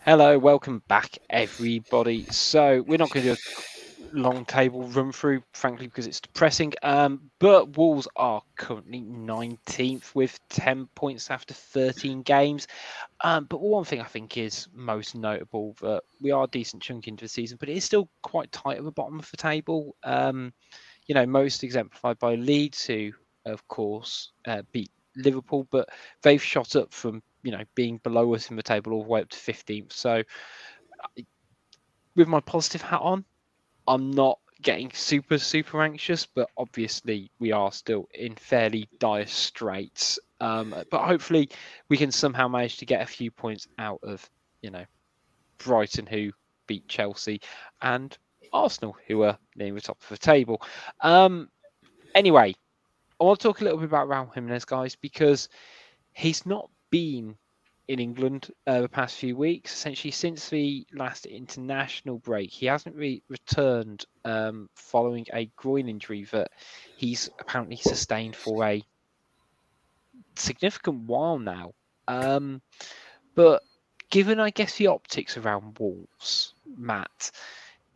Hello, 0.00 0.38
welcome 0.38 0.82
back, 0.86 1.18
everybody. 1.30 2.24
So 2.26 2.84
we're 2.86 2.98
not 2.98 3.10
going 3.10 3.24
to 3.24 3.34
do 3.34 3.38
a 3.38 3.73
long 4.14 4.44
table 4.44 4.82
run 4.88 5.12
through, 5.12 5.42
frankly, 5.52 5.86
because 5.86 6.06
it's 6.06 6.20
depressing. 6.20 6.72
Um, 6.82 7.30
but 7.40 7.76
Wolves 7.76 8.08
are 8.16 8.42
currently 8.56 9.02
19th 9.02 10.14
with 10.14 10.38
10 10.48 10.86
points 10.94 11.30
after 11.30 11.52
13 11.52 12.22
games. 12.22 12.66
Um, 13.22 13.44
but 13.44 13.60
one 13.60 13.84
thing 13.84 14.00
I 14.00 14.04
think 14.04 14.36
is 14.38 14.68
most 14.72 15.14
notable 15.14 15.76
that 15.80 16.02
we 16.20 16.30
are 16.30 16.44
a 16.44 16.48
decent 16.48 16.82
chunk 16.82 17.08
into 17.08 17.24
the 17.24 17.28
season, 17.28 17.56
but 17.58 17.68
it 17.68 17.76
is 17.76 17.84
still 17.84 18.08
quite 18.22 18.52
tight 18.52 18.78
at 18.78 18.84
the 18.84 18.92
bottom 18.92 19.18
of 19.18 19.30
the 19.30 19.36
table. 19.36 19.96
Um, 20.04 20.52
you 21.06 21.14
know, 21.14 21.26
most 21.26 21.64
exemplified 21.64 22.18
by 22.18 22.36
Leeds, 22.36 22.86
who, 22.86 23.12
of 23.44 23.66
course, 23.68 24.32
uh, 24.46 24.62
beat 24.72 24.90
Liverpool, 25.16 25.66
but 25.70 25.88
they've 26.22 26.42
shot 26.42 26.76
up 26.76 26.92
from 26.92 27.22
you 27.42 27.52
know 27.52 27.62
being 27.74 27.98
below 27.98 28.34
us 28.34 28.50
in 28.50 28.56
the 28.56 28.62
table 28.62 28.92
all 28.92 29.02
the 29.02 29.08
way 29.08 29.20
up 29.20 29.28
to 29.28 29.38
15th. 29.38 29.92
So, 29.92 30.22
with 32.16 32.28
my 32.28 32.40
positive 32.40 32.82
hat 32.82 33.00
on, 33.02 33.24
I'm 33.86 34.10
not 34.10 34.38
getting 34.62 34.90
super 34.92 35.38
super 35.38 35.82
anxious, 35.82 36.26
but 36.26 36.48
obviously 36.56 37.30
we 37.38 37.52
are 37.52 37.72
still 37.72 38.08
in 38.14 38.34
fairly 38.34 38.88
dire 38.98 39.26
straits. 39.26 40.18
Um, 40.40 40.74
but 40.90 41.04
hopefully 41.04 41.50
we 41.88 41.96
can 41.96 42.10
somehow 42.10 42.48
manage 42.48 42.78
to 42.78 42.86
get 42.86 43.02
a 43.02 43.06
few 43.06 43.30
points 43.30 43.68
out 43.78 44.00
of 44.02 44.28
you 44.62 44.70
know 44.70 44.84
Brighton 45.58 46.06
who 46.06 46.32
beat 46.66 46.88
Chelsea 46.88 47.40
and 47.82 48.16
Arsenal 48.52 48.96
who 49.06 49.22
are 49.22 49.38
near 49.56 49.74
the 49.74 49.80
top 49.80 50.00
of 50.02 50.08
the 50.08 50.18
table. 50.18 50.62
Um, 51.00 51.50
anyway, 52.14 52.54
I 53.20 53.24
want 53.24 53.40
to 53.40 53.48
talk 53.48 53.60
a 53.60 53.64
little 53.64 53.78
bit 53.78 53.86
about 53.86 54.08
Raul 54.08 54.32
Jimenez, 54.32 54.64
guys, 54.64 54.96
because 54.96 55.48
he's 56.12 56.46
not 56.46 56.70
been 56.90 57.36
in 57.88 57.98
England 57.98 58.50
uh, 58.66 58.80
the 58.80 58.88
past 58.88 59.16
few 59.16 59.36
weeks. 59.36 59.72
Essentially, 59.72 60.10
since 60.10 60.48
the 60.48 60.86
last 60.92 61.26
international 61.26 62.18
break, 62.18 62.50
he 62.50 62.66
hasn't 62.66 62.96
really 62.96 63.22
returned 63.28 64.06
um, 64.24 64.68
following 64.74 65.26
a 65.32 65.50
groin 65.56 65.88
injury 65.88 66.24
that 66.32 66.50
he's 66.96 67.28
apparently 67.38 67.76
sustained 67.76 68.36
for 68.36 68.64
a 68.64 68.82
significant 70.36 71.00
while 71.06 71.38
now. 71.38 71.72
Um, 72.08 72.62
but 73.34 73.62
given, 74.10 74.40
I 74.40 74.50
guess, 74.50 74.76
the 74.76 74.88
optics 74.88 75.36
around 75.36 75.78
Wolves, 75.78 76.54
Matt, 76.76 77.30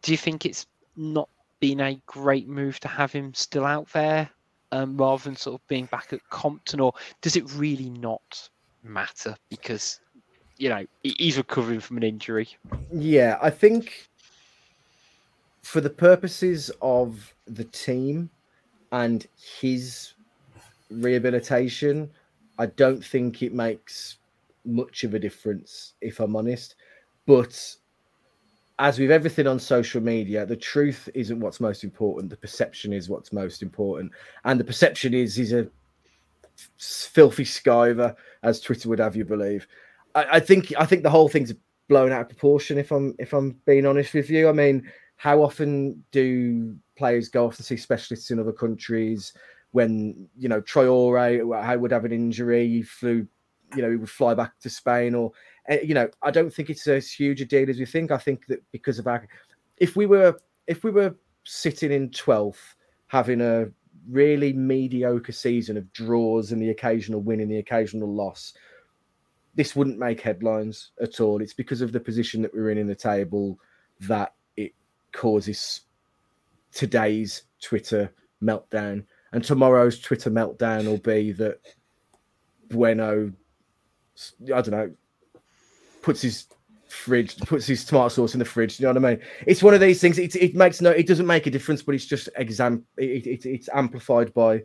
do 0.03 0.13
you 0.13 0.19
think 0.19 0.45
it's 0.45 0.67
not 0.97 1.29
been 1.61 1.81
a 1.81 2.01
great 2.07 2.49
move 2.49 2.79
to 2.81 2.89
have 2.89 3.13
him 3.13 3.35
still 3.35 3.65
out 3.65 3.89
there 3.93 4.31
um, 4.73 4.97
rather 4.97 5.25
than 5.25 5.37
sort 5.37 5.61
of 5.61 5.67
being 5.69 5.87
back 5.87 6.13
at 6.13 6.29
Compton, 6.29 6.81
or 6.81 6.93
does 7.21 7.37
it 7.37 7.53
really 7.55 7.91
not 7.91 8.49
matter 8.89 9.37
because 9.49 10.01
you 10.57 10.69
know 10.69 10.85
he's 11.03 11.37
recovering 11.37 11.81
from 11.81 11.99
an 11.99 12.03
injury? 12.03 12.49
Yeah, 12.93 13.39
I 13.41 13.51
think 13.51 14.09
for 15.63 15.81
the 15.81 15.91
purposes 15.91 16.71
of 16.81 17.35
the 17.47 17.65
team 17.65 18.31
and 18.93 19.27
his 19.61 20.15
rehabilitation, 20.91 22.11
I 22.59 22.67
don't 22.67 23.05
think 23.05 23.43
it 23.43 23.53
makes 23.53 24.17
much 24.65 25.05
of 25.05 25.15
a 25.15 25.19
difference, 25.19 25.95
if 26.01 26.21
I'm 26.21 26.37
honest. 26.37 26.75
But 27.27 27.77
as 28.79 28.99
with 28.99 29.11
everything 29.11 29.47
on 29.47 29.59
social 29.59 30.01
media, 30.01 30.47
the 30.47 30.57
truth 30.57 31.09
isn't 31.15 31.41
what's 31.41 31.61
most 31.61 31.85
important. 31.85 32.31
The 32.31 32.37
perception 32.37 32.93
is 32.93 33.09
what's 33.09 33.33
most 33.33 33.63
important, 33.63 34.13
and 34.45 34.59
the 34.59 34.65
perception 34.65 35.15
is 35.15 35.39
is 35.39 35.53
a 35.53 35.69
filthy 36.79 37.45
skiver, 37.45 38.15
as 38.43 38.61
Twitter 38.61 38.89
would 38.89 38.99
have 38.99 39.17
you 39.17 39.25
believe. 39.25 39.67
I, 40.15 40.27
I 40.33 40.41
think 40.41 40.73
I 40.79 40.87
think 40.87 41.03
the 41.03 41.11
whole 41.11 41.29
thing's 41.29 41.55
blown 41.89 42.13
out 42.13 42.23
of 42.23 42.29
proportion. 42.29 42.79
If 42.79 42.93
I'm 42.93 43.15
if 43.19 43.33
I'm 43.33 43.59
being 43.67 43.87
honest 43.87 44.15
with 44.15 44.31
you, 44.31 44.49
I 44.49 44.53
mean, 44.53 44.91
how 45.17 45.43
often 45.43 46.03
do 46.13 46.77
players 46.97 47.29
go 47.29 47.47
off 47.47 47.57
to 47.57 47.63
see 47.63 47.77
specialists 47.77 48.31
in 48.31 48.39
other 48.39 48.53
countries? 48.53 49.33
When 49.73 50.29
you 50.37 50.49
know 50.49 50.61
Traore, 50.63 51.55
I 51.55 51.77
would 51.77 51.91
have 51.91 52.05
an 52.05 52.13
injury, 52.13 52.67
he 52.69 52.83
flew, 52.83 53.27
you 53.77 53.83
know, 53.83 53.91
he 53.91 53.97
would 53.97 54.11
fly 54.11 54.35
back 54.35 54.59
to 54.61 54.71
Spain, 54.71 55.15
or 55.15 55.33
eh, 55.69 55.81
you 55.83 55.95
know, 55.95 56.09
I 56.23 56.31
don't 56.31 56.53
think 56.53 56.71
it's 56.71 56.87
as 56.87 57.11
huge 57.11 57.41
a 57.43 57.45
deal 57.45 57.69
as 57.69 57.79
we 57.79 57.85
think. 57.85 58.11
I 58.11 58.19
think 58.19 58.47
that 58.47 58.63
because 58.73 58.99
of 58.99 59.07
our, 59.07 59.27
if 59.77 59.95
we 59.95 60.07
were 60.07 60.39
if 60.67 60.85
we 60.85 60.91
were 60.91 61.15
sitting 61.45 61.93
in 61.93 62.11
twelfth, 62.11 62.77
having 63.09 63.41
a 63.43 63.69
really 64.11 64.53
mediocre 64.53 65.33
season 65.33 65.77
of 65.77 65.93
draws 65.93 66.53
and 66.53 66.61
the 66.61 66.71
occasional 66.71 67.21
win 67.21 67.41
and 67.41 67.51
the 67.51 67.59
occasional 67.59 68.13
loss, 68.13 68.55
this 69.55 69.75
wouldn't 69.75 69.99
make 69.99 70.21
headlines 70.21 70.93
at 71.01 71.21
all. 71.21 71.43
It's 71.43 71.55
because 71.55 71.81
of 71.81 71.93
the 71.93 72.01
position 72.01 72.43
that 72.43 72.55
we're 72.55 72.71
in 72.71 72.79
in 72.79 72.87
the 72.87 72.95
table 72.95 73.59
that 74.01 74.35
it 74.57 74.73
causes 75.13 75.83
today's 76.73 77.43
Twitter 77.61 78.13
meltdown. 78.43 79.05
And 79.33 79.45
tomorrow's 79.45 79.99
Twitter 79.99 80.31
meltdown 80.31 80.87
will 80.87 80.99
be 80.99 81.33
that 81.33 81.61
Bueno, 82.71 83.33
I 84.55 84.61
don't 84.61 84.71
know, 84.71 84.95
puts 86.03 86.23
his 86.23 86.47
fridge, 86.89 87.37
puts 87.39 87.67
his 87.67 87.85
tomato 87.85 88.09
sauce 88.09 88.35
in 88.35 88.39
the 88.39 88.45
fridge. 88.45 88.81
You 88.81 88.87
know 88.87 89.01
what 89.01 89.05
I 89.05 89.15
mean? 89.15 89.21
It's 89.47 89.63
one 89.63 89.75
of 89.75 89.81
these 89.81 90.01
things. 90.01 90.19
It, 90.19 90.35
it 90.37 90.55
makes 90.55 90.81
no, 90.81 90.91
it 90.91 91.07
doesn't 91.07 91.27
make 91.27 91.47
a 91.47 91.51
difference, 91.51 91.83
but 91.83 91.95
it's 91.95 92.07
just 92.07 92.29
exam. 92.37 92.85
It, 92.97 93.27
it, 93.27 93.47
it's 93.47 93.69
amplified 93.75 94.33
by 94.35 94.63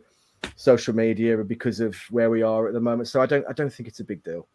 social 0.56 0.94
media 0.94 1.36
because 1.38 1.80
of 1.80 1.96
where 2.10 2.30
we 2.30 2.42
are 2.42 2.66
at 2.66 2.74
the 2.74 2.80
moment. 2.80 3.08
So 3.08 3.20
I 3.20 3.26
don't, 3.26 3.44
I 3.48 3.52
don't 3.52 3.72
think 3.72 3.88
it's 3.88 4.00
a 4.00 4.04
big 4.04 4.22
deal. 4.22 4.46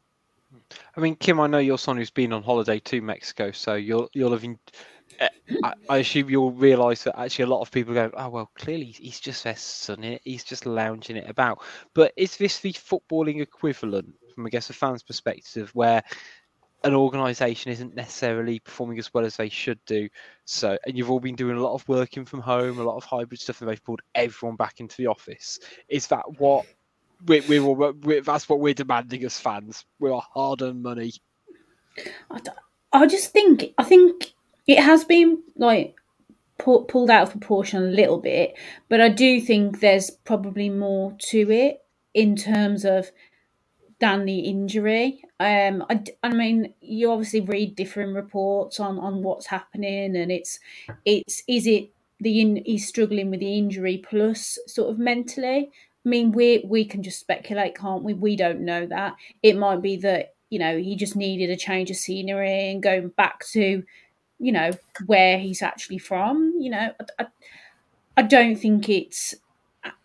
I 0.95 0.99
mean, 0.99 1.15
Kim, 1.15 1.39
I 1.39 1.47
know 1.47 1.59
you're 1.59 1.78
someone 1.78 1.99
who's 1.99 2.09
been 2.09 2.34
on 2.34 2.43
holiday 2.43 2.80
to 2.80 3.01
Mexico, 3.01 3.51
so 3.51 3.76
you'll 3.76 4.09
you'll 4.13 4.32
have. 4.32 4.43
In, 4.43 4.57
eh, 5.20 5.30
I, 5.63 5.74
I 5.89 5.97
assume 5.97 6.30
you'll 6.30 6.51
realise 6.51 7.03
that 7.03 7.20
actually 7.20 7.43
a 7.43 7.47
lot 7.47 7.61
of 7.61 7.72
people 7.72 7.93
go, 7.93 8.09
oh 8.15 8.30
well, 8.30 8.51
clearly 8.55 8.86
he's 8.86 9.20
just 9.20 9.43
there 9.43 9.55
sunning 9.55 10.13
it, 10.13 10.22
he's 10.24 10.43
just 10.43 10.65
lounging 10.65 11.17
it 11.17 11.30
about. 11.30 11.61
But 11.93 12.13
is 12.17 12.38
this 12.38 12.59
the 12.59 12.74
footballing 12.74 13.41
equivalent 13.41 14.13
from 14.34 14.45
I 14.45 14.49
guess 14.49 14.70
a 14.70 14.74
fan's 14.74 15.03
perspective, 15.03 15.70
where 15.74 16.03
an 16.84 16.95
organisation 16.95 17.71
isn't 17.71 17.95
necessarily 17.95 18.59
performing 18.59 18.99
as 18.99 19.13
well 19.13 19.25
as 19.25 19.36
they 19.36 19.49
should 19.49 19.80
do. 19.86 20.07
So, 20.45 20.77
and 20.86 20.97
you've 20.97 21.11
all 21.11 21.19
been 21.19 21.36
doing 21.36 21.57
a 21.57 21.61
lot 21.61 21.73
of 21.73 21.88
working 21.89 22.25
from 22.25 22.39
home, 22.39 22.80
a 22.80 22.84
lot 22.84 22.95
of 22.95 23.03
hybrid 23.03 23.39
stuff, 23.39 23.61
and 23.61 23.69
they've 23.69 23.84
pulled 23.84 24.01
everyone 24.15 24.55
back 24.55 24.80
into 24.80 24.95
the 24.97 25.07
office. 25.07 25.59
Is 25.89 26.07
that 26.07 26.39
what 26.39 26.65
we, 27.25 27.41
we 27.41 27.59
will? 27.59 27.93
We, 27.93 28.21
that's 28.21 28.47
what 28.47 28.59
we're 28.59 28.73
demanding 28.73 29.23
as 29.25 29.39
fans. 29.39 29.86
We 29.99 30.09
are 30.09 30.23
hard-earned 30.34 30.82
money. 30.82 31.13
I, 32.32 32.39
I 32.93 33.07
just 33.07 33.32
think 33.32 33.73
I 33.77 33.84
think 33.84 34.34
it 34.65 34.80
has 34.82 35.03
been 35.03 35.43
like 35.57 35.95
pu- 36.57 36.86
pulled 36.86 37.09
out 37.09 37.23
of 37.23 37.32
proportion 37.32 37.84
a 37.84 37.88
little 37.88 38.19
bit, 38.19 38.57
but 38.88 39.01
I 39.01 39.09
do 39.09 39.41
think 39.41 39.82
there's 39.82 40.11
probably 40.11 40.69
more 40.69 41.15
to 41.30 41.51
it 41.51 41.82
in 42.13 42.36
terms 42.38 42.86
of 42.86 43.11
than 43.99 44.23
the 44.23 44.39
injury. 44.39 45.23
Um, 45.39 45.85
I, 45.89 46.03
I 46.21 46.33
mean, 46.33 46.73
you 46.81 47.11
obviously 47.11 47.41
read 47.41 47.75
different 47.75 48.13
reports 48.15 48.79
on 48.79 48.99
on 48.99 49.23
what's 49.23 49.47
happening, 49.47 50.15
and 50.17 50.31
it's 50.31 50.59
it's 51.05 51.43
is 51.47 51.65
it 51.65 51.91
the 52.19 52.41
in, 52.41 52.61
he's 52.65 52.87
struggling 52.87 53.29
with 53.29 53.39
the 53.39 53.57
injury 53.57 53.97
plus 53.97 54.59
sort 54.67 54.89
of 54.89 54.99
mentally. 54.99 55.71
I 56.05 56.09
mean, 56.09 56.31
we 56.31 56.63
we 56.67 56.83
can 56.83 57.03
just 57.03 57.19
speculate, 57.19 57.75
can't 57.75 58.03
we? 58.03 58.13
We 58.13 58.35
don't 58.35 58.61
know 58.61 58.85
that. 58.87 59.15
It 59.41 59.57
might 59.57 59.81
be 59.81 59.95
that 59.97 60.33
you 60.49 60.59
know 60.59 60.77
he 60.77 60.95
just 60.95 61.15
needed 61.15 61.49
a 61.49 61.57
change 61.57 61.89
of 61.89 61.95
scenery 61.95 62.71
and 62.71 62.83
going 62.83 63.09
back 63.09 63.45
to 63.51 63.83
you 64.39 64.51
know 64.51 64.71
where 65.05 65.39
he's 65.39 65.61
actually 65.61 65.99
from. 65.99 66.53
You 66.59 66.71
know, 66.71 66.91
I, 66.99 67.23
I, 67.23 67.27
I 68.17 68.21
don't 68.23 68.55
think 68.55 68.89
it's. 68.89 69.35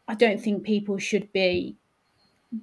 I 0.06 0.14
don't 0.14 0.40
think 0.40 0.62
people 0.64 0.98
should 0.98 1.32
be 1.32 1.76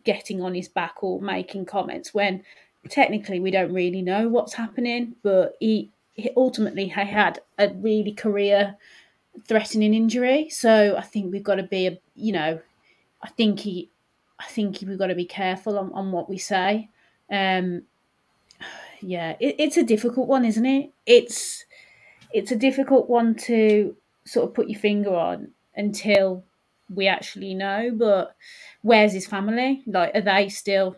getting 0.04 0.42
on 0.42 0.54
his 0.54 0.68
back 0.68 1.04
or 1.04 1.22
making 1.22 1.66
comments 1.66 2.14
when 2.14 2.44
technically 2.89 3.39
we 3.39 3.52
don't 3.52 3.74
really 3.74 4.02
know 4.02 4.28
what's 4.28 4.54
happening. 4.54 5.16
But 5.24 5.56
he, 5.60 5.92
he 6.14 6.30
ultimately 6.36 6.86
he 6.86 6.89
had 6.89 7.39
a 7.58 7.70
really 7.70 8.12
career 8.12 8.76
threatening 9.48 9.94
injury, 9.94 10.50
so 10.50 10.96
I 10.98 11.02
think 11.02 11.32
we've 11.32 11.44
got 11.44 11.56
to 11.56 11.64
be 11.64 11.88
a 11.88 12.00
you 12.16 12.32
know, 12.32 12.60
I 13.22 13.30
think 13.30 13.62
he, 13.62 13.89
I 14.39 14.46
think 14.46 14.84
we've 14.86 14.98
got 14.98 15.08
to 15.08 15.16
be 15.16 15.26
careful 15.26 15.78
on, 15.78 15.92
on 15.94 16.12
what 16.12 16.30
we 16.30 16.38
say. 16.38 16.89
Um, 17.32 17.84
yeah, 19.02 19.36
it, 19.39 19.56
it's 19.58 19.78
a 19.78 19.84
difficult 19.84 20.28
one, 20.28 20.46
isn't 20.46 20.66
it? 20.66 20.92
It's 21.06 21.66
it's 22.34 22.52
a 22.52 22.56
difficult 22.56 23.10
one 23.10 23.36
to 23.36 23.96
sort 24.26 24.48
of 24.48 24.54
put 24.54 24.70
your 24.70 24.80
finger 24.80 25.16
on 25.16 25.50
until 25.76 26.44
we 26.94 27.08
actually 27.08 27.54
know. 27.54 27.92
But 27.94 28.36
where's 28.82 29.14
his 29.14 29.28
family? 29.28 29.84
Like, 29.86 30.16
are 30.16 30.22
they 30.22 30.50
still 30.50 30.98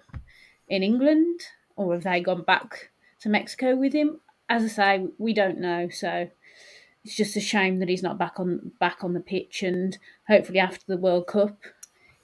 in 0.67 0.83
England 0.83 1.41
or 1.75 1.93
have 1.93 2.03
they 2.03 2.21
gone 2.21 2.43
back 2.43 2.91
to 3.21 3.29
Mexico 3.29 3.75
with 3.75 3.93
him? 3.93 4.19
As 4.49 4.63
I 4.63 4.67
say, 4.67 5.07
we 5.17 5.33
don't 5.33 5.59
know. 5.59 5.89
So 5.89 6.29
it's 7.03 7.15
just 7.15 7.35
a 7.35 7.41
shame 7.41 7.79
that 7.79 7.89
he's 7.89 8.03
not 8.03 8.17
back 8.17 8.39
on 8.39 8.71
back 8.79 9.03
on 9.03 9.13
the 9.13 9.19
pitch. 9.19 9.63
And 9.63 9.97
hopefully, 10.27 10.59
after 10.59 10.83
the 10.87 10.97
World 10.97 11.27
Cup, 11.27 11.57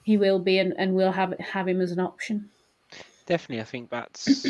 he 0.02 0.16
will 0.16 0.38
be, 0.38 0.58
and, 0.58 0.74
and 0.78 0.94
we'll 0.94 1.12
have 1.12 1.38
have 1.38 1.68
him 1.68 1.80
as 1.80 1.92
an 1.92 2.00
option. 2.00 2.50
Definitely, 3.26 3.60
I 3.60 3.64
think 3.64 3.90
that's 3.90 4.46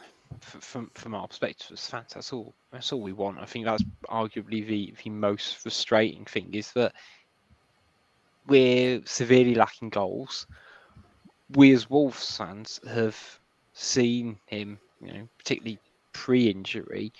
from 0.40 0.90
from 0.94 1.14
our 1.14 1.28
perspective 1.28 1.68
as 1.72 1.86
fans. 1.86 2.12
That's 2.14 2.32
all. 2.32 2.54
That's 2.72 2.92
all 2.92 3.00
we 3.00 3.12
want. 3.12 3.38
I 3.38 3.46
think 3.46 3.64
that's 3.64 3.84
arguably 4.08 4.66
the 4.66 4.94
the 5.02 5.10
most 5.10 5.56
frustrating 5.56 6.24
thing 6.24 6.54
is 6.54 6.72
that 6.72 6.92
we're 8.48 9.02
severely 9.04 9.54
lacking 9.54 9.90
goals. 9.90 10.46
We 11.50 11.72
as 11.72 11.88
Wolves 11.88 12.36
fans 12.36 12.80
have 12.90 13.16
seen 13.74 14.38
him, 14.46 14.78
you 15.00 15.12
know, 15.12 15.28
particularly 15.38 15.78
pre-injury, 16.12 17.12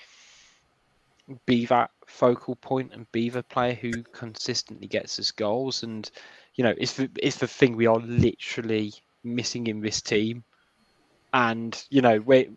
be 1.47 1.67
that 1.67 1.91
focal 2.07 2.57
point 2.57 2.93
and 2.93 3.11
be 3.13 3.29
the 3.29 3.43
player 3.43 3.75
who 3.75 4.03
consistently 4.13 4.89
gets 4.89 5.19
us 5.19 5.31
goals. 5.31 5.83
And 5.83 6.11
you 6.55 6.65
know, 6.65 6.75
it's 6.77 6.95
the 6.95 7.11
it's 7.23 7.37
the 7.37 7.47
thing 7.47 7.77
we 7.77 7.87
are 7.87 8.01
literally 8.01 8.93
missing 9.23 9.67
in 9.67 9.81
this 9.81 10.01
team. 10.01 10.43
And 11.33 11.83
you 11.91 12.01
know, 12.01 12.19
when 12.19 12.57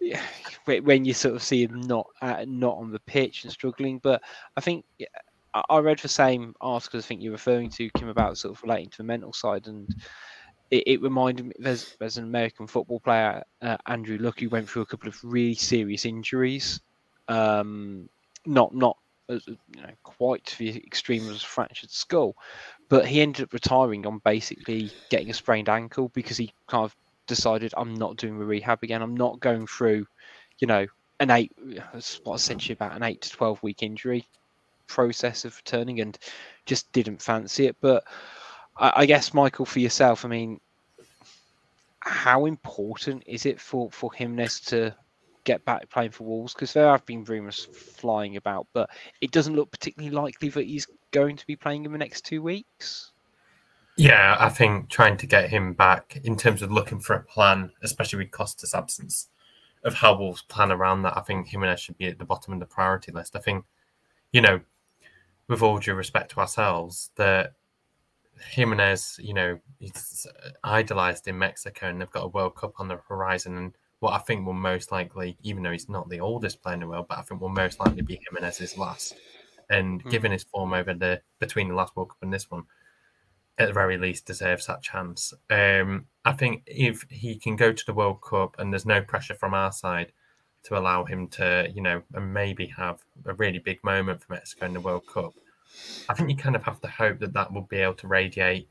when 0.64 1.04
you 1.04 1.14
sort 1.14 1.34
of 1.34 1.42
see 1.42 1.64
him 1.64 1.80
not 1.80 2.06
uh, 2.20 2.44
not 2.46 2.76
on 2.76 2.90
the 2.90 3.00
pitch 3.00 3.44
and 3.44 3.52
struggling, 3.52 3.98
but 3.98 4.22
I 4.56 4.60
think 4.60 4.84
I 5.68 5.78
read 5.78 5.98
the 5.98 6.08
same 6.08 6.54
article 6.60 6.98
I 6.98 7.02
think 7.02 7.22
you're 7.22 7.32
referring 7.32 7.70
to, 7.70 7.90
Kim, 7.90 8.08
about 8.08 8.38
sort 8.38 8.56
of 8.56 8.62
relating 8.62 8.90
to 8.90 8.98
the 8.98 9.04
mental 9.04 9.32
side, 9.32 9.66
and 9.66 9.88
it, 10.70 10.84
it 10.86 11.02
reminded 11.02 11.46
me. 11.46 11.52
There's 11.58 11.96
there's 11.98 12.18
an 12.18 12.24
American 12.24 12.66
football 12.66 13.00
player, 13.00 13.44
uh, 13.62 13.76
Andrew 13.86 14.18
Luck, 14.18 14.40
who 14.40 14.48
went 14.48 14.68
through 14.68 14.82
a 14.82 14.86
couple 14.86 15.08
of 15.08 15.18
really 15.22 15.54
serious 15.54 16.04
injuries. 16.04 16.80
Um, 17.28 18.08
not 18.46 18.74
not 18.74 18.96
you 19.28 19.56
know 19.76 19.90
quite 20.02 20.44
to 20.46 20.58
the 20.58 20.76
extreme 20.76 21.28
of 21.28 21.36
a 21.36 21.38
fractured 21.38 21.90
skull, 21.90 22.36
but 22.88 23.06
he 23.06 23.20
ended 23.20 23.44
up 23.44 23.52
retiring 23.52 24.06
on 24.06 24.20
basically 24.24 24.90
getting 25.10 25.30
a 25.30 25.34
sprained 25.34 25.68
ankle 25.68 26.10
because 26.14 26.36
he 26.36 26.52
kind 26.66 26.84
of 26.84 26.96
decided 27.26 27.74
I'm 27.76 27.94
not 27.94 28.16
doing 28.16 28.38
the 28.38 28.46
rehab 28.46 28.82
again. 28.82 29.02
I'm 29.02 29.16
not 29.16 29.40
going 29.40 29.66
through, 29.66 30.06
you 30.58 30.66
know, 30.66 30.86
an 31.20 31.30
eight, 31.30 31.52
what 32.24 32.36
essentially 32.36 32.72
about 32.72 32.96
an 32.96 33.02
eight 33.02 33.20
to 33.22 33.30
twelve 33.30 33.62
week 33.62 33.82
injury 33.82 34.26
process 34.88 35.44
of 35.44 35.56
returning 35.56 36.00
and 36.00 36.18
just 36.66 36.90
didn't 36.92 37.22
fancy 37.22 37.66
it. 37.66 37.76
But 37.80 38.04
I, 38.76 38.92
I 38.96 39.06
guess, 39.06 39.32
Michael, 39.32 39.66
for 39.66 39.78
yourself, 39.78 40.24
I 40.24 40.28
mean, 40.28 40.60
how 42.00 42.46
important 42.46 43.22
is 43.26 43.46
it 43.46 43.60
for, 43.60 43.90
for 43.90 44.12
Jimenez 44.12 44.60
to 44.60 44.94
get 45.44 45.64
back 45.64 45.88
playing 45.90 46.10
for 46.10 46.24
Wolves? 46.24 46.54
Because 46.54 46.72
there 46.72 46.88
have 46.88 47.06
been 47.06 47.24
rumours 47.24 47.66
flying 47.72 48.36
about, 48.36 48.66
but 48.72 48.90
it 49.20 49.30
doesn't 49.30 49.54
look 49.54 49.70
particularly 49.70 50.14
likely 50.14 50.48
that 50.48 50.66
he's 50.66 50.86
going 51.10 51.36
to 51.36 51.46
be 51.46 51.56
playing 51.56 51.84
in 51.84 51.92
the 51.92 51.98
next 51.98 52.24
two 52.24 52.42
weeks. 52.42 53.12
Yeah, 53.96 54.36
I 54.38 54.48
think 54.48 54.88
trying 54.88 55.16
to 55.16 55.26
get 55.26 55.50
him 55.50 55.72
back 55.72 56.20
in 56.22 56.36
terms 56.36 56.62
of 56.62 56.70
looking 56.70 57.00
for 57.00 57.14
a 57.14 57.20
plan, 57.20 57.72
especially 57.82 58.20
with 58.20 58.30
Costa's 58.30 58.72
absence, 58.72 59.28
of 59.82 59.94
how 59.94 60.16
Wolves 60.16 60.42
plan 60.42 60.70
around 60.70 61.02
that, 61.02 61.16
I 61.16 61.20
think 61.20 61.48
Jimenez 61.48 61.80
should 61.80 61.98
be 61.98 62.06
at 62.06 62.18
the 62.18 62.24
bottom 62.24 62.52
of 62.52 62.60
the 62.60 62.66
priority 62.66 63.10
list. 63.10 63.34
I 63.34 63.40
think, 63.40 63.64
you 64.30 64.40
know, 64.40 64.60
with 65.48 65.62
all 65.62 65.78
due 65.78 65.94
respect 65.94 66.30
to 66.32 66.40
ourselves, 66.40 67.10
that 67.16 67.54
Jimenez, 68.50 69.18
you 69.22 69.34
know, 69.34 69.58
he's 69.78 70.26
idolized 70.62 71.26
in 71.26 71.38
Mexico 71.38 71.88
and 71.88 72.00
they've 72.00 72.10
got 72.10 72.24
a 72.24 72.28
World 72.28 72.54
Cup 72.54 72.74
on 72.78 72.88
the 72.88 72.98
horizon. 73.08 73.56
And 73.56 73.74
what 74.00 74.12
I 74.12 74.18
think 74.18 74.46
will 74.46 74.52
most 74.52 74.92
likely, 74.92 75.36
even 75.42 75.62
though 75.62 75.72
he's 75.72 75.88
not 75.88 76.08
the 76.08 76.20
oldest 76.20 76.62
player 76.62 76.74
in 76.74 76.80
the 76.80 76.86
world, 76.86 77.06
but 77.08 77.18
I 77.18 77.22
think 77.22 77.40
will 77.40 77.48
most 77.48 77.80
likely 77.80 78.02
be 78.02 78.20
Jimenez's 78.28 78.78
last. 78.78 79.16
And 79.70 80.02
Hmm. 80.02 80.08
given 80.08 80.32
his 80.32 80.44
form 80.44 80.72
over 80.72 80.94
the 80.94 81.22
between 81.40 81.68
the 81.68 81.74
last 81.74 81.96
World 81.96 82.10
Cup 82.10 82.18
and 82.22 82.32
this 82.32 82.50
one, 82.50 82.64
at 83.58 83.68
the 83.68 83.74
very 83.74 83.98
least 83.98 84.24
deserves 84.24 84.66
that 84.66 84.82
chance. 84.82 85.34
Um, 85.50 86.06
I 86.24 86.32
think 86.32 86.62
if 86.66 87.04
he 87.10 87.36
can 87.36 87.56
go 87.56 87.72
to 87.72 87.86
the 87.86 87.92
World 87.92 88.22
Cup 88.22 88.54
and 88.58 88.72
there's 88.72 88.86
no 88.86 89.02
pressure 89.02 89.34
from 89.34 89.52
our 89.52 89.72
side 89.72 90.12
to 90.64 90.78
allow 90.78 91.04
him 91.04 91.28
to, 91.28 91.70
you 91.74 91.82
know, 91.82 92.02
and 92.14 92.32
maybe 92.32 92.66
have 92.66 93.04
a 93.24 93.34
really 93.34 93.58
big 93.58 93.82
moment 93.84 94.22
for 94.22 94.32
Mexico 94.32 94.66
in 94.66 94.72
the 94.72 94.80
World 94.80 95.06
Cup, 95.06 95.34
I 96.08 96.14
think 96.14 96.30
you 96.30 96.36
kind 96.36 96.56
of 96.56 96.62
have 96.64 96.80
to 96.80 96.88
hope 96.88 97.20
that 97.20 97.32
that 97.34 97.52
will 97.52 97.62
be 97.62 97.78
able 97.78 97.94
to 97.94 98.08
radiate 98.08 98.68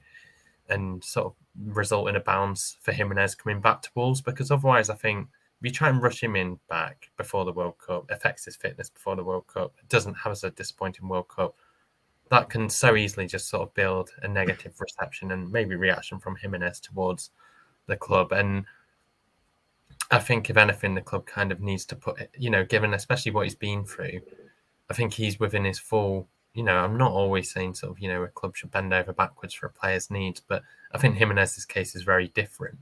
and 0.69 1.03
sort 1.03 1.27
of 1.27 1.75
result 1.75 2.09
in 2.09 2.15
a 2.15 2.19
bounce 2.19 2.77
for 2.81 2.91
Jimenez 2.91 3.35
coming 3.35 3.61
back 3.61 3.81
to 3.83 3.89
Wolves 3.95 4.21
because 4.21 4.51
otherwise, 4.51 4.89
I 4.89 4.95
think 4.95 5.27
if 5.59 5.65
you 5.65 5.71
try 5.71 5.89
and 5.89 6.01
rush 6.01 6.21
him 6.21 6.35
in 6.35 6.59
back 6.69 7.09
before 7.17 7.45
the 7.45 7.53
World 7.53 7.75
Cup, 7.79 8.09
affects 8.11 8.45
his 8.45 8.55
fitness 8.55 8.89
before 8.89 9.15
the 9.15 9.23
World 9.23 9.47
Cup, 9.47 9.73
doesn't 9.89 10.13
have 10.15 10.31
us 10.31 10.43
a 10.43 10.51
disappointing 10.51 11.07
World 11.07 11.29
Cup, 11.29 11.55
that 12.29 12.49
can 12.49 12.69
so 12.69 12.95
easily 12.95 13.25
just 13.25 13.49
sort 13.49 13.63
of 13.63 13.73
build 13.73 14.11
a 14.21 14.27
negative 14.27 14.79
reception 14.79 15.31
and 15.31 15.51
maybe 15.51 15.75
reaction 15.75 16.19
from 16.19 16.35
Jimenez 16.35 16.79
towards 16.79 17.31
the 17.88 17.95
club. 17.95 18.31
And 18.31 18.65
I 20.10 20.20
think, 20.20 20.49
if 20.49 20.58
anything, 20.58 20.95
the 20.95 21.01
club 21.01 21.26
kind 21.26 21.51
of 21.51 21.60
needs 21.60 21.86
to 21.86 21.95
put 21.95 22.20
it, 22.20 22.32
you 22.38 22.49
know, 22.49 22.64
given 22.64 22.93
especially 22.93 23.32
what 23.32 23.45
he's 23.45 23.55
been 23.55 23.84
through, 23.84 24.22
I 24.89 24.93
think 24.93 25.14
he's 25.14 25.39
within 25.39 25.66
his 25.66 25.80
full. 25.80 26.28
You 26.53 26.64
know, 26.64 26.78
I'm 26.78 26.97
not 26.97 27.12
always 27.12 27.51
saying 27.51 27.76
sort 27.76 27.91
of, 27.91 27.99
you 27.99 28.08
know, 28.08 28.24
a 28.24 28.28
club 28.30 28.55
should 28.55 28.72
bend 28.72 28.93
over 28.93 29.14
backwards 29.14 29.53
for 29.53 29.68
a 29.68 29.70
player's 29.70 30.10
needs, 30.10 30.39
but 30.39 30.64
I 30.91 30.97
think 30.97 31.18
Jimenez's 31.18 31.66
case 31.66 31.95
is 31.95 32.01
very 32.03 32.30
different. 32.30 32.80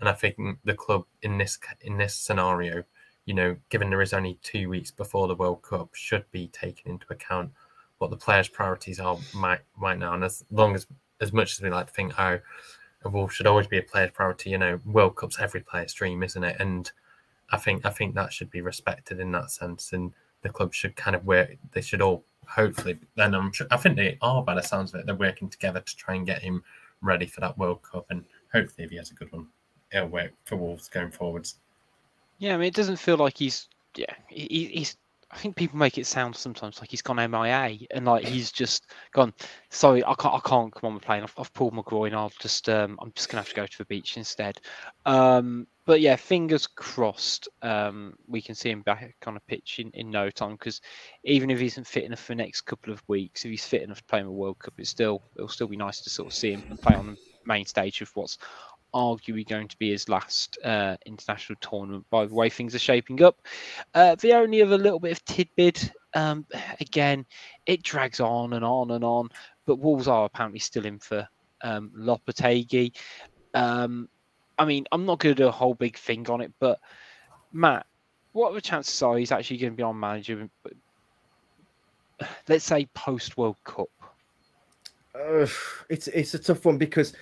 And 0.00 0.08
I 0.08 0.12
think 0.12 0.36
the 0.64 0.74
club 0.74 1.04
in 1.22 1.38
this 1.38 1.58
in 1.80 1.98
this 1.98 2.14
scenario, 2.14 2.84
you 3.24 3.34
know, 3.34 3.56
given 3.68 3.90
there 3.90 4.02
is 4.02 4.12
only 4.12 4.38
two 4.42 4.68
weeks 4.68 4.90
before 4.90 5.28
the 5.28 5.34
World 5.34 5.62
Cup, 5.62 5.94
should 5.94 6.30
be 6.32 6.48
taken 6.48 6.90
into 6.90 7.06
account 7.10 7.52
what 7.98 8.10
the 8.10 8.16
players' 8.16 8.48
priorities 8.48 8.98
are 8.98 9.16
right, 9.36 9.60
right 9.78 9.98
now. 9.98 10.14
And 10.14 10.24
as 10.24 10.44
long 10.50 10.74
as 10.74 10.86
as 11.20 11.32
much 11.32 11.52
as 11.52 11.62
we 11.62 11.70
like 11.70 11.86
to 11.86 11.92
think, 11.92 12.18
oh, 12.18 12.40
Wolf 13.10 13.32
should 13.32 13.46
always 13.46 13.66
be 13.66 13.78
a 13.78 13.82
player's 13.82 14.10
priority, 14.12 14.50
you 14.50 14.58
know, 14.58 14.80
World 14.84 15.16
Cup's 15.16 15.38
every 15.38 15.60
player's 15.60 15.92
dream, 15.92 16.22
isn't 16.22 16.44
it? 16.44 16.56
And 16.60 16.90
I 17.50 17.56
think 17.56 17.84
I 17.84 17.90
think 17.90 18.14
that 18.14 18.32
should 18.32 18.50
be 18.50 18.60
respected 18.60 19.20
in 19.20 19.32
that 19.32 19.50
sense. 19.50 19.92
And 19.92 20.12
the 20.42 20.48
club 20.48 20.74
should 20.74 20.96
kind 20.96 21.16
of 21.16 21.24
work. 21.24 21.56
They 21.72 21.80
should 21.80 22.02
all 22.02 22.24
hopefully. 22.46 22.98
Then 23.16 23.34
I'm 23.34 23.52
sure, 23.52 23.66
I 23.70 23.76
think 23.76 23.96
they 23.96 24.18
are 24.20 24.42
by 24.42 24.54
the 24.54 24.62
sounds 24.62 24.92
of 24.92 25.00
it. 25.00 25.06
They're 25.06 25.14
working 25.14 25.48
together 25.48 25.80
to 25.80 25.96
try 25.96 26.14
and 26.14 26.26
get 26.26 26.42
him 26.42 26.62
ready 27.00 27.26
for 27.26 27.40
that 27.40 27.58
World 27.58 27.82
Cup. 27.82 28.06
And 28.10 28.24
hopefully, 28.52 28.84
if 28.84 28.90
he 28.90 28.96
has 28.96 29.10
a 29.10 29.14
good 29.14 29.32
one, 29.32 29.48
it'll 29.92 30.08
work 30.08 30.32
for 30.44 30.56
Wolves 30.56 30.88
going 30.88 31.10
forwards. 31.10 31.56
Yeah, 32.38 32.54
I 32.54 32.56
mean, 32.56 32.68
it 32.68 32.74
doesn't 32.74 32.96
feel 32.96 33.16
like 33.16 33.38
he's. 33.38 33.68
Yeah, 33.96 34.14
he, 34.28 34.70
he's. 34.72 34.96
I 35.34 35.38
think 35.38 35.56
people 35.56 35.78
make 35.78 35.98
it 35.98 36.06
sound 36.06 36.36
sometimes 36.36 36.80
like 36.80 36.90
he's 36.90 37.02
gone 37.02 37.16
MIA 37.16 37.78
and 37.90 38.04
like 38.04 38.24
he's 38.24 38.52
just 38.52 38.92
gone. 39.12 39.34
Sorry, 39.68 40.04
I 40.04 40.14
can't. 40.14 40.34
I 40.34 40.40
can't 40.48 40.72
come 40.72 40.88
on 40.88 40.94
the 40.94 41.00
plane. 41.00 41.24
I've, 41.24 41.34
I've 41.36 41.52
pulled 41.52 41.74
my 41.74 41.82
groin. 41.84 42.14
I'll 42.14 42.32
just. 42.38 42.68
Um, 42.68 42.96
I'm 43.02 43.12
just 43.16 43.28
gonna 43.28 43.42
have 43.42 43.48
to 43.48 43.54
go 43.54 43.66
to 43.66 43.78
the 43.78 43.84
beach 43.86 44.16
instead. 44.16 44.60
Um, 45.04 45.66
but 45.86 46.00
yeah, 46.00 46.14
fingers 46.14 46.68
crossed. 46.68 47.48
Um, 47.62 48.14
we 48.28 48.40
can 48.40 48.54
see 48.54 48.70
him 48.70 48.82
back 48.82 49.16
on 49.26 49.36
a 49.36 49.40
pitch 49.40 49.80
in, 49.80 49.90
in 49.90 50.08
no 50.08 50.30
time 50.30 50.52
because 50.52 50.80
even 51.24 51.50
if 51.50 51.58
he 51.58 51.66
isn't 51.66 51.86
fit 51.86 52.04
enough 52.04 52.20
for 52.20 52.32
the 52.32 52.42
next 52.42 52.60
couple 52.62 52.92
of 52.92 53.02
weeks, 53.08 53.44
if 53.44 53.50
he's 53.50 53.66
fit 53.66 53.82
enough 53.82 53.98
to 53.98 54.04
play 54.04 54.20
in 54.20 54.26
the 54.26 54.32
World 54.32 54.60
Cup, 54.60 54.74
it's 54.78 54.90
still 54.90 55.20
it'll 55.34 55.48
still 55.48 55.66
be 55.68 55.76
nice 55.76 56.00
to 56.02 56.10
sort 56.10 56.28
of 56.28 56.34
see 56.34 56.52
him 56.52 56.78
play 56.80 56.94
on 56.94 57.06
the 57.08 57.16
main 57.44 57.66
stage 57.66 58.00
of 58.00 58.10
what's 58.14 58.38
arguably 58.94 59.46
going 59.46 59.68
to 59.68 59.78
be 59.78 59.90
his 59.90 60.08
last 60.08 60.56
uh, 60.64 60.96
international 61.04 61.58
tournament 61.60 62.06
by 62.10 62.24
the 62.24 62.34
way 62.34 62.48
things 62.48 62.74
are 62.74 62.80
shaping 62.80 63.22
up. 63.22 63.42
Uh, 63.94 64.14
the 64.16 64.32
only 64.32 64.62
other 64.62 64.78
little 64.78 65.00
bit 65.00 65.12
of 65.12 65.24
tidbit, 65.24 65.90
um, 66.14 66.46
again, 66.80 67.26
it 67.66 67.82
drags 67.82 68.20
on 68.20 68.52
and 68.52 68.64
on 68.64 68.92
and 68.92 69.04
on, 69.04 69.28
but 69.66 69.76
Wolves 69.76 70.08
are 70.08 70.24
apparently 70.24 70.60
still 70.60 70.86
in 70.86 70.98
for 70.98 71.28
um, 71.62 71.90
Lopetegui. 71.96 72.92
Um, 73.52 74.08
I 74.58 74.64
mean, 74.64 74.86
I'm 74.92 75.04
not 75.04 75.18
going 75.18 75.34
to 75.34 75.42
do 75.42 75.48
a 75.48 75.52
whole 75.52 75.74
big 75.74 75.98
thing 75.98 76.28
on 76.30 76.40
it, 76.40 76.52
but 76.60 76.78
Matt, 77.52 77.86
what 78.32 78.50
are 78.50 78.54
the 78.54 78.60
chances 78.60 79.00
are 79.02 79.16
he's 79.16 79.32
actually 79.32 79.58
going 79.58 79.72
to 79.72 79.76
be 79.76 79.82
on 79.82 79.98
manager? 79.98 80.48
Let's 82.48 82.64
say 82.64 82.86
post 82.94 83.36
World 83.36 83.56
Cup. 83.64 83.88
Uh, 85.14 85.46
it's 85.88 86.08
it's 86.08 86.34
a 86.34 86.38
tough 86.40 86.64
one 86.64 86.76
because 86.76 87.14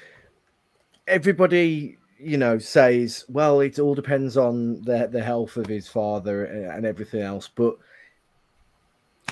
everybody 1.07 1.99
you 2.19 2.39
know 2.39 2.59
says 2.59 3.25
well 3.29 3.61
it 3.61 3.79
all 3.79 3.95
depends 3.95 4.37
on 4.37 4.81
the 4.83 5.09
the 5.11 5.23
health 5.23 5.57
of 5.57 5.67
his 5.67 5.89
father 5.89 6.45
and 6.45 6.87
everything 6.87 7.23
else. 7.23 7.49
But 7.49 7.77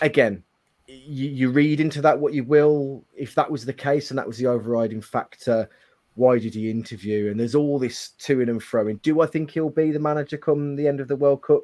again 0.03 0.43
you, 0.87 1.29
you 1.29 1.51
read 1.51 1.79
into 1.81 2.03
that 2.03 2.19
what 2.19 2.33
you 2.33 2.43
will. 2.43 3.05
If 3.17 3.35
that 3.37 3.51
was 3.51 3.65
the 3.65 3.73
case 3.73 4.11
and 4.11 4.19
that 4.19 4.27
was 4.27 4.39
the 4.39 4.47
overriding 4.47 5.01
factor 5.01 5.69
why 6.17 6.39
did 6.39 6.55
he 6.55 6.71
interview? 6.71 7.31
And 7.31 7.39
there's 7.39 7.55
all 7.55 7.79
this 7.79 8.11
to 8.19 8.41
and 8.41 8.63
fro. 8.63 8.89
And 8.89 9.01
do 9.03 9.21
i 9.21 9.27
think 9.27 9.51
he'll 9.51 9.71
be 9.71 9.93
the 9.93 9.99
manager 9.99 10.37
come 10.37 10.75
the 10.77 10.89
end 10.89 11.01
of 11.01 11.09
the 11.09 11.17
world 11.17 11.43
cup? 11.43 11.63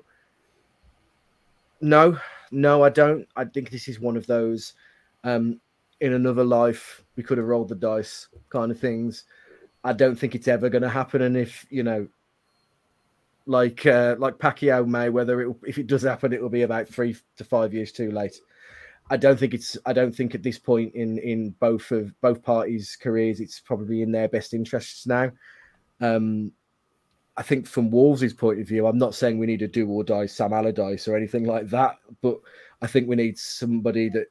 No. 1.81 2.19
No 2.53 2.85
i 2.85 2.89
don't. 2.89 3.27
I 3.37 3.45
think 3.45 3.71
this 3.71 3.89
is 3.89 3.99
one 3.99 4.17
of 4.17 4.27
those 4.27 4.75
um 5.25 5.61
in 6.01 6.13
another 6.13 6.45
life 6.45 7.03
we 7.17 7.23
could 7.23 7.39
have 7.39 7.47
rolled 7.47 7.69
the 7.69 7.75
dice 7.75 8.29
kind 8.51 8.71
of 8.71 8.79
things 8.79 9.25
I 9.87 9.93
don't 9.93 10.16
think 10.16 10.34
it's 10.34 10.49
ever 10.49 10.68
going 10.68 10.82
to 10.82 10.89
happen. 10.89 11.22
And 11.22 11.37
if 11.37 11.64
you 11.70 11.84
know, 11.84 12.09
like 13.47 13.87
uh, 13.87 14.16
like 14.18 14.39
Pacquiao 14.39 14.84
Mayweather, 14.84 15.49
it, 15.49 15.57
if 15.64 15.78
it 15.78 15.87
does 15.87 16.03
happen, 16.03 16.32
it 16.32 16.43
will 16.43 16.49
be 16.49 16.62
about 16.62 16.89
three 16.89 17.16
to 17.37 17.45
five 17.45 17.72
years 17.72 17.93
too 17.93 18.11
late. 18.11 18.37
I 19.11 19.16
don't 19.16 19.39
think 19.39 19.55
it's. 19.55 19.78
I 19.87 19.93
don't 19.93 20.14
think 20.14 20.34
at 20.34 20.43
this 20.43 20.59
point 20.59 20.93
in 20.97 21.18
in 21.18 21.51
both 21.61 21.93
of 21.93 22.12
both 22.20 22.43
parties' 22.43 22.99
careers, 23.01 23.39
it's 23.39 23.61
probably 23.61 24.03
in 24.03 24.11
their 24.11 24.26
best 24.26 24.55
interests 24.55 25.07
now. 25.07 25.30
Um, 26.01 26.51
I 27.37 27.43
think 27.43 27.68
from 27.68 27.93
Wolves' 27.93 28.32
point 28.32 28.61
of 28.61 28.66
view, 28.66 28.89
I'm 28.89 28.99
not 28.99 29.14
saying 29.14 29.39
we 29.39 29.47
need 29.47 29.62
a 29.62 29.68
do 29.68 29.89
or 29.89 30.03
die 30.03 30.26
Sam 30.26 30.53
Allardyce 30.53 31.07
or 31.07 31.16
anything 31.16 31.45
like 31.45 31.68
that, 31.68 31.99
but 32.22 32.41
I 32.82 32.89
think 32.89 33.07
we 33.07 33.14
need 33.14 33.39
somebody 33.39 34.09
that 34.09 34.26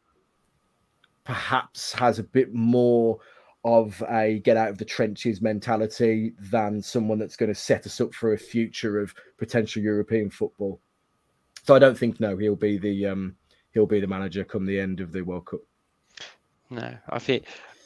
perhaps 1.23 1.93
has 1.93 2.19
a 2.19 2.23
bit 2.23 2.53
more 2.53 3.19
of 3.65 4.01
a 4.09 4.39
get 4.43 4.57
out 4.57 4.69
of 4.69 4.77
the 4.77 4.85
trenches 4.85 5.41
mentality 5.41 6.33
than 6.39 6.79
someone 6.81 7.17
that's 7.17 7.35
going 7.35 7.51
to 7.51 7.59
set 7.59 7.87
us 7.87 7.99
up 7.99 8.13
for 8.13 8.33
a 8.33 8.37
future 8.37 8.99
of 8.99 9.13
potential 9.37 9.81
European 9.81 10.29
football. 10.29 10.79
So 11.63 11.73
I 11.73 11.79
don't 11.79 11.97
think 11.97 12.19
no, 12.19 12.37
he'll 12.37 12.55
be 12.55 12.77
the 12.77 13.07
um, 13.07 13.35
he'll 13.71 13.87
be 13.87 13.99
the 13.99 14.07
manager 14.07 14.43
come 14.43 14.67
the 14.67 14.79
end 14.79 14.99
of 15.01 15.11
the 15.11 15.23
World 15.23 15.47
Cup. 15.47 15.61
No, 16.69 16.95
I 17.09 17.17
think 17.17 17.45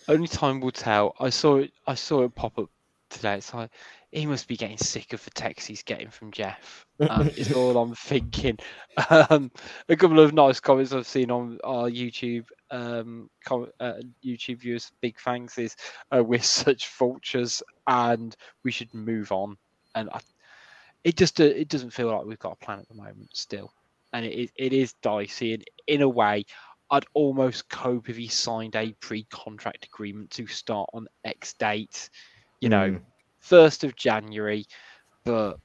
only 0.10 0.28
time 0.28 0.60
will 0.60 0.72
tell. 0.72 1.16
I 1.18 1.30
saw 1.30 1.58
it. 1.58 1.72
I 1.88 1.96
saw 1.96 2.24
it 2.24 2.36
pop 2.36 2.60
up 2.60 2.70
today. 3.10 3.36
It's 3.36 3.54
like 3.54 3.72
he 4.12 4.26
must 4.26 4.50
be 4.50 4.58
getting 4.58 4.78
sick 4.78 5.14
of 5.14 5.24
the 5.24 5.32
texts 5.32 5.68
he's 5.68 5.84
getting 5.84 6.10
from 6.10 6.32
Jeff. 6.32 6.86
Um, 7.10 7.30
is 7.30 7.54
all 7.56 7.78
I'm 7.78 7.96
thinking. 7.96 8.58
Um, 9.10 9.50
a 9.88 9.96
couple 9.96 10.20
of 10.20 10.34
nice 10.34 10.60
comments 10.60 10.92
I've 10.92 11.08
seen 11.08 11.32
on 11.32 11.58
our 11.64 11.90
YouTube 11.90 12.48
um, 12.72 13.30
uh, 13.50 13.94
YouTube 14.24 14.60
viewers. 14.60 14.92
Big 15.02 15.20
thanks 15.20 15.58
is 15.58 15.76
uh, 16.16 16.24
we're 16.24 16.40
such 16.42 16.88
vultures 16.90 17.62
and 17.88 18.36
we 18.64 18.72
should 18.72 18.94
move 18.94 19.32
on. 19.32 19.58
And 19.96 20.10
I, 20.12 20.20
it 21.04 21.16
just 21.18 21.40
uh, 21.40 21.46
it 21.46 21.68
doesn't 21.70 21.92
feel 21.92 22.08
like 22.08 22.26
we've 22.26 22.40
got 22.40 22.54
a 22.62 22.66
plan 22.66 22.80
at 22.80 22.88
the 22.88 22.96
moment 22.96 23.30
still, 23.34 23.72
and 24.14 24.26
it 24.26 24.34
is 24.34 24.52
it 24.56 24.74
is 24.74 24.94
dicey. 25.02 25.54
And 25.54 25.64
in 25.88 26.02
a 26.02 26.10
way, 26.10 26.46
I'd 26.92 27.06
almost 27.14 27.70
cope 27.70 28.10
if 28.10 28.18
he 28.18 28.28
signed 28.28 28.76
a 28.76 28.94
pre-contract 29.00 29.86
agreement 29.86 30.32
to 30.32 30.48
start 30.48 30.90
on 30.94 31.08
X 31.24 31.54
date. 31.54 32.10
You 32.62 32.70
know, 32.70 32.90
Mm. 32.92 33.02
first 33.40 33.84
of 33.84 33.96
January, 33.96 34.66
but 35.24 35.60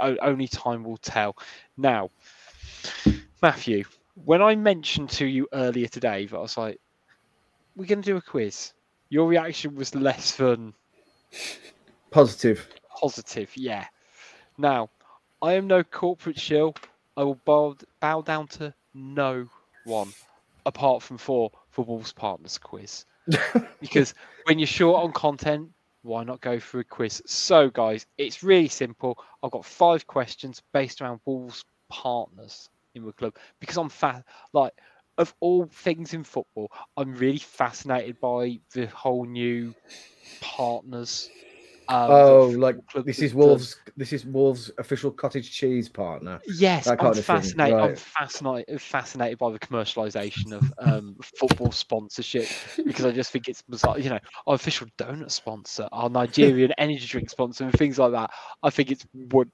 only 0.00 0.48
time 0.48 0.82
will 0.84 0.96
tell. 0.98 1.36
Now, 1.76 2.10
Matthew, 3.42 3.84
when 4.24 4.42
I 4.42 4.54
mentioned 4.54 5.10
to 5.10 5.26
you 5.26 5.48
earlier 5.52 5.88
today 5.88 6.26
that 6.26 6.36
I 6.36 6.40
was 6.40 6.56
like, 6.56 6.80
"We're 7.76 7.86
going 7.86 8.02
to 8.02 8.06
do 8.12 8.16
a 8.16 8.22
quiz," 8.22 8.72
your 9.08 9.28
reaction 9.28 9.74
was 9.74 9.94
less 9.94 10.36
than 10.36 10.74
Positive. 12.10 12.66
positive. 13.00 13.56
Yeah. 13.56 13.86
Now, 14.58 14.90
I 15.40 15.54
am 15.54 15.66
no 15.66 15.82
corporate 15.82 16.38
shill. 16.38 16.74
I 17.16 17.22
will 17.22 17.40
bow, 17.44 17.76
bow 18.00 18.22
down 18.22 18.48
to 18.48 18.74
no 18.94 19.48
one 19.84 20.12
apart 20.66 21.02
from 21.02 21.18
for 21.18 21.50
for 21.70 21.84
Wolves 21.84 22.12
Partners 22.12 22.58
quiz. 22.58 23.04
because 23.80 24.14
when 24.44 24.58
you're 24.58 24.66
short 24.66 25.02
on 25.04 25.12
content, 25.12 25.70
why 26.02 26.24
not 26.24 26.40
go 26.40 26.58
for 26.58 26.80
a 26.80 26.84
quiz? 26.84 27.22
So, 27.26 27.70
guys, 27.70 28.06
it's 28.18 28.42
really 28.42 28.68
simple. 28.68 29.18
I've 29.42 29.50
got 29.50 29.64
five 29.64 30.06
questions 30.06 30.62
based 30.72 31.00
around 31.00 31.20
Wolves 31.24 31.64
partners 31.88 32.68
in 32.94 33.04
the 33.04 33.12
club 33.12 33.34
because 33.60 33.76
I'm 33.76 33.88
fa- 33.88 34.24
like 34.52 34.72
of 35.18 35.34
all 35.40 35.66
things 35.66 36.14
in 36.14 36.24
football, 36.24 36.70
I'm 36.96 37.14
really 37.14 37.38
fascinated 37.38 38.18
by 38.20 38.58
the 38.74 38.86
whole 38.86 39.24
new 39.26 39.74
partners 40.40 41.28
Um, 41.88 42.10
Oh, 42.10 42.46
like 42.56 42.76
this 43.04 43.18
is 43.18 43.32
does- 43.32 43.34
Wolves. 43.34 43.76
This 43.96 44.12
is 44.12 44.24
Wolves' 44.24 44.70
official 44.78 45.10
cottage 45.10 45.50
cheese 45.50 45.88
partner. 45.88 46.40
Yes, 46.46 46.86
I'm 46.86 46.96
kind 46.96 47.08
of 47.08 47.16
thing, 47.16 47.24
fascinated. 47.24 47.80
I'm 47.80 47.96
fascinated, 47.96 48.80
fascinated 48.80 49.38
by 49.38 49.50
the 49.50 49.58
commercialization 49.58 50.52
of 50.52 50.72
um, 50.78 51.16
football 51.20 51.72
sponsorship 51.72 52.46
because 52.86 53.04
I 53.04 53.10
just 53.10 53.32
think 53.32 53.48
it's 53.48 53.62
bizarre. 53.62 53.98
You 53.98 54.10
know, 54.10 54.20
our 54.46 54.54
official 54.54 54.86
donut 54.98 55.32
sponsor, 55.32 55.88
our 55.90 56.08
Nigerian 56.08 56.72
energy 56.78 57.06
drink 57.06 57.28
sponsor, 57.28 57.64
and 57.64 57.72
things 57.74 57.98
like 57.98 58.12
that. 58.12 58.30
I 58.62 58.70
think 58.70 58.92
it's 58.92 59.04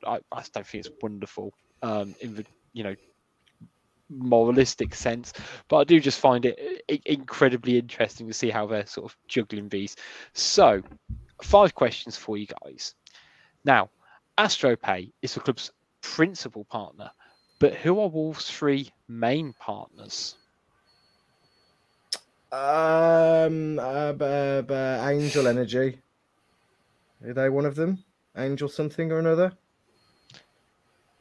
I, 0.07 0.19
I 0.31 0.43
don't 0.53 0.67
think 0.67 0.85
it's 0.87 0.91
wonderful 1.01 1.55
um, 1.83 2.15
in 2.21 2.35
the 2.35 2.45
you 2.75 2.85
know 2.85 2.95
moralistic 4.09 4.95
sense, 4.95 5.33
but 5.69 5.79
I 5.79 5.85
do 5.85 6.01
just 6.01 6.21
find 6.21 6.45
it 6.45 6.83
i- 6.91 7.01
incredibly 7.07 7.79
interesting 7.79 8.27
to 8.27 8.33
see 8.33 8.51
how 8.51 8.67
they're 8.67 8.87
sort 8.87 9.11
of 9.11 9.17
juggling 9.29 9.69
these. 9.69 9.97
So, 10.33 10.83
five 11.43 11.75
questions 11.75 12.17
for 12.17 12.37
you 12.37 12.47
guys. 12.63 12.95
Now, 13.65 13.91
AstroPay 14.39 15.13
is 15.23 15.35
the 15.35 15.41
club's 15.41 15.71
principal 16.03 16.65
partner, 16.65 17.11
but 17.59 17.75
who 17.75 18.01
are 18.01 18.09
Wolves' 18.09 18.51
three 18.51 18.91
main 19.09 19.53
partners? 19.55 20.37
Um, 22.53 23.79
uh, 23.79 24.13
b- 24.13 24.63
b- 24.67 24.75
Angel 24.75 25.49
Energy. 25.49 25.99
Are 27.25 27.33
they 27.33 27.49
one 27.49 27.67
of 27.67 27.75
them? 27.75 28.05
Angel 28.37 28.69
something 28.69 29.11
or 29.11 29.19
another? 29.19 29.53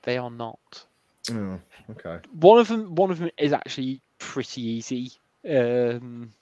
They 0.04 0.18
are 0.18 0.30
not. 0.30 0.86
Oh, 1.32 1.60
okay. 1.92 2.20
One 2.40 2.60
of 2.60 2.68
them, 2.68 2.96
one 2.96 3.12
of 3.12 3.20
them 3.20 3.30
is 3.38 3.54
actually 3.54 4.02
pretty 4.20 4.62
easy. 4.62 5.12
Um, 5.50 6.34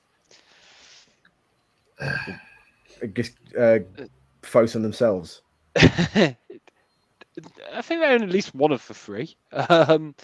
I 1.99 3.05
guess, 3.13 3.31
uh, 3.59 3.79
focus 4.41 4.75
on 4.75 4.81
themselves. 4.81 5.41
I 5.75 6.35
think 7.81 8.01
they 8.01 8.05
own 8.07 8.23
at 8.23 8.29
least 8.29 8.53
one 8.53 8.71
of 8.71 8.85
the 8.87 8.93
three. 8.93 9.35
Um, 9.51 10.15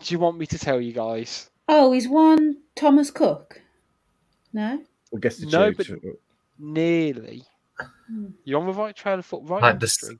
do 0.00 0.14
you 0.14 0.18
want 0.18 0.38
me 0.38 0.46
to 0.46 0.58
tell 0.58 0.80
you 0.80 0.92
guys? 0.92 1.50
Oh, 1.68 1.92
is 1.92 2.08
one 2.08 2.58
Thomas 2.76 3.10
Cook? 3.10 3.60
No. 4.52 4.82
I 5.14 5.18
guess 5.20 5.38
the 5.38 5.46
No, 5.46 5.72
tubes. 5.72 5.90
Nearly. 6.58 7.44
Hmm. 8.08 8.26
You're 8.44 8.60
on 8.60 8.66
the 8.66 8.72
right 8.72 8.94
trail 8.94 9.18
of 9.18 9.26
foot, 9.26 9.42
right? 9.44 9.62
Like 9.62 9.74
on 9.74 9.78
this- 9.78 10.10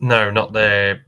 No, 0.00 0.30
not 0.30 0.52
the 0.52 1.00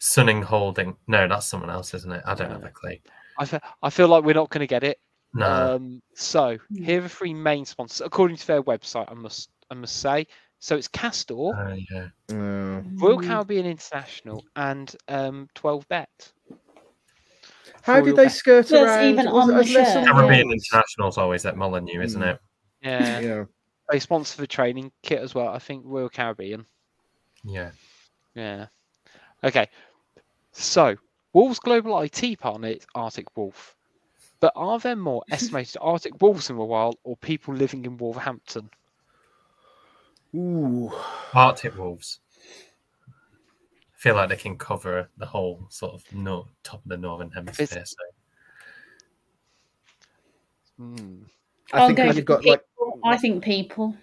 Suning 0.00 0.42
Holding. 0.42 0.96
No, 1.06 1.26
that's 1.28 1.46
someone 1.46 1.70
else, 1.70 1.94
isn't 1.94 2.10
it? 2.12 2.22
I 2.26 2.34
don't 2.34 2.50
have 2.50 2.64
a 2.64 2.70
clue. 2.70 2.96
I 3.38 3.44
feel, 3.44 3.60
I 3.82 3.90
feel 3.90 4.08
like 4.08 4.24
we're 4.24 4.34
not 4.34 4.50
going 4.50 4.60
to 4.60 4.66
get 4.66 4.84
it. 4.84 4.98
No. 5.34 5.74
Um, 5.76 6.02
so 6.14 6.56
Hmm. 6.68 6.82
here 6.82 6.98
are 6.98 7.02
the 7.02 7.08
three 7.08 7.34
main 7.34 7.64
sponsors, 7.66 8.00
according 8.04 8.36
to 8.38 8.46
their 8.46 8.62
website. 8.62 9.10
I 9.10 9.14
must, 9.14 9.50
I 9.70 9.74
must 9.74 9.96
say. 10.00 10.26
So 10.58 10.76
it's 10.76 10.88
Castore, 10.88 11.54
Uh, 11.54 11.76
yeah. 11.90 12.08
Oh. 12.30 12.82
Royal 12.94 13.18
Mm. 13.18 13.26
Caribbean 13.26 13.66
International, 13.66 14.42
and 14.56 14.94
um, 15.08 15.48
12 15.54 15.86
Bet. 15.88 16.32
How 17.82 17.98
For 18.00 18.02
did 18.06 18.16
they 18.16 18.24
bet. 18.24 18.32
skirt 18.32 18.68
That's 18.68 18.72
around? 18.72 19.04
even 19.10 19.26
on 19.28 19.50
it- 19.50 19.52
the 19.52 19.58
was 19.58 19.72
there 19.72 19.84
shirt. 19.84 19.92
some 19.92 20.04
Caribbean 20.06 20.48
rules? 20.48 20.64
International's 20.72 21.18
always 21.18 21.44
at 21.46 21.56
Molineux, 21.56 22.00
isn't 22.02 22.22
Mm. 22.22 22.34
it? 22.34 22.40
Yeah, 22.82 23.18
Yeah. 23.20 23.44
they 23.90 23.98
sponsor 24.00 24.38
the 24.40 24.46
training 24.46 24.90
kit 25.02 25.20
as 25.20 25.34
well. 25.34 25.48
I 25.48 25.58
think 25.58 25.82
Royal 25.86 26.08
Caribbean. 26.08 26.66
Yeah. 27.44 27.72
Yeah. 28.34 28.66
Okay. 29.44 29.68
So 30.52 30.96
Wolves' 31.32 31.58
global 31.58 32.00
IT 32.00 32.38
partner 32.40 32.68
is 32.68 32.86
Arctic 32.94 33.36
Wolf. 33.36 33.76
But 34.40 34.52
are 34.56 34.78
there 34.78 34.96
more 34.96 35.22
estimated 35.30 35.76
Arctic 35.80 36.20
wolves 36.20 36.50
in 36.50 36.56
the 36.56 36.64
wild 36.64 36.96
or 37.04 37.16
people 37.16 37.54
living 37.54 37.84
in 37.84 37.96
Wolverhampton? 37.96 38.70
Ooh. 40.34 40.92
Arctic 41.32 41.76
Wolves. 41.78 42.20
I 43.08 43.98
feel 43.98 44.14
like 44.14 44.28
they 44.28 44.36
can 44.36 44.58
cover 44.58 45.08
the 45.16 45.26
whole 45.26 45.66
sort 45.70 45.94
of 45.94 46.04
no, 46.12 46.48
top 46.62 46.82
of 46.84 46.88
the 46.88 46.96
northern 46.96 47.30
hemisphere. 47.30 47.84
So 47.84 47.96
Hmm. 50.78 51.22
I 51.72 51.80
I'll 51.80 51.86
think 51.88 51.96
go 51.96 52.04
you've 52.04 52.24
got 52.24 52.44
like 52.44 52.60
people. 52.60 53.00
I 53.04 53.16
think 53.16 53.42
people. 53.42 53.96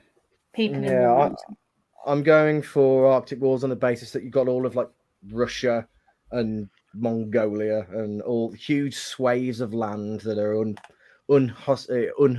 People. 0.53 0.77
in 0.77 0.83
Yeah, 0.83 1.11
I, 1.13 2.11
I'm 2.11 2.23
going 2.23 2.61
for 2.61 3.07
Arctic 3.07 3.39
wolves 3.39 3.63
on 3.63 3.69
the 3.69 3.75
basis 3.75 4.11
that 4.11 4.23
you've 4.23 4.33
got 4.33 4.47
all 4.47 4.65
of 4.65 4.75
like 4.75 4.89
Russia 5.31 5.87
and 6.31 6.69
Mongolia 6.93 7.87
and 7.91 8.21
all 8.21 8.51
huge 8.51 8.95
swathes 8.95 9.61
of 9.61 9.73
land 9.73 10.21
that 10.21 10.37
are 10.37 10.59
un, 10.59 10.77
unhos, 11.29 11.89
uh, 11.89 12.37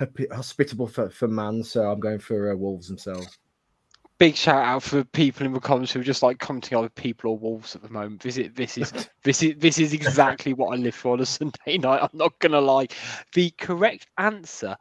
unhospitable 0.00 0.86
for, 0.86 1.10
for 1.10 1.28
man. 1.28 1.62
So 1.62 1.90
I'm 1.90 2.00
going 2.00 2.18
for 2.18 2.52
uh, 2.52 2.56
wolves 2.56 2.88
themselves. 2.88 3.38
Big 4.18 4.34
shout 4.34 4.64
out 4.64 4.82
for 4.82 5.04
people 5.04 5.44
in 5.44 5.52
the 5.52 5.60
comments 5.60 5.92
who 5.92 6.00
are 6.00 6.04
just 6.04 6.22
like 6.22 6.38
commenting 6.38 6.78
on 6.78 6.88
people 6.90 7.32
or 7.32 7.38
wolves 7.38 7.76
at 7.76 7.82
the 7.82 7.90
moment. 7.90 8.22
This 8.22 8.38
is 8.38 8.50
this 8.54 8.78
is 8.78 8.90
this 9.24 9.42
is 9.42 9.54
this 9.58 9.78
is 9.78 9.92
exactly 9.92 10.54
what 10.54 10.72
I 10.72 10.76
live 10.76 10.94
for 10.94 11.12
on 11.12 11.20
a 11.20 11.26
Sunday 11.26 11.76
night. 11.78 12.00
I'm 12.02 12.08
not 12.18 12.38
gonna 12.38 12.60
lie. 12.60 12.86
The 13.34 13.50
correct 13.58 14.06
answer 14.16 14.76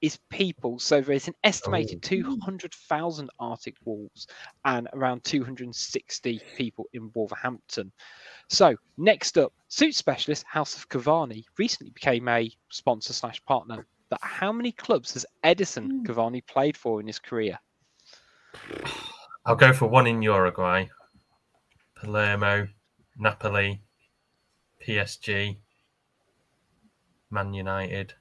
is 0.00 0.18
people. 0.30 0.78
So 0.78 1.00
there's 1.00 1.28
an 1.28 1.34
estimated 1.44 1.98
Oh. 2.04 2.08
200,000 2.08 3.30
Arctic 3.38 3.74
wolves 3.84 4.26
and 4.64 4.88
around 4.92 5.24
260 5.24 6.40
people 6.56 6.86
in 6.92 7.10
Wolverhampton. 7.14 7.92
So 8.48 8.76
next 8.96 9.36
up, 9.38 9.52
suit 9.68 9.94
specialist 9.94 10.44
House 10.46 10.76
of 10.76 10.88
Cavani 10.88 11.44
recently 11.58 11.90
became 11.90 12.28
a 12.28 12.50
sponsor 12.70 13.12
slash 13.12 13.44
partner. 13.44 13.86
But 14.08 14.20
how 14.22 14.52
many 14.52 14.72
clubs 14.72 15.12
has 15.14 15.26
Edinson 15.44 15.90
Hmm. 15.90 16.02
Cavani 16.06 16.46
played 16.46 16.76
for 16.76 17.00
in 17.00 17.06
his 17.06 17.18
career? 17.18 17.58
I'll 19.44 19.56
go 19.56 19.72
for 19.72 19.86
one 19.86 20.06
in 20.06 20.22
Uruguay. 20.22 20.88
Palermo, 21.96 22.68
Napoli, 23.16 23.82
PSG, 24.80 25.58
Man 27.30 27.52
United. 27.52 28.14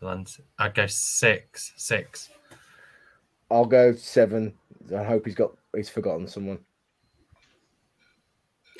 Valencia. 0.00 0.44
I'd 0.58 0.74
go 0.74 0.86
six. 0.86 1.72
Six. 1.76 2.30
I'll 3.50 3.66
go 3.66 3.94
seven. 3.94 4.54
I 4.96 5.04
hope 5.04 5.26
he's 5.26 5.34
got 5.34 5.52
he's 5.74 5.88
forgotten 5.88 6.26
someone. 6.26 6.58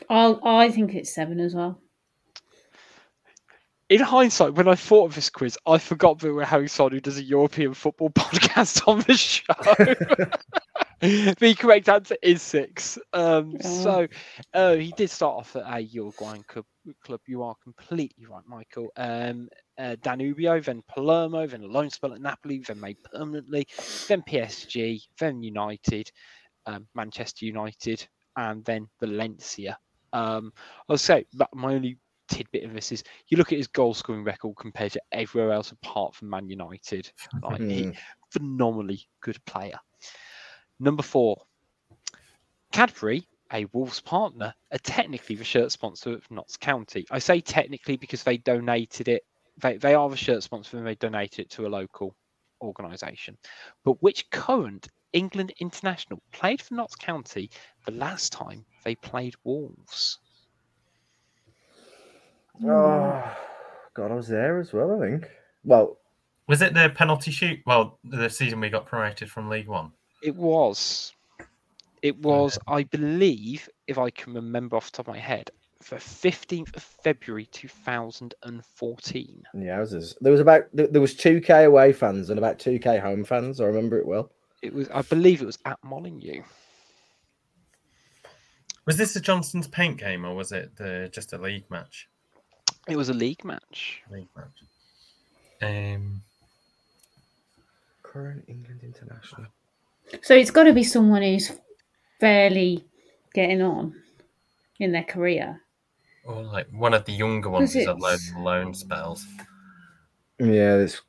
I'll, 0.08 0.40
I 0.44 0.70
think 0.70 0.94
it's 0.94 1.14
seven 1.14 1.40
as 1.40 1.54
well. 1.54 1.80
in 3.90 4.00
hindsight, 4.00 4.54
when 4.54 4.68
I 4.68 4.74
thought 4.76 5.06
of 5.06 5.14
this 5.14 5.28
quiz, 5.28 5.58
I 5.66 5.78
forgot 5.78 6.20
that 6.20 6.32
we're 6.32 6.44
having 6.44 6.68
someone 6.68 6.92
who 6.92 7.00
does 7.00 7.18
a 7.18 7.22
European 7.22 7.74
football 7.74 8.10
podcast 8.14 8.86
on 8.88 9.00
the 9.00 9.14
show. 9.14 9.44
the 11.00 11.54
correct 11.58 11.88
answer 11.88 12.16
is 12.22 12.40
six. 12.40 12.98
Um, 13.12 13.52
Yeah. 13.52 13.68
So 13.68 14.08
uh, 14.54 14.76
he 14.76 14.92
did 14.96 15.10
start 15.10 15.36
off 15.36 15.56
at 15.56 15.64
a 15.66 15.80
Uruguayan 15.80 16.44
club. 16.44 16.64
Club, 17.02 17.20
you 17.26 17.42
are 17.42 17.54
completely 17.62 18.26
right, 18.26 18.42
Michael. 18.46 18.90
Um, 18.96 19.48
uh, 19.78 19.96
Danubio, 20.02 20.64
then 20.64 20.82
Palermo, 20.88 21.46
then 21.46 21.62
a 21.62 21.66
loan 21.66 21.90
spell 21.90 22.12
at 22.14 22.20
Napoli, 22.20 22.58
then 22.66 22.80
made 22.80 22.96
permanently, 23.12 23.66
then 24.08 24.22
PSG, 24.22 25.00
then 25.18 25.42
United, 25.42 26.10
um, 26.66 26.86
Manchester 26.94 27.46
United, 27.46 28.06
and 28.36 28.64
then 28.64 28.88
Valencia. 29.00 29.78
Um, 30.12 30.52
I'll 30.88 30.98
say, 30.98 31.26
but 31.34 31.48
my 31.54 31.74
only 31.74 31.98
tidbit 32.28 32.64
of 32.64 32.72
this 32.72 32.92
is 32.92 33.02
you 33.28 33.36
look 33.36 33.52
at 33.52 33.58
his 33.58 33.66
goal 33.66 33.92
scoring 33.92 34.24
record 34.24 34.56
compared 34.56 34.92
to 34.92 35.02
everywhere 35.12 35.52
else 35.52 35.72
apart 35.72 36.14
from 36.14 36.30
Man 36.30 36.48
United. 36.48 37.10
Like 37.42 37.62
he, 37.68 37.84
Hmm. 37.84 37.90
phenomenally 38.30 39.00
good 39.20 39.44
player. 39.46 39.78
Number 40.78 41.02
four, 41.02 41.42
Cadbury, 42.72 43.26
a 43.52 43.66
Wolves 43.72 44.00
partner, 44.00 44.54
are 44.72 44.78
technically 44.78 45.36
the 45.36 45.44
shirt 45.44 45.72
sponsor 45.72 46.12
of 46.12 46.30
Notts 46.30 46.56
County. 46.56 47.06
I 47.10 47.18
say 47.18 47.40
technically 47.40 47.96
because 47.96 48.22
they 48.22 48.36
donated 48.36 49.08
it. 49.08 49.22
They, 49.60 49.76
they 49.76 49.94
are 49.94 50.08
the 50.08 50.16
shirt 50.16 50.42
sponsor 50.42 50.78
and 50.78 50.86
they 50.86 50.94
donated 50.94 51.40
it 51.40 51.50
to 51.50 51.66
a 51.66 51.68
local 51.68 52.14
organisation. 52.62 53.36
But 53.84 54.02
which 54.02 54.30
current 54.30 54.88
England 55.12 55.52
international 55.60 56.22
played 56.32 56.62
for 56.62 56.74
Notts 56.74 56.94
County 56.94 57.50
the 57.84 57.92
last 57.92 58.32
time 58.32 58.64
they 58.84 58.94
played 58.94 59.34
Wolves? 59.44 60.18
Oh 62.64 63.36
God, 63.94 64.12
I 64.12 64.14
was 64.14 64.28
there 64.28 64.60
as 64.60 64.72
well. 64.72 65.02
I 65.02 65.08
think. 65.08 65.30
Well, 65.64 65.98
Was 66.46 66.62
it 66.62 66.74
the 66.74 66.90
penalty 66.90 67.30
shoot? 67.30 67.60
Well, 67.66 67.98
the 68.04 68.28
season 68.28 68.60
we 68.60 68.68
got 68.70 68.86
promoted 68.86 69.30
from 69.30 69.48
League 69.48 69.68
One. 69.68 69.92
It 70.22 70.36
was. 70.36 71.12
It 72.02 72.18
was, 72.22 72.58
I 72.66 72.84
believe, 72.84 73.68
if 73.86 73.98
I 73.98 74.10
can 74.10 74.34
remember 74.34 74.76
off 74.76 74.90
the 74.90 74.96
top 74.98 75.08
of 75.08 75.14
my 75.14 75.20
head, 75.20 75.50
the 75.88 75.96
15th 75.96 76.76
of 76.76 76.82
February 76.82 77.46
2014. 77.46 79.42
yeah, 79.54 79.78
was. 79.78 80.16
There 80.20 80.32
was 80.32 80.40
about 80.40 80.64
there 80.72 80.86
there 80.88 81.00
was 81.00 81.14
two 81.14 81.40
k 81.40 81.64
away 81.64 81.92
fans 81.92 82.28
and 82.30 82.38
about 82.38 82.58
two 82.58 82.78
k 82.78 82.98
home 82.98 83.24
fans. 83.24 83.60
I 83.60 83.64
remember 83.64 83.98
it 83.98 84.06
well. 84.06 84.30
It 84.62 84.74
was, 84.74 84.88
I 84.90 85.02
believe, 85.02 85.40
it 85.40 85.46
was 85.46 85.58
at 85.64 85.78
Molineux. 85.82 86.42
Was 88.86 88.96
this 88.96 89.16
a 89.16 89.20
Johnstone's 89.20 89.68
Paint 89.68 89.98
game 89.98 90.24
or 90.24 90.34
was 90.34 90.52
it 90.52 90.76
the, 90.76 91.08
just 91.12 91.32
a 91.32 91.38
league 91.38 91.70
match? 91.70 92.08
It 92.88 92.96
was 92.96 93.08
a 93.08 93.14
league 93.14 93.44
match. 93.44 94.02
League 94.10 94.28
match. 94.36 94.64
Um, 95.62 96.22
Current 98.02 98.44
England 98.48 98.80
international. 98.82 99.46
So 100.22 100.34
it's 100.34 100.50
got 100.50 100.64
to 100.64 100.72
be 100.72 100.82
someone 100.82 101.22
who's 101.22 101.52
fairly 102.20 102.84
getting 103.34 103.62
on 103.62 103.94
in 104.78 104.92
their 104.92 105.04
career. 105.04 105.60
Or 106.24 106.42
like 106.42 106.68
one 106.70 106.94
of 106.94 107.04
the 107.06 107.12
younger 107.12 107.48
ones 107.48 107.74
is 107.74 107.86
had 107.86 107.98
loads 107.98 108.30
of 108.30 108.36
loan 108.36 108.74
spells. 108.74 109.26
Yeah, 110.38 110.76
this 110.76 111.00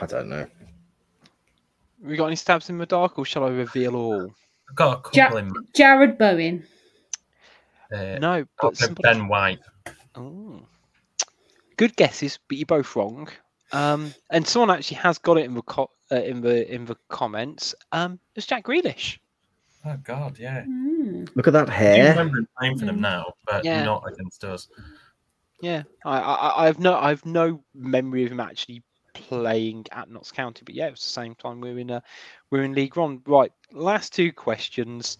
I 0.00 0.06
don't 0.06 0.28
know. 0.28 0.46
We 2.02 2.16
got 2.16 2.26
any 2.26 2.36
stabs 2.36 2.70
in 2.70 2.78
the 2.78 2.86
dark, 2.86 3.18
or 3.18 3.24
shall 3.26 3.44
I 3.44 3.50
reveal 3.50 3.94
all? 3.94 4.34
I've 4.68 4.74
got 4.76 4.98
a 4.98 5.02
couple 5.02 5.18
Ja- 5.18 5.36
in 5.36 5.52
Jarrod 5.76 6.18
Bowen. 6.18 6.66
uh, 7.92 8.18
No, 8.18 8.46
but 8.60 8.76
somebody... 8.76 9.02
Ben 9.02 9.28
White. 9.28 9.60
Oh. 10.14 10.60
Good 11.76 11.96
guesses, 11.96 12.38
but 12.48 12.56
you're 12.56 12.66
both 12.66 12.96
wrong. 12.96 13.28
Um, 13.72 14.14
and 14.30 14.46
someone 14.46 14.70
actually 14.70 14.96
has 14.98 15.18
got 15.18 15.38
it 15.38 15.44
in 15.44 15.54
the 15.54 15.62
co- 15.62 15.90
uh, 16.10 16.16
in 16.16 16.40
the 16.40 16.72
in 16.72 16.86
the 16.86 16.96
comments. 17.08 17.74
Um, 17.92 18.18
it's 18.34 18.46
Jack 18.46 18.64
Grealish. 18.64 19.18
Oh 19.84 19.96
God, 20.02 20.38
yeah. 20.38 20.64
Hmm. 20.64 21.24
Look 21.34 21.46
at 21.46 21.52
that 21.54 21.68
I 21.68 21.72
hair. 21.72 22.10
remember 22.10 22.44
playing 22.58 22.78
for 22.78 22.84
them 22.86 23.00
now, 23.00 23.32
but 23.46 23.64
Yeah. 23.64 23.84
not 23.84 24.04
against 24.12 24.44
us. 24.44 24.68
Yeah, 25.62 25.82
I, 26.04 26.18
I 26.18 26.62
I 26.62 26.66
have 26.66 26.78
no 26.78 26.96
I 26.96 27.10
have 27.10 27.24
no 27.26 27.62
memory 27.74 28.24
of 28.24 28.32
him 28.32 28.40
actually 28.40 28.82
playing 29.14 29.86
at 29.92 30.08
Notts 30.10 30.32
County, 30.32 30.62
but 30.64 30.74
yeah, 30.74 30.86
it 30.86 30.92
was 30.92 31.00
the 31.00 31.10
same 31.10 31.34
time 31.34 31.60
we 31.60 31.72
were 31.72 31.78
in 31.78 31.90
uh, 31.90 32.00
we 32.50 32.58
we're 32.58 32.64
in 32.64 32.74
League 32.74 32.96
One. 32.96 33.22
Right, 33.26 33.52
last 33.72 34.14
two 34.14 34.32
questions. 34.32 35.18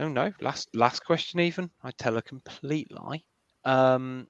Oh 0.00 0.08
no, 0.08 0.32
last 0.40 0.68
last 0.74 1.04
question 1.04 1.40
even. 1.40 1.70
I 1.82 1.90
tell 1.92 2.16
a 2.16 2.22
complete 2.22 2.90
lie. 2.92 3.22
Um, 3.64 4.28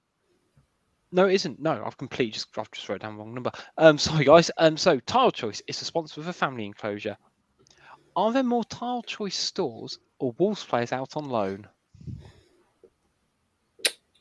no, 1.12 1.26
it 1.26 1.34
isn't. 1.34 1.60
No, 1.60 1.82
I've 1.84 1.96
completely 1.98 2.32
just 2.32 2.48
I've 2.56 2.70
just 2.70 2.88
wrote 2.88 3.00
down 3.02 3.16
the 3.16 3.22
wrong 3.22 3.34
number. 3.34 3.50
Um, 3.76 3.98
sorry 3.98 4.24
guys. 4.24 4.50
Um, 4.56 4.76
so 4.76 4.98
Tile 5.00 5.30
Choice 5.30 5.62
is 5.66 5.80
a 5.82 5.84
sponsor 5.84 6.20
of 6.20 6.28
a 6.28 6.32
family 6.32 6.64
enclosure. 6.64 7.16
Are 8.18 8.32
there 8.32 8.42
more 8.42 8.64
Tile 8.64 9.04
Choice 9.04 9.36
stores 9.38 10.00
or 10.18 10.34
Wolves 10.38 10.64
players 10.64 10.90
out 10.92 11.16
on 11.16 11.28
loan? 11.28 11.68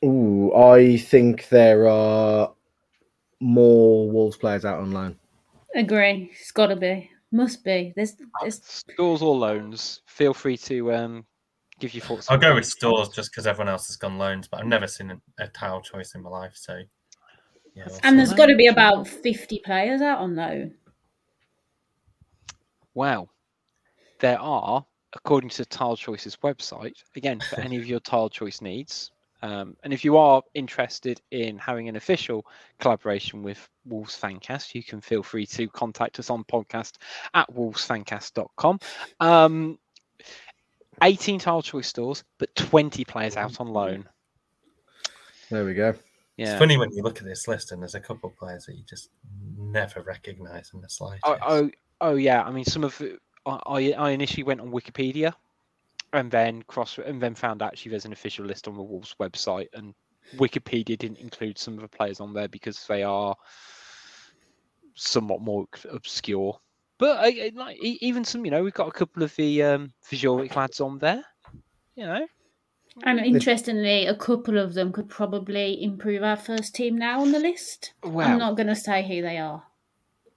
Ooh, 0.04 0.54
I 0.54 0.98
think 0.98 1.48
there 1.48 1.88
are 1.88 2.52
more 3.40 4.08
Wolves 4.08 4.36
players 4.36 4.64
out 4.64 4.78
on 4.78 4.92
loan. 4.92 5.18
Agree. 5.74 6.30
It's 6.40 6.52
got 6.52 6.68
to 6.68 6.76
be. 6.76 7.10
Must 7.32 7.64
be. 7.64 7.92
There's, 7.96 8.14
there's 8.40 8.62
Stores 8.62 9.20
or 9.20 9.34
loans? 9.34 10.02
Feel 10.06 10.32
free 10.32 10.58
to 10.58 10.92
um, 10.92 11.26
give 11.80 11.92
your 11.92 12.04
thoughts. 12.04 12.30
I'll 12.30 12.38
go 12.38 12.54
with 12.54 12.66
stores 12.66 13.08
just 13.08 13.32
because 13.32 13.48
everyone 13.48 13.68
else 13.68 13.88
has 13.88 13.96
gone 13.96 14.16
loans, 14.16 14.46
but 14.46 14.60
I've 14.60 14.66
never 14.66 14.86
seen 14.86 15.10
a, 15.10 15.20
a 15.42 15.48
tile 15.48 15.80
choice 15.80 16.14
in 16.14 16.22
my 16.22 16.30
life. 16.30 16.52
So, 16.54 16.82
yeah. 17.74 17.82
That's- 17.82 17.98
I'll 18.04 18.10
and 18.10 18.18
there's 18.20 18.32
got 18.32 18.46
to 18.46 18.54
be 18.54 18.68
about 18.68 19.08
50 19.08 19.60
players 19.64 20.00
out 20.02 20.18
on 20.18 20.36
loan. 20.36 20.74
Wow. 22.94 23.30
There 24.20 24.40
are, 24.40 24.84
according 25.14 25.50
to 25.50 25.64
Tile 25.64 25.96
Choice's 25.96 26.36
website, 26.36 27.02
again, 27.16 27.40
for 27.40 27.60
any 27.60 27.76
of 27.76 27.86
your 27.86 28.00
Tile 28.08 28.28
Choice 28.28 28.60
needs, 28.60 29.10
um, 29.42 29.76
and 29.84 29.92
if 29.92 30.04
you 30.04 30.16
are 30.16 30.42
interested 30.54 31.20
in 31.30 31.58
having 31.58 31.88
an 31.88 31.96
official 31.96 32.44
collaboration 32.80 33.42
with 33.42 33.68
Wolves 33.86 34.18
Fancast, 34.18 34.74
you 34.74 34.82
can 34.82 35.00
feel 35.00 35.22
free 35.22 35.46
to 35.46 35.68
contact 35.68 36.18
us 36.18 36.30
on 36.30 36.44
podcast 36.44 36.94
at 37.34 37.48
wolvesfancast.com. 37.54 38.80
Um, 39.20 39.78
18 41.02 41.38
Tile 41.38 41.62
Choice 41.62 41.86
stores, 41.86 42.24
but 42.38 42.54
20 42.56 43.04
players 43.04 43.36
out 43.36 43.60
on 43.60 43.68
loan. 43.68 44.08
There 45.50 45.64
we 45.64 45.74
go. 45.74 45.94
Yeah. 46.36 46.50
It's 46.50 46.58
funny 46.58 46.76
when 46.76 46.92
you 46.92 47.02
look 47.02 47.18
at 47.18 47.24
this 47.24 47.48
list 47.48 47.72
and 47.72 47.80
there's 47.80 47.94
a 47.94 48.00
couple 48.00 48.30
of 48.30 48.36
players 48.36 48.66
that 48.66 48.76
you 48.76 48.84
just 48.88 49.10
never 49.56 50.02
recognise 50.02 50.70
in 50.74 50.80
the 50.80 50.88
slightest. 50.88 51.22
Oh, 51.24 51.36
oh, 51.46 51.70
oh, 52.00 52.14
yeah. 52.16 52.42
I 52.42 52.50
mean, 52.50 52.64
some 52.64 52.84
of 52.84 53.00
it, 53.00 53.20
I, 53.46 53.92
I 53.92 54.10
initially 54.10 54.42
went 54.44 54.60
on 54.60 54.70
Wikipedia, 54.70 55.34
and 56.12 56.30
then 56.30 56.62
cross 56.64 56.98
and 56.98 57.22
then 57.22 57.34
found 57.34 57.62
actually 57.62 57.90
there's 57.90 58.04
an 58.06 58.12
official 58.12 58.44
list 58.46 58.68
on 58.68 58.76
the 58.76 58.82
Wolves 58.82 59.14
website, 59.20 59.68
and 59.74 59.94
Wikipedia 60.36 60.98
didn't 60.98 61.18
include 61.18 61.58
some 61.58 61.74
of 61.74 61.80
the 61.80 61.88
players 61.96 62.20
on 62.20 62.32
there 62.34 62.48
because 62.48 62.86
they 62.86 63.02
are 63.02 63.36
somewhat 64.94 65.40
more 65.40 65.66
obscure. 65.90 66.58
But 66.98 67.18
I, 67.18 67.46
I- 67.46 67.52
like 67.54 67.78
even 67.80 68.24
some, 68.24 68.44
you 68.44 68.50
know, 68.50 68.62
we've 68.62 68.74
got 68.74 68.88
a 68.88 68.92
couple 68.92 69.22
of 69.22 69.34
the 69.36 69.62
um, 69.62 69.92
Visualic 70.10 70.54
lads 70.56 70.80
on 70.80 70.98
there. 70.98 71.24
You 71.94 72.06
know, 72.06 72.26
And 73.02 73.18
interestingly, 73.20 74.06
a 74.06 74.14
couple 74.16 74.58
of 74.58 74.74
them 74.74 74.92
could 74.92 75.08
probably 75.08 75.82
improve 75.82 76.22
our 76.22 76.36
first 76.36 76.74
team 76.74 76.96
now 76.96 77.20
on 77.20 77.32
the 77.32 77.38
list. 77.38 77.92
well, 78.02 78.28
I'm 78.32 78.38
not 78.38 78.56
going 78.56 78.66
to 78.68 78.76
say 78.76 79.06
who 79.06 79.22
they 79.22 79.38
are. 79.38 79.64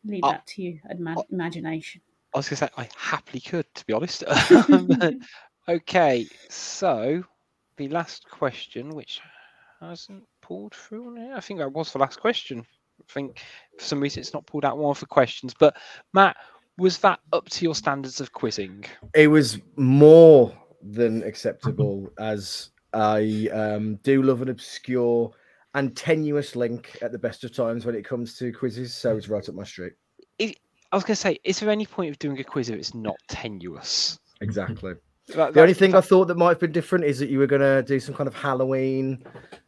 Leave 0.04 0.24
that 0.24 0.48
to 0.48 0.62
you, 0.64 0.82
imagination. 1.30 2.02
I 2.34 2.38
was 2.38 2.50
gonna 2.50 2.58
say 2.58 2.70
I 2.78 2.88
happily 2.98 3.42
could, 3.42 3.66
to 3.76 3.86
be 3.86 3.94
honest. 3.94 4.24
Okay, 5.70 6.28
so 6.50 7.24
the 7.78 7.88
last 7.90 8.30
question, 8.30 8.90
which 8.90 9.22
hasn't 9.80 10.24
pulled 10.42 10.74
through 10.74 11.08
on 11.08 11.18
here, 11.18 11.34
I 11.36 11.40
think 11.40 11.60
that 11.60 11.72
was 11.72 11.94
the 11.94 12.00
last 12.00 12.20
question. 12.20 12.66
I 13.00 13.14
think 13.14 13.44
for 13.78 13.86
some 13.86 14.00
reason 14.00 14.22
it's 14.22 14.34
not 14.34 14.46
pulled 14.46 14.66
out 14.66 14.78
one 14.78 14.92
of 14.92 15.00
the 15.00 15.06
questions. 15.06 15.54
But 15.58 15.78
Matt, 16.14 16.36
was 16.78 16.98
that 17.00 17.20
up 17.32 17.48
to 17.50 17.64
your 17.64 17.76
standards 17.76 18.20
of 18.20 18.34
quizzing? 18.34 18.86
It 19.14 19.28
was 19.28 19.60
more 19.76 20.52
than 20.82 21.22
acceptable 21.24 22.12
as 22.20 22.72
I 22.94 23.48
um, 23.54 23.96
do 23.98 24.24
love 24.24 24.42
an 24.42 24.50
obscure 24.50 25.32
and 25.76 25.96
tenuous 25.96 26.56
link 26.56 26.98
at 27.04 27.12
the 27.12 27.20
best 27.20 27.44
of 27.44 27.56
times 27.56 27.86
when 27.86 27.96
it 27.96 28.04
comes 28.04 28.36
to 28.40 28.52
quizzes. 28.52 28.96
So 28.96 29.16
it's 29.16 29.30
right 29.30 29.48
up 29.48 29.56
my 29.56 29.64
street. 29.64 29.94
I 30.92 30.96
was 30.98 31.04
gonna 31.04 31.16
say, 31.16 31.40
is 31.44 31.60
there 31.60 31.70
any 31.70 31.86
point 31.86 32.10
of 32.12 32.20
doing 32.20 32.40
a 32.40 32.44
quiz 32.44 32.70
if 32.70 32.78
it's 32.78 32.94
not 32.94 33.16
tenuous? 33.28 34.20
Exactly. 34.42 34.94
That- 35.36 35.54
The 35.54 35.62
only 35.62 35.74
that- 35.74 35.80
thing 35.80 35.96
I 35.96 36.02
thought 36.02 36.26
that 36.28 36.36
might 36.38 36.50
have 36.50 36.60
been 36.60 36.72
different 36.72 37.06
is 37.06 37.20
that 37.20 37.30
you 37.30 37.40
were 37.40 37.48
going 37.48 37.62
to 37.62 37.84
do 37.84 38.00
some 38.00 38.16
kind 38.16 38.28
of 38.28 38.34
Halloween, 38.34 39.24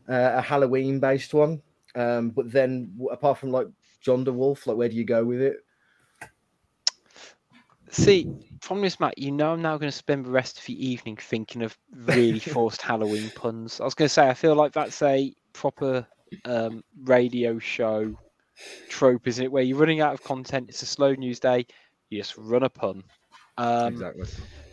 uh, 0.09 0.31
a 0.35 0.41
Halloween 0.41 0.99
based 0.99 1.33
one. 1.33 1.61
Um, 1.95 2.31
but 2.31 2.51
then, 2.51 2.91
apart 3.11 3.37
from 3.37 3.51
like 3.51 3.67
John 4.01 4.23
de 4.23 4.33
Wolf, 4.33 4.65
like 4.67 4.75
where 4.75 4.89
do 4.89 4.95
you 4.95 5.05
go 5.05 5.23
with 5.23 5.41
it? 5.41 5.57
See, 7.89 8.27
from 8.61 8.81
this, 8.81 8.99
Matt, 8.99 9.17
you 9.19 9.31
know 9.31 9.53
I'm 9.53 9.61
now 9.61 9.77
going 9.77 9.91
to 9.91 9.95
spend 9.97 10.25
the 10.25 10.31
rest 10.31 10.57
of 10.57 10.65
the 10.65 10.85
evening 10.87 11.15
thinking 11.17 11.61
of 11.61 11.77
really 11.93 12.39
forced 12.39 12.81
Halloween 12.81 13.29
puns. 13.35 13.79
I 13.79 13.83
was 13.83 13.93
going 13.93 14.07
to 14.07 14.13
say, 14.13 14.27
I 14.27 14.33
feel 14.33 14.55
like 14.55 14.73
that's 14.73 15.01
a 15.03 15.33
proper 15.53 16.05
um, 16.45 16.83
radio 17.03 17.59
show 17.59 18.17
trope, 18.89 19.27
isn't 19.27 19.45
it? 19.45 19.51
Where 19.51 19.63
you're 19.63 19.77
running 19.77 20.01
out 20.01 20.13
of 20.13 20.23
content, 20.23 20.69
it's 20.69 20.81
a 20.81 20.85
slow 20.85 21.13
news 21.13 21.39
day, 21.39 21.65
you 22.09 22.19
just 22.19 22.37
run 22.37 22.63
a 22.63 22.69
pun. 22.69 23.03
Um, 23.57 23.93
exactly. 23.93 24.25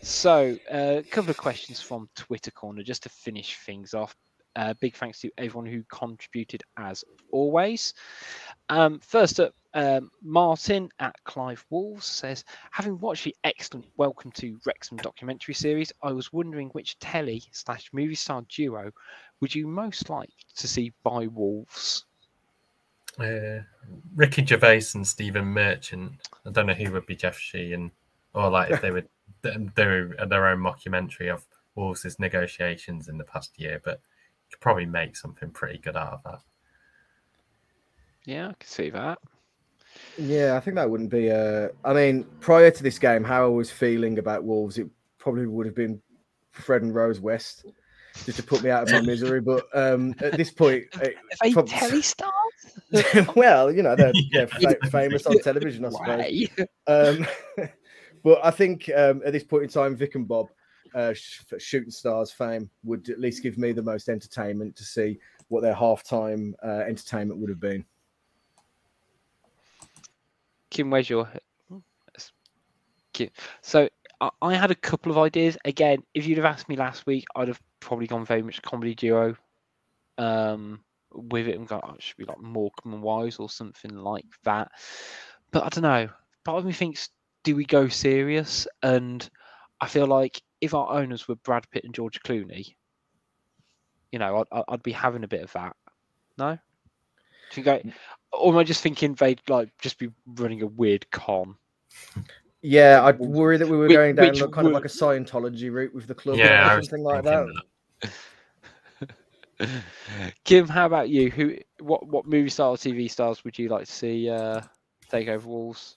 so, 0.02 0.56
uh, 0.72 0.98
a 0.98 1.02
couple 1.02 1.30
of 1.30 1.36
questions 1.36 1.80
from 1.80 2.08
Twitter 2.14 2.50
Corner 2.50 2.82
just 2.82 3.02
to 3.04 3.08
finish 3.08 3.56
things 3.58 3.94
off. 3.94 4.14
Uh, 4.56 4.74
big 4.80 4.96
thanks 4.96 5.20
to 5.20 5.30
everyone 5.38 5.66
who 5.66 5.84
contributed 5.92 6.62
as 6.76 7.04
always. 7.30 7.94
Um, 8.68 8.98
first 8.98 9.38
up, 9.38 9.54
um, 9.74 10.10
Martin 10.22 10.88
at 10.98 11.14
Clive 11.24 11.64
Wolves 11.70 12.06
says, 12.06 12.44
having 12.72 12.98
watched 12.98 13.24
the 13.24 13.36
excellent 13.44 13.86
Welcome 13.96 14.32
to 14.32 14.58
Wrexham 14.66 14.96
documentary 14.96 15.54
series, 15.54 15.92
I 16.02 16.10
was 16.10 16.32
wondering 16.32 16.70
which 16.70 16.98
telly 16.98 17.44
slash 17.52 17.88
movie 17.92 18.16
star 18.16 18.42
duo 18.48 18.90
would 19.40 19.54
you 19.54 19.66
most 19.66 20.10
like 20.10 20.30
to 20.56 20.66
see 20.66 20.92
by 21.04 21.28
Wolves? 21.28 22.04
Uh, 23.18 23.62
Ricky 24.14 24.44
Gervais 24.44 24.84
and 24.94 25.06
Stephen 25.06 25.46
Merchant. 25.46 26.12
I 26.46 26.50
don't 26.50 26.66
know 26.66 26.74
who 26.74 26.92
would 26.92 27.06
be 27.06 27.16
Jeff 27.16 27.38
Sheehan, 27.38 27.90
or 28.34 28.50
like 28.50 28.70
if 28.70 28.80
they 28.80 28.90
would 28.90 29.08
do 29.42 30.14
their 30.28 30.46
own 30.48 30.58
mockumentary 30.58 31.32
of 31.32 31.44
Wolves' 31.74 32.18
negotiations 32.18 33.08
in 33.08 33.18
the 33.18 33.24
past 33.24 33.58
year, 33.58 33.80
but 33.84 34.00
you 34.48 34.56
could 34.56 34.60
probably 34.60 34.86
make 34.86 35.16
something 35.16 35.50
pretty 35.50 35.78
good 35.78 35.96
out 35.96 36.12
of 36.12 36.22
that. 36.24 36.40
Yeah, 38.24 38.48
I 38.48 38.54
can 38.58 38.68
see 38.68 38.90
that. 38.90 39.18
Yeah, 40.18 40.56
I 40.56 40.60
think 40.60 40.76
that 40.76 40.88
wouldn't 40.88 41.10
be. 41.10 41.30
Uh, 41.30 41.68
I 41.84 41.92
mean, 41.92 42.24
prior 42.40 42.70
to 42.70 42.82
this 42.82 42.98
game, 42.98 43.24
how 43.24 43.44
I 43.44 43.48
was 43.48 43.70
feeling 43.70 44.18
about 44.18 44.44
Wolves, 44.44 44.78
it 44.78 44.88
probably 45.18 45.46
would 45.46 45.66
have 45.66 45.74
been 45.74 46.00
Fred 46.52 46.82
and 46.82 46.94
Rose 46.94 47.20
West 47.20 47.64
just 48.24 48.38
to 48.38 48.42
put 48.42 48.62
me 48.62 48.70
out 48.70 48.84
of 48.84 48.90
my 48.90 49.00
misery. 49.00 49.40
But 49.40 49.64
um, 49.74 50.14
at 50.20 50.36
this 50.36 50.50
point, 50.50 50.84
it, 51.02 51.16
Are 51.16 51.36
they 51.42 51.52
prob- 51.52 51.68
telly 51.68 52.02
stars? 52.02 52.32
well, 53.36 53.72
you 53.72 53.82
know, 53.82 53.96
they're, 53.96 54.12
they're 54.32 54.48
fa- 54.48 54.76
famous 54.90 55.26
on 55.26 55.38
television, 55.40 55.84
I 55.84 55.90
suppose. 55.90 56.48
Um, 56.86 57.26
but 58.24 58.44
I 58.44 58.50
think 58.50 58.90
um, 58.96 59.22
at 59.24 59.32
this 59.32 59.44
point 59.44 59.62
in 59.64 59.68
time, 59.68 59.94
Vic 59.94 60.16
and 60.16 60.26
Bob, 60.26 60.48
uh, 60.94 61.12
sh- 61.12 61.44
for 61.46 61.60
shooting 61.60 61.90
stars 61.90 62.32
fame, 62.32 62.68
would 62.82 63.08
at 63.08 63.20
least 63.20 63.42
give 63.42 63.58
me 63.58 63.72
the 63.72 63.82
most 63.82 64.08
entertainment 64.08 64.74
to 64.76 64.84
see 64.84 65.18
what 65.48 65.62
their 65.62 65.74
halftime 65.74 66.52
uh, 66.64 66.80
entertainment 66.86 67.38
would 67.40 67.50
have 67.50 67.60
been. 67.60 67.84
Kim, 70.70 70.90
where's 70.90 71.08
your? 71.08 71.28
Kim. 73.12 73.30
So 73.60 73.88
I, 74.20 74.30
I 74.42 74.54
had 74.54 74.70
a 74.70 74.76
couple 74.76 75.12
of 75.12 75.18
ideas. 75.18 75.56
Again, 75.64 76.02
if 76.14 76.26
you'd 76.26 76.38
have 76.38 76.44
asked 76.44 76.68
me 76.68 76.76
last 76.76 77.06
week, 77.06 77.24
I'd 77.36 77.48
have 77.48 77.60
probably 77.80 78.06
gone 78.06 78.24
very 78.24 78.42
much 78.42 78.62
comedy 78.62 78.94
duo. 78.94 79.36
Um, 80.18 80.80
with 81.12 81.48
it 81.48 81.56
and 81.58 81.66
go, 81.68 81.80
oh, 81.82 81.94
it 81.94 82.02
should 82.02 82.16
be 82.16 82.24
like 82.24 82.40
Morecambe 82.40 82.94
and 82.94 83.02
Wise 83.02 83.36
or 83.36 83.48
something 83.50 83.94
like 83.96 84.26
that. 84.44 84.70
But 85.50 85.64
I 85.64 85.68
don't 85.68 85.82
know. 85.82 86.08
Part 86.44 86.58
of 86.58 86.64
me 86.64 86.72
thinks 86.72 87.08
do 87.42 87.56
we 87.56 87.64
go 87.64 87.88
serious? 87.88 88.66
And 88.82 89.28
I 89.80 89.88
feel 89.88 90.06
like 90.06 90.40
if 90.60 90.74
our 90.74 90.90
owners 90.92 91.26
were 91.26 91.36
Brad 91.36 91.68
Pitt 91.70 91.84
and 91.84 91.94
George 91.94 92.20
Clooney, 92.22 92.74
you 94.12 94.18
know, 94.18 94.44
I'd, 94.52 94.62
I'd 94.68 94.82
be 94.82 94.92
having 94.92 95.24
a 95.24 95.28
bit 95.28 95.42
of 95.42 95.52
that. 95.52 95.74
No, 96.38 96.58
do 97.52 97.60
you 97.60 97.64
go? 97.64 97.80
Or 98.32 98.52
am 98.52 98.58
I 98.58 98.64
just 98.64 98.82
thinking 98.82 99.14
they'd 99.14 99.40
like 99.48 99.70
just 99.78 99.98
be 99.98 100.08
running 100.26 100.62
a 100.62 100.66
weird 100.66 101.10
con? 101.10 101.56
Yeah, 102.62 103.02
I'd 103.04 103.18
worry 103.18 103.56
that 103.56 103.68
we 103.68 103.76
were 103.76 103.84
Which- 103.86 103.92
going 103.96 104.14
down 104.16 104.28
which 104.28 104.40
like, 104.40 104.52
kind 104.52 104.66
of 104.66 104.72
like 104.72 104.84
a 104.84 104.88
Scientology 104.88 105.72
route 105.72 105.94
with 105.94 106.06
the 106.06 106.14
club 106.14 106.36
Yeah, 106.38 106.76
or 106.76 106.82
something 106.82 107.02
like 107.02 107.24
that. 107.24 107.46
thinking 107.46 108.10
Kim, 110.44 110.68
how 110.68 110.86
about 110.86 111.08
you? 111.08 111.30
Who, 111.30 111.56
what, 111.80 112.06
what 112.06 112.26
movie 112.26 112.48
or 112.48 112.76
TV 112.76 113.10
stars 113.10 113.44
would 113.44 113.58
you 113.58 113.68
like 113.68 113.86
to 113.86 113.92
see 113.92 114.28
uh, 114.28 114.60
take 115.08 115.28
over 115.28 115.48
Wolves? 115.48 115.96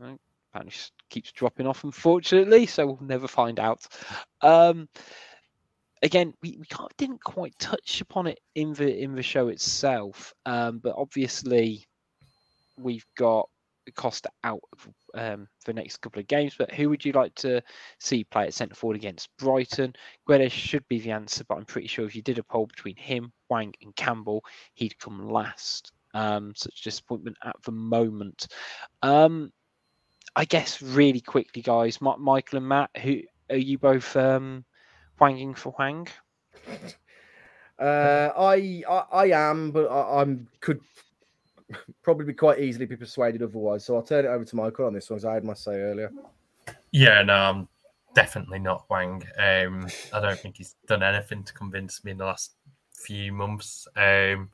No, 0.00 0.18
apparently 0.50 0.72
just 0.72 0.92
keeps 1.10 1.32
dropping 1.32 1.66
off, 1.66 1.84
unfortunately, 1.84 2.66
so 2.66 2.86
we'll 2.86 2.98
never 3.02 3.28
find 3.28 3.58
out. 3.58 3.86
Um, 4.42 4.88
again, 6.02 6.34
we, 6.42 6.56
we 6.58 6.66
kind 6.66 6.88
of 6.90 6.96
didn't 6.96 7.22
quite 7.22 7.58
touch 7.58 8.00
upon 8.00 8.26
it 8.26 8.40
in 8.54 8.72
the 8.74 9.02
in 9.02 9.14
the 9.14 9.22
show 9.22 9.48
itself, 9.48 10.32
um, 10.46 10.78
but 10.78 10.94
obviously 10.96 11.86
we've 12.78 13.06
got 13.16 13.48
Costa 13.94 14.30
out 14.44 14.60
um, 15.14 15.48
for 15.60 15.72
the 15.72 15.80
next 15.80 15.98
couple 15.98 16.20
of 16.20 16.26
games. 16.26 16.54
But 16.58 16.72
who 16.72 16.88
would 16.90 17.04
you 17.04 17.12
like 17.12 17.34
to 17.36 17.62
see 17.98 18.24
play 18.24 18.44
at 18.44 18.54
centre 18.54 18.74
forward 18.74 18.96
against 18.96 19.34
Brighton? 19.36 19.94
Guedes 20.28 20.52
should 20.52 20.86
be 20.88 21.00
the 21.00 21.12
answer, 21.12 21.44
but 21.44 21.56
I'm 21.56 21.64
pretty 21.64 21.88
sure 21.88 22.06
if 22.06 22.16
you 22.16 22.22
did 22.22 22.38
a 22.38 22.42
poll 22.42 22.66
between 22.66 22.96
him, 22.96 23.32
Hwang, 23.48 23.74
and 23.82 23.94
Campbell, 23.96 24.44
he'd 24.74 24.98
come 24.98 25.28
last. 25.28 25.92
Um, 26.14 26.54
such 26.56 26.82
disappointment 26.82 27.36
at 27.44 27.56
the 27.64 27.72
moment. 27.72 28.48
Um, 29.02 29.52
I 30.34 30.44
guess 30.44 30.80
really 30.80 31.20
quickly, 31.20 31.62
guys, 31.62 32.00
Michael 32.00 32.58
and 32.58 32.68
Matt, 32.68 32.90
who 32.96 33.20
are 33.50 33.56
you 33.56 33.78
both 33.78 34.16
um, 34.16 34.64
wanging 35.18 35.54
for 35.54 35.72
Hwang? 35.72 36.08
Uh, 37.78 38.32
I, 38.36 38.82
I 38.88 39.04
I 39.12 39.50
am, 39.50 39.70
but 39.70 39.86
I, 39.86 40.20
I'm 40.20 40.48
could 40.60 40.80
probably 42.02 42.26
be 42.26 42.34
quite 42.34 42.60
easily 42.60 42.86
be 42.86 42.96
persuaded 42.96 43.42
otherwise. 43.42 43.84
So 43.84 43.96
I'll 43.96 44.02
turn 44.02 44.24
it 44.24 44.28
over 44.28 44.44
to 44.44 44.56
Michael 44.56 44.86
on 44.86 44.94
this 44.94 45.10
one, 45.10 45.16
as 45.18 45.24
I 45.24 45.34
had 45.34 45.44
my 45.44 45.54
say 45.54 45.72
earlier. 45.80 46.10
Yeah, 46.92 47.22
no, 47.22 47.34
I'm 47.34 47.68
definitely 48.14 48.58
not 48.58 48.84
Hwang. 48.88 49.22
Um, 49.38 49.86
I 50.12 50.20
don't 50.20 50.38
think 50.38 50.56
he's 50.56 50.76
done 50.86 51.02
anything 51.02 51.42
to 51.44 51.52
convince 51.52 52.04
me 52.04 52.12
in 52.12 52.18
the 52.18 52.24
last 52.24 52.52
few 52.92 53.32
months. 53.32 53.86
Um, 53.96 54.50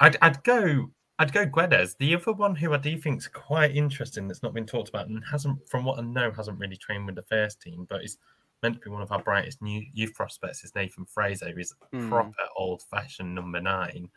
I'd 0.00 0.16
I'd 0.22 0.42
go 0.44 0.90
I'd 1.18 1.32
go 1.32 1.46
Guedes. 1.46 1.96
The 1.98 2.14
other 2.14 2.32
one 2.32 2.54
who 2.54 2.72
I 2.72 2.76
do 2.76 2.96
think's 2.96 3.26
quite 3.26 3.74
interesting 3.74 4.28
that's 4.28 4.42
not 4.42 4.54
been 4.54 4.66
talked 4.66 4.88
about 4.88 5.08
and 5.08 5.22
hasn't, 5.28 5.68
from 5.68 5.84
what 5.84 5.98
I 5.98 6.02
know, 6.02 6.30
hasn't 6.30 6.60
really 6.60 6.76
trained 6.76 7.06
with 7.06 7.16
the 7.16 7.22
first 7.22 7.60
team, 7.60 7.86
but 7.90 8.04
is 8.04 8.18
meant 8.62 8.76
to 8.76 8.80
be 8.80 8.90
one 8.90 9.02
of 9.02 9.10
our 9.10 9.20
brightest 9.22 9.60
new 9.60 9.84
youth 9.92 10.14
prospects. 10.14 10.62
Is 10.62 10.74
Nathan 10.76 11.04
Fraser, 11.06 11.50
who's 11.50 11.74
Hmm. 11.92 12.08
proper 12.08 12.32
old 12.56 12.82
fashioned 12.82 13.34
number 13.34 13.60
nine. 13.60 14.10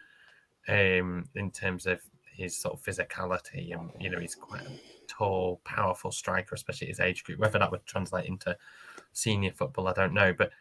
Um, 0.68 1.26
in 1.36 1.52
terms 1.52 1.86
of 1.88 2.02
his 2.34 2.58
sort 2.58 2.76
of 2.76 2.84
physicality, 2.84 3.78
and 3.78 3.92
you 4.00 4.10
know, 4.10 4.20
he's 4.20 4.36
quite 4.36 4.62
a 4.62 4.72
tall, 5.08 5.60
powerful 5.64 6.12
striker, 6.12 6.56
especially 6.56 6.88
his 6.88 7.00
age 7.00 7.24
group. 7.24 7.40
Whether 7.40 7.60
that 7.60 7.72
would 7.72 7.86
translate 7.86 8.26
into 8.26 8.56
senior 9.14 9.52
football, 9.52 9.88
I 9.88 9.94
don't 9.94 10.14
know. 10.14 10.34
But 10.34 10.52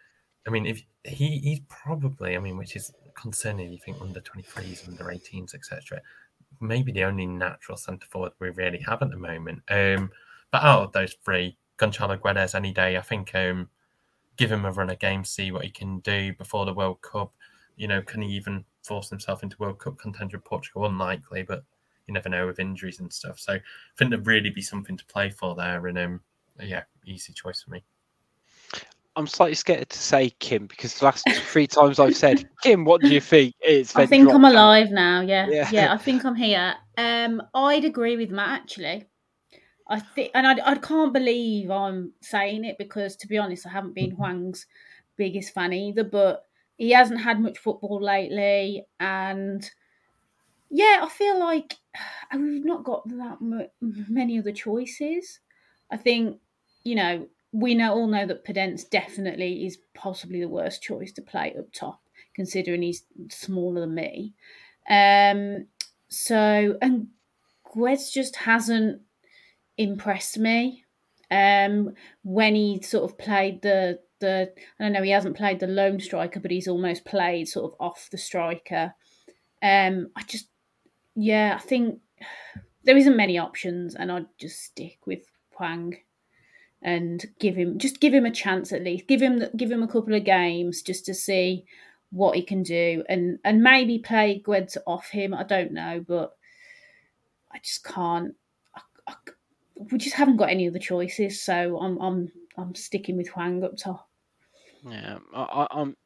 I 0.46 0.50
mean, 0.50 0.66
if 0.66 0.82
he 1.04 1.38
he's 1.38 1.60
probably, 1.68 2.36
I 2.36 2.40
mean, 2.40 2.56
which 2.56 2.76
is 2.76 2.92
concerning. 3.20 3.70
You 3.72 3.78
think 3.78 4.00
under 4.00 4.20
23s, 4.20 4.88
under 4.88 5.04
18s, 5.04 5.54
etc. 5.54 6.00
Maybe 6.60 6.92
the 6.92 7.04
only 7.04 7.26
natural 7.26 7.76
centre 7.76 8.06
forward 8.10 8.32
we 8.38 8.50
really 8.50 8.80
have 8.80 9.02
at 9.02 9.10
the 9.10 9.16
moment. 9.16 9.62
Um, 9.68 10.10
but 10.50 10.62
out 10.62 10.82
of 10.82 10.92
those 10.92 11.14
three, 11.24 11.56
Gonçalo 11.78 12.18
Guedes 12.18 12.54
any 12.54 12.72
day. 12.72 12.96
I 12.96 13.02
think 13.02 13.34
um, 13.34 13.68
give 14.36 14.50
him 14.50 14.64
a 14.64 14.72
run 14.72 14.90
of 14.90 14.98
games, 14.98 15.30
see 15.30 15.52
what 15.52 15.64
he 15.64 15.70
can 15.70 16.00
do 16.00 16.32
before 16.34 16.66
the 16.66 16.74
World 16.74 17.00
Cup. 17.02 17.32
You 17.76 17.88
know, 17.88 18.02
can 18.02 18.22
he 18.22 18.34
even 18.34 18.64
force 18.82 19.10
himself 19.10 19.42
into 19.42 19.56
World 19.58 19.78
Cup 19.78 19.98
contention 19.98 20.38
with 20.38 20.44
Portugal? 20.44 20.86
Unlikely, 20.86 21.42
but 21.42 21.64
you 22.06 22.14
never 22.14 22.28
know 22.28 22.46
with 22.46 22.58
injuries 22.58 23.00
and 23.00 23.12
stuff. 23.12 23.38
So 23.38 23.54
I 23.54 23.60
think 23.96 24.10
there'd 24.10 24.26
really 24.26 24.50
be 24.50 24.62
something 24.62 24.96
to 24.96 25.04
play 25.06 25.30
for 25.30 25.54
there. 25.54 25.86
And 25.86 25.98
um, 25.98 26.20
yeah, 26.60 26.82
easy 27.06 27.32
choice 27.32 27.62
for 27.62 27.70
me. 27.70 27.82
I'm 29.16 29.26
slightly 29.26 29.54
scared 29.54 29.88
to 29.88 29.98
say 29.98 30.30
Kim 30.38 30.66
because 30.66 30.98
the 30.98 31.04
last 31.04 31.28
three 31.30 31.66
times 31.66 31.98
I've 31.98 32.16
said 32.16 32.48
Kim, 32.62 32.84
what 32.84 33.00
do 33.00 33.08
you 33.08 33.20
think? 33.20 33.54
It's 33.60 33.94
I 33.96 34.06
think 34.06 34.22
I'm 34.22 34.40
dropped 34.40 34.44
out. 34.44 34.52
alive 34.52 34.90
now. 34.90 35.20
Yeah. 35.20 35.48
Yeah. 35.48 35.68
yeah, 35.72 35.92
I 35.92 35.96
think 35.96 36.24
I'm 36.24 36.36
here. 36.36 36.74
Um, 36.96 37.42
I'd 37.54 37.84
agree 37.84 38.16
with 38.16 38.30
Matt 38.30 38.60
actually. 38.60 39.06
I 39.88 39.98
think, 39.98 40.30
and 40.34 40.46
I, 40.46 40.70
I 40.70 40.74
can't 40.76 41.12
believe 41.12 41.70
I'm 41.70 42.12
saying 42.20 42.64
it 42.64 42.78
because, 42.78 43.16
to 43.16 43.26
be 43.26 43.38
honest, 43.38 43.66
I 43.66 43.70
haven't 43.70 43.94
been 43.94 44.12
Hwang's 44.12 44.66
biggest 45.16 45.52
fan 45.52 45.72
either. 45.72 46.04
But 46.04 46.46
he 46.80 46.92
hasn't 46.92 47.20
had 47.20 47.38
much 47.38 47.58
football 47.58 48.00
lately, 48.00 48.86
and 48.98 49.70
yeah, 50.70 51.00
I 51.02 51.10
feel 51.10 51.38
like 51.38 51.74
we've 52.34 52.64
not 52.64 52.84
got 52.84 53.06
that 53.06 53.36
many 53.82 54.38
other 54.38 54.52
choices. 54.52 55.40
I 55.90 55.98
think 55.98 56.38
you 56.82 56.94
know 56.94 57.28
we 57.52 57.74
know 57.74 57.92
all 57.92 58.06
know 58.06 58.24
that 58.24 58.46
Podence 58.46 58.88
definitely 58.88 59.66
is 59.66 59.76
possibly 59.92 60.40
the 60.40 60.48
worst 60.48 60.82
choice 60.82 61.12
to 61.12 61.22
play 61.22 61.54
up 61.58 61.70
top, 61.74 62.00
considering 62.34 62.80
he's 62.80 63.04
smaller 63.28 63.82
than 63.82 63.94
me. 63.94 64.32
Um, 64.88 65.66
so 66.08 66.78
and 66.80 67.08
Guedes 67.76 68.10
just 68.10 68.36
hasn't 68.36 69.02
impressed 69.76 70.38
me. 70.38 70.86
Um, 71.30 71.92
when 72.24 72.54
he 72.54 72.80
sort 72.80 73.04
of 73.04 73.18
played 73.18 73.60
the 73.60 74.00
the 74.20 74.52
I 74.78 74.84
don't 74.84 74.92
know 74.92 75.02
he 75.02 75.10
hasn't 75.10 75.36
played 75.36 75.60
the 75.60 75.66
lone 75.66 76.00
striker, 76.00 76.40
but 76.40 76.50
he's 76.50 76.68
almost 76.68 77.04
played 77.04 77.48
sort 77.48 77.72
of 77.72 77.80
off 77.80 78.08
the 78.10 78.18
striker. 78.18 78.94
Um, 79.62 80.10
I 80.16 80.22
just 80.22 80.48
yeah, 81.16 81.56
I 81.58 81.62
think 81.62 82.00
there 82.84 82.96
isn't 82.96 83.16
many 83.16 83.38
options, 83.38 83.94
and 83.94 84.10
I'd 84.10 84.26
just 84.38 84.62
stick 84.62 84.98
with 85.06 85.24
Hwang 85.56 85.96
and 86.82 87.24
give 87.38 87.56
him 87.56 87.78
just 87.78 88.00
give 88.00 88.14
him 88.14 88.26
a 88.26 88.30
chance 88.30 88.72
at 88.72 88.84
least. 88.84 89.06
Give 89.06 89.20
him 89.20 89.44
give 89.56 89.70
him 89.70 89.82
a 89.82 89.88
couple 89.88 90.14
of 90.14 90.24
games 90.24 90.82
just 90.82 91.04
to 91.06 91.14
see 91.14 91.64
what 92.10 92.36
he 92.36 92.42
can 92.42 92.62
do, 92.62 93.04
and 93.08 93.38
and 93.44 93.62
maybe 93.62 93.98
play 93.98 94.42
Guedes 94.44 94.76
off 94.86 95.08
him. 95.08 95.34
I 95.34 95.44
don't 95.44 95.72
know, 95.72 96.04
but 96.06 96.36
I 97.52 97.58
just 97.58 97.84
can't. 97.84 98.34
I, 98.74 98.80
I, 99.08 99.14
we 99.90 99.98
just 99.98 100.16
haven't 100.16 100.36
got 100.36 100.50
any 100.50 100.68
other 100.68 100.78
choices, 100.78 101.42
so 101.42 101.78
I'm 101.78 101.98
I'm 101.98 102.32
I'm 102.56 102.74
sticking 102.74 103.16
with 103.16 103.28
Hwang 103.28 103.64
up 103.64 103.76
top. 103.76 104.09
Yeah, 104.88 105.18
I, 105.34 105.42
I, 105.42 105.66
I'm 105.70 105.96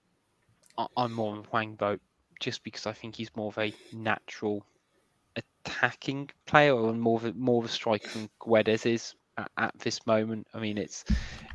I'm 0.96 1.12
more 1.12 1.36
on 1.36 1.44
Hwang 1.44 1.74
boat 1.74 2.00
just 2.40 2.64
because 2.64 2.86
I 2.86 2.92
think 2.92 3.14
he's 3.14 3.34
more 3.36 3.48
of 3.48 3.58
a 3.58 3.72
natural 3.92 4.66
attacking 5.36 6.30
player 6.46 6.88
and 6.88 7.00
more 7.00 7.18
of 7.18 7.24
a, 7.24 7.32
more 7.34 7.62
of 7.62 7.68
a 7.68 7.72
striker 7.72 8.08
than 8.10 8.28
Guedes 8.40 8.86
is 8.86 9.14
at, 9.38 9.50
at 9.56 9.78
this 9.78 10.04
moment. 10.06 10.46
I 10.54 10.58
mean, 10.58 10.78
it's 10.78 11.04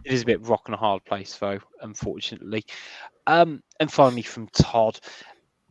it 0.06 0.12
is 0.12 0.22
a 0.22 0.26
bit 0.26 0.42
rock 0.48 0.64
and 0.66 0.76
a 0.76 0.78
hard 0.78 1.04
place 1.06 1.36
though, 1.38 1.60
unfortunately. 1.82 2.66
Um, 3.28 3.62
and 3.80 3.92
finally 3.92 4.22
from 4.22 4.48
Todd, 4.48 5.00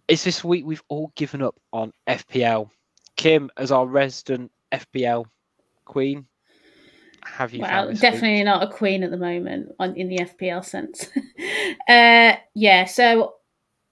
is 0.06 0.24
this 0.24 0.44
week 0.44 0.64
we've 0.64 0.84
all 0.88 1.12
given 1.16 1.42
up 1.42 1.56
on 1.72 1.92
FPL. 2.06 2.70
Kim, 3.16 3.50
as 3.56 3.72
our 3.72 3.86
resident 3.86 4.52
FPL 4.70 5.24
queen, 5.84 6.26
have 7.36 7.52
you 7.52 7.60
Well, 7.60 7.70
found 7.70 7.90
this 7.90 8.02
week? 8.02 8.12
definitely 8.12 8.44
not 8.44 8.62
a 8.62 8.70
queen 8.72 9.02
at 9.02 9.10
the 9.10 9.16
moment 9.16 9.70
on, 9.78 9.94
in 9.96 10.09
the 10.09 10.18
FPL 10.18 10.64
sense. 10.64 11.09
uh, 11.88 12.36
yeah, 12.55 12.84
so 12.84 13.34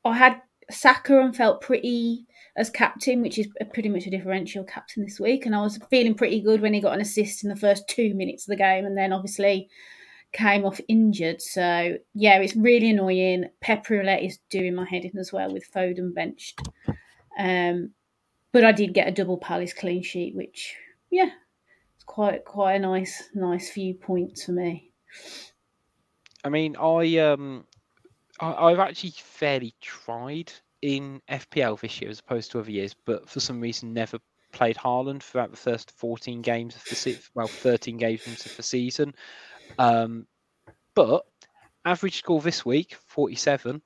I 0.04 0.16
had 0.16 0.40
Saka 0.70 1.20
and 1.20 1.36
felt 1.36 1.60
pretty 1.60 2.26
as 2.56 2.70
captain, 2.70 3.20
which 3.22 3.38
is 3.38 3.48
pretty 3.72 3.88
much 3.88 4.06
a 4.06 4.10
differential 4.10 4.64
captain 4.64 5.04
this 5.04 5.20
week, 5.20 5.44
and 5.46 5.54
I 5.54 5.60
was 5.62 5.78
feeling 5.90 6.14
pretty 6.14 6.40
good 6.40 6.60
when 6.60 6.72
he 6.72 6.80
got 6.80 6.94
an 6.94 7.00
assist 7.00 7.44
in 7.44 7.50
the 7.50 7.56
first 7.56 7.86
two 7.88 8.14
minutes 8.14 8.44
of 8.44 8.50
the 8.52 8.56
game, 8.56 8.86
and 8.86 8.96
then 8.96 9.12
obviously 9.12 9.68
came 10.32 10.64
off 10.64 10.80
injured. 10.88 11.40
So 11.42 11.96
yeah, 12.14 12.38
it's 12.38 12.56
really 12.56 12.90
annoying. 12.90 13.44
Pep 13.60 13.88
Roulette 13.88 14.22
is 14.22 14.38
doing 14.50 14.74
my 14.74 14.86
head 14.86 15.04
in 15.04 15.18
as 15.18 15.32
well 15.32 15.52
with 15.52 15.70
Foden 15.70 16.14
benched. 16.14 16.60
Um, 17.38 17.90
but 18.52 18.64
I 18.64 18.72
did 18.72 18.94
get 18.94 19.08
a 19.08 19.12
double 19.12 19.36
Palace 19.36 19.74
clean 19.74 20.02
sheet, 20.02 20.34
which 20.34 20.74
yeah, 21.10 21.30
quite 22.06 22.44
quite 22.44 22.74
a 22.74 22.78
nice 22.78 23.30
nice 23.34 23.70
few 23.70 23.94
points 23.94 24.44
for 24.44 24.52
me. 24.52 24.92
I 26.44 26.48
mean, 26.48 26.76
I 26.76 27.18
um, 27.18 27.66
I, 28.40 28.54
I've 28.54 28.78
actually 28.78 29.10
fairly 29.10 29.74
tried 29.80 30.52
in 30.82 31.20
FPL 31.28 31.80
this 31.80 32.00
year 32.00 32.10
as 32.10 32.20
opposed 32.20 32.52
to 32.52 32.60
other 32.60 32.70
years, 32.70 32.94
but 33.04 33.28
for 33.28 33.40
some 33.40 33.60
reason 33.60 33.92
never 33.92 34.18
played 34.52 34.76
Haaland 34.76 35.22
throughout 35.22 35.50
the 35.50 35.56
first 35.56 35.90
14 35.90 36.40
games 36.42 36.76
of 36.76 36.84
the 36.88 36.94
se- 36.94 37.18
well 37.34 37.48
13 37.48 37.96
games 37.96 38.46
of 38.46 38.56
the 38.56 38.62
season. 38.62 39.14
Um, 39.78 40.26
but 40.94 41.26
average 41.84 42.18
score 42.18 42.40
this 42.40 42.64
week 42.64 42.94
47. 42.94 43.82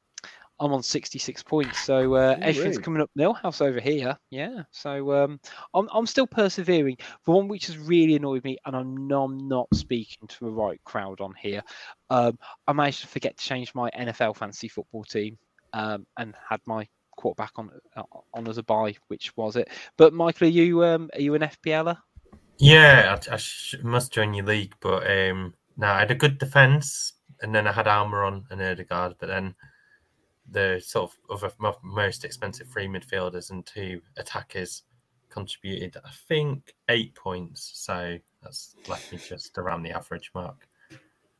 I'm 0.60 0.72
on 0.74 0.82
66 0.82 1.42
points, 1.44 1.78
so 1.80 2.14
uh, 2.14 2.36
Ooh, 2.38 2.42
everything's 2.42 2.76
wee. 2.76 2.82
coming 2.82 3.00
up 3.00 3.10
Millhouse 3.18 3.62
over 3.62 3.80
here. 3.80 4.16
Yeah, 4.30 4.62
so 4.70 5.24
um, 5.24 5.40
I'm 5.74 5.88
I'm 5.92 6.06
still 6.06 6.26
persevering. 6.26 6.98
The 7.24 7.32
one 7.32 7.48
which 7.48 7.66
has 7.68 7.78
really 7.78 8.16
annoyed 8.16 8.44
me, 8.44 8.58
and 8.66 8.76
I'm 8.76 9.08
not, 9.08 9.24
I'm 9.24 9.48
not 9.48 9.74
speaking 9.74 10.28
to 10.28 10.44
the 10.44 10.50
right 10.50 10.78
crowd 10.84 11.20
on 11.22 11.32
here. 11.40 11.62
Um, 12.10 12.38
I 12.66 12.74
managed 12.74 13.00
to 13.00 13.06
forget 13.06 13.38
to 13.38 13.44
change 13.44 13.74
my 13.74 13.90
NFL 13.98 14.36
fantasy 14.36 14.68
football 14.68 15.04
team, 15.04 15.38
um, 15.72 16.06
and 16.18 16.34
had 16.48 16.60
my 16.66 16.86
quarterback 17.16 17.52
on 17.56 17.70
uh, 17.96 18.02
on 18.34 18.46
as 18.46 18.58
a 18.58 18.62
buy, 18.62 18.94
which 19.08 19.34
was 19.36 19.56
it. 19.56 19.68
But 19.96 20.12
Michael, 20.12 20.46
are 20.46 20.50
you 20.50 20.84
um, 20.84 21.08
are 21.14 21.22
you 21.22 21.34
an 21.34 21.42
FPLer? 21.42 21.96
Yeah, 22.58 23.16
I, 23.30 23.34
I 23.34 23.36
sh- 23.38 23.76
must 23.82 24.12
join 24.12 24.34
your 24.34 24.44
league, 24.44 24.74
but 24.80 25.10
um, 25.10 25.54
no, 25.78 25.86
I 25.86 26.00
had 26.00 26.10
a 26.10 26.14
good 26.14 26.36
defense, 26.38 27.14
and 27.40 27.54
then 27.54 27.66
I 27.66 27.72
had 27.72 27.86
Almirón 27.86 28.44
and 28.50 28.60
Ødegaard, 28.60 29.14
but 29.18 29.28
then 29.28 29.54
the 30.50 30.80
sort 30.84 31.12
of 31.30 31.44
other 31.44 31.76
most 31.82 32.24
expensive 32.24 32.68
three 32.68 32.88
midfielders 32.88 33.50
and 33.50 33.64
two 33.64 34.00
attackers 34.16 34.82
contributed, 35.28 35.96
I 36.04 36.10
think, 36.28 36.74
eight 36.88 37.14
points. 37.14 37.70
So 37.74 38.18
that's 38.42 38.74
left 38.88 39.12
me 39.12 39.18
just 39.18 39.56
around 39.58 39.82
the 39.82 39.92
average 39.92 40.30
mark. 40.34 40.68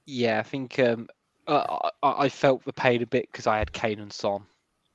Yeah, 0.06 0.38
I 0.38 0.42
think 0.42 0.78
um, 0.78 1.08
uh, 1.46 1.90
I, 2.02 2.24
I 2.24 2.28
felt 2.28 2.64
the 2.64 2.72
pain 2.72 3.02
a 3.02 3.06
bit 3.06 3.28
because 3.30 3.46
I 3.46 3.58
had 3.58 3.72
Kane 3.72 4.00
and 4.00 4.12
Son, 4.12 4.42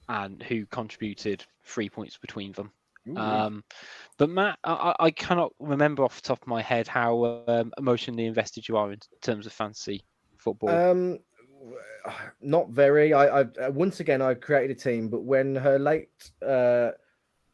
and 0.10 0.42
who 0.44 0.66
contributed 0.68 1.46
three 1.64 1.90
points 1.90 2.18
between 2.18 2.54
them. 2.54 2.72
Um, 3.18 3.64
but 4.18 4.30
Matt, 4.30 4.58
I, 4.64 4.74
I 4.74 5.06
I 5.06 5.12
cannot 5.12 5.54
remember 5.60 6.04
off 6.04 6.16
the 6.16 6.28
top 6.28 6.42
of 6.42 6.48
my 6.48 6.62
head 6.62 6.88
how 6.88 7.44
um, 7.48 7.72
emotionally 7.78 8.26
invested 8.26 8.68
you 8.68 8.78
are 8.78 8.92
in 8.92 9.00
terms 9.22 9.46
of 9.46 9.54
fantasy 9.54 10.04
football. 10.38 10.70
Not 12.42 12.70
very. 12.70 13.14
I, 13.14 13.26
I 13.26 13.42
uh, 13.42 13.72
once 13.72 14.00
again 14.00 14.22
I 14.22 14.34
created 14.34 14.78
a 14.78 14.80
team, 14.80 15.10
but 15.10 15.24
when 15.24 15.56
her 15.56 15.80
late 15.80 16.10
uh, 16.46 16.92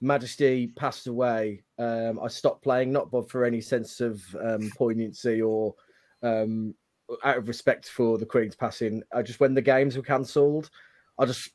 Majesty 0.02 0.68
passed 0.76 1.08
away, 1.08 1.64
um, 1.78 2.20
I 2.22 2.28
stopped 2.28 2.64
playing. 2.64 2.92
Not 2.92 3.10
for 3.30 3.46
any 3.46 3.62
sense 3.62 4.02
of 4.02 4.24
um, 4.42 4.72
poignancy 4.78 5.42
or 5.42 5.76
um, 6.24 6.76
out 7.24 7.38
of 7.38 7.48
respect 7.48 7.90
for 7.90 8.18
the 8.18 8.26
Queen's 8.26 8.56
passing. 8.56 9.04
I 9.14 9.22
just 9.22 9.40
when 9.40 9.54
the 9.54 9.62
games 9.62 9.98
were 9.98 10.04
cancelled, 10.04 10.70
I 11.18 11.26
just 11.26 11.50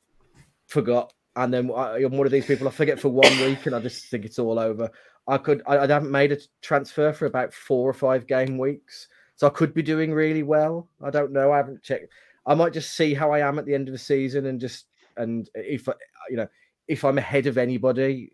forgot. 0.66 1.12
And 1.35 1.53
then 1.53 1.70
I, 1.74 2.03
I'm 2.03 2.16
one 2.16 2.27
of 2.27 2.33
these 2.33 2.47
people. 2.47 2.66
I 2.66 2.70
forget 2.70 2.99
for 2.99 3.11
one 3.11 3.39
week, 3.41 3.66
and 3.66 3.74
I 3.74 3.81
just 3.81 4.07
think 4.07 4.24
it's 4.24 4.39
all 4.39 4.59
over. 4.59 4.91
I 5.28 5.39
could. 5.39 5.62
I, 5.66 5.78
I 5.78 5.87
haven't 5.87 6.11
made 6.11 6.33
a 6.33 6.39
transfer 6.62 7.12
for 7.12 7.27
about 7.27 7.53
four 7.53 7.89
or 7.89 7.95
five 7.95 8.27
game 8.27 8.57
weeks, 8.57 9.09
so 9.35 9.47
I 9.47 9.51
could 9.51 9.74
be 9.74 9.83
doing 9.83 10.12
really 10.12 10.43
well. 10.43 10.89
I 11.05 11.11
don't 11.11 11.33
know. 11.33 11.53
I 11.53 11.59
haven't 11.59 11.83
checked. 11.83 12.12
I 12.47 12.55
might 12.55 12.73
just 12.73 12.94
see 12.97 13.12
how 13.12 13.32
I 13.32 13.40
am 13.40 13.59
at 13.59 13.66
the 13.66 13.74
end 13.74 13.89
of 13.89 13.93
the 13.93 13.98
season, 13.98 14.47
and 14.47 14.60
just 14.60 14.86
and 15.16 15.48
if 15.55 15.89
you 16.31 16.36
know, 16.36 16.48
if 16.89 17.05
I'm 17.05 17.18
ahead 17.18 17.47
of 17.47 17.59
anybody, 17.59 18.32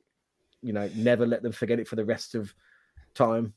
you 0.62 0.72
know, 0.72 0.88
never 0.94 1.26
let 1.26 1.42
them 1.42 1.52
forget 1.52 1.80
it 1.80 1.88
for 1.88 1.96
the 1.96 2.04
rest 2.04 2.34
of 2.34 2.54
time. 3.14 3.54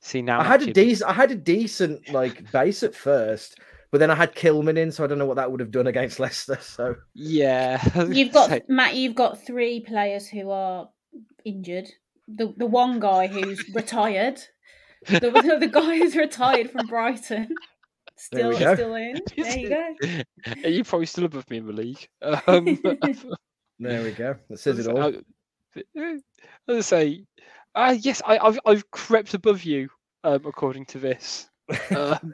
See 0.00 0.22
now, 0.22 0.40
I 0.40 0.44
had 0.44 0.62
a 0.62 0.72
decent, 0.72 1.10
I 1.10 1.12
had 1.12 1.30
a 1.30 1.36
decent 1.36 2.08
like 2.10 2.50
base 2.50 2.82
at 2.82 2.94
first, 2.94 3.60
but 3.92 3.98
then 3.98 4.10
I 4.10 4.14
had 4.16 4.34
Kilman 4.34 4.76
in, 4.76 4.90
so 4.90 5.04
I 5.04 5.06
don't 5.06 5.18
know 5.18 5.26
what 5.26 5.36
that 5.36 5.50
would 5.50 5.60
have 5.60 5.70
done 5.70 5.86
against 5.86 6.18
Leicester. 6.24 6.58
So 6.60 6.96
Yeah, 7.14 7.80
You've 8.08 8.32
got 8.32 8.50
say- 8.50 8.62
Matt. 8.68 8.96
You've 8.96 9.14
got 9.14 9.44
three 9.44 9.80
players 9.80 10.26
who 10.26 10.50
are 10.50 10.88
injured. 11.44 11.88
The 12.26 12.52
the 12.56 12.66
one 12.66 12.98
guy 13.00 13.26
who's 13.26 13.62
retired. 13.74 14.40
The, 15.08 15.20
the, 15.20 15.56
the 15.60 15.68
guy 15.68 15.98
who's 15.98 16.16
retired 16.16 16.70
from 16.70 16.86
Brighton. 16.86 17.54
There 18.30 18.48
we 18.48 18.54
Still 18.56 18.66
go. 18.68 18.74
still 18.76 18.94
in. 18.94 19.20
There 19.36 19.58
you 19.58 19.68
go. 19.68 20.68
You're 20.68 20.84
probably 20.84 21.06
still 21.06 21.24
above 21.24 21.48
me 21.50 21.58
in 21.58 21.66
the 21.66 21.72
league. 21.72 22.08
Um, 22.46 22.78
there 23.78 24.02
we 24.04 24.12
go. 24.12 24.36
That 24.48 24.58
says 24.58 24.78
it 24.78 24.86
all. 24.86 25.12
I, 25.96 26.18
I 26.68 26.80
say, 26.80 27.24
uh, 27.74 27.96
yes, 27.98 28.22
I, 28.24 28.38
I've 28.38 28.60
I've 28.64 28.90
crept 28.90 29.34
above 29.34 29.64
you, 29.64 29.88
um, 30.22 30.42
according 30.44 30.86
to 30.86 30.98
this. 30.98 31.48
Um, 31.90 32.32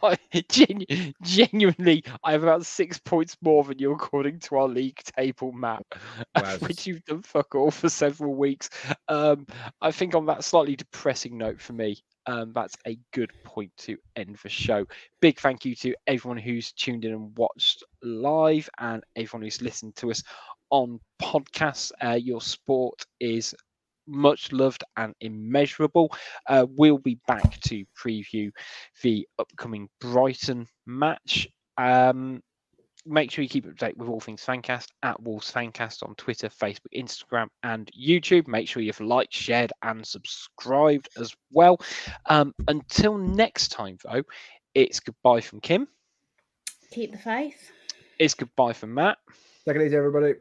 but 0.00 0.18
genu- 0.48 1.12
genuinely, 1.22 2.04
I 2.24 2.32
have 2.32 2.42
about 2.42 2.66
six 2.66 2.98
points 2.98 3.36
more 3.42 3.64
than 3.64 3.78
you 3.78 3.92
according 3.92 4.40
to 4.40 4.56
our 4.56 4.68
league 4.68 4.98
table 5.16 5.52
map, 5.52 5.84
Wowzers. 6.36 6.60
which 6.66 6.86
you've 6.86 7.04
done 7.04 7.22
fuck 7.22 7.54
all 7.54 7.70
for 7.70 7.88
several 7.88 8.34
weeks. 8.34 8.70
Um, 9.08 9.46
I 9.80 9.90
think 9.90 10.14
on 10.14 10.26
that 10.26 10.44
slightly 10.44 10.76
depressing 10.76 11.38
note 11.38 11.60
for 11.60 11.72
me, 11.74 12.02
um, 12.28 12.52
that's 12.52 12.76
a 12.86 12.98
good 13.12 13.32
point 13.42 13.72
to 13.78 13.96
end 14.16 14.36
the 14.42 14.50
show. 14.50 14.86
Big 15.20 15.40
thank 15.40 15.64
you 15.64 15.74
to 15.76 15.94
everyone 16.06 16.38
who's 16.38 16.72
tuned 16.72 17.04
in 17.04 17.12
and 17.12 17.36
watched 17.36 17.82
live, 18.02 18.68
and 18.78 19.02
everyone 19.16 19.42
who's 19.44 19.62
listened 19.62 19.96
to 19.96 20.10
us 20.10 20.22
on 20.70 21.00
podcasts. 21.20 21.90
Uh, 22.04 22.12
your 22.12 22.42
sport 22.42 23.06
is 23.18 23.54
much 24.06 24.52
loved 24.52 24.84
and 24.96 25.14
immeasurable. 25.20 26.12
Uh, 26.46 26.66
we'll 26.76 26.98
be 26.98 27.18
back 27.26 27.60
to 27.60 27.84
preview 27.96 28.50
the 29.02 29.26
upcoming 29.38 29.88
Brighton 30.00 30.66
match. 30.86 31.48
Um, 31.78 32.42
make 33.08 33.30
sure 33.30 33.42
you 33.42 33.48
keep 33.48 33.66
up 33.66 33.76
to 33.76 33.86
date 33.86 33.96
with 33.96 34.08
all 34.08 34.20
things 34.20 34.44
Fancast 34.44 34.88
at 35.02 35.20
Wolves 35.22 35.50
Fancast 35.50 36.02
on 36.06 36.14
Twitter, 36.16 36.48
Facebook, 36.48 36.92
Instagram, 36.94 37.48
and 37.62 37.90
YouTube. 37.98 38.46
Make 38.46 38.68
sure 38.68 38.82
you've 38.82 39.00
liked, 39.00 39.32
shared, 39.32 39.72
and 39.82 40.06
subscribed 40.06 41.08
as 41.18 41.34
well. 41.50 41.80
Um, 42.26 42.54
until 42.68 43.18
next 43.18 43.68
time, 43.68 43.98
though, 44.04 44.22
it's 44.74 45.00
goodbye 45.00 45.40
from 45.40 45.60
Kim. 45.60 45.88
Keep 46.90 47.12
the 47.12 47.18
faith. 47.18 47.72
It's 48.18 48.34
goodbye 48.34 48.72
from 48.72 48.94
Matt. 48.94 49.18
Take 49.66 49.76
it 49.76 49.82
easy, 49.82 49.96
everybody. 49.96 50.34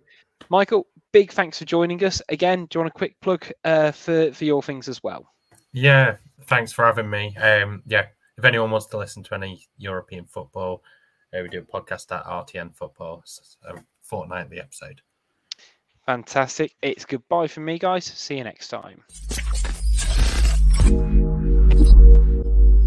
Michael, 0.49 0.87
big 1.11 1.31
thanks 1.31 1.59
for 1.59 1.65
joining 1.65 2.03
us 2.03 2.21
again. 2.29 2.65
Do 2.65 2.77
you 2.77 2.81
want 2.81 2.93
a 2.93 2.97
quick 2.97 3.15
plug 3.21 3.47
uh, 3.63 3.91
for 3.91 4.31
for 4.31 4.45
your 4.45 4.63
things 4.63 4.87
as 4.87 5.01
well? 5.03 5.27
Yeah, 5.73 6.17
thanks 6.45 6.71
for 6.71 6.85
having 6.85 7.09
me. 7.09 7.35
Um, 7.37 7.83
yeah, 7.85 8.05
if 8.37 8.45
anyone 8.45 8.71
wants 8.71 8.87
to 8.87 8.97
listen 8.97 9.23
to 9.23 9.35
any 9.35 9.67
European 9.77 10.25
football, 10.25 10.83
uh, 11.33 11.41
we 11.41 11.49
do 11.49 11.59
a 11.59 11.61
podcast 11.61 12.15
at 12.15 12.25
RTN 12.25 12.75
Football, 12.75 13.23
a 13.67 13.75
fortnightly 14.01 14.59
episode. 14.59 15.01
Fantastic. 16.05 16.73
It's 16.81 17.05
goodbye 17.05 17.47
from 17.47 17.65
me, 17.65 17.79
guys. 17.79 18.05
See 18.05 18.37
you 18.37 18.43
next 18.43 18.69
time. 18.69 19.03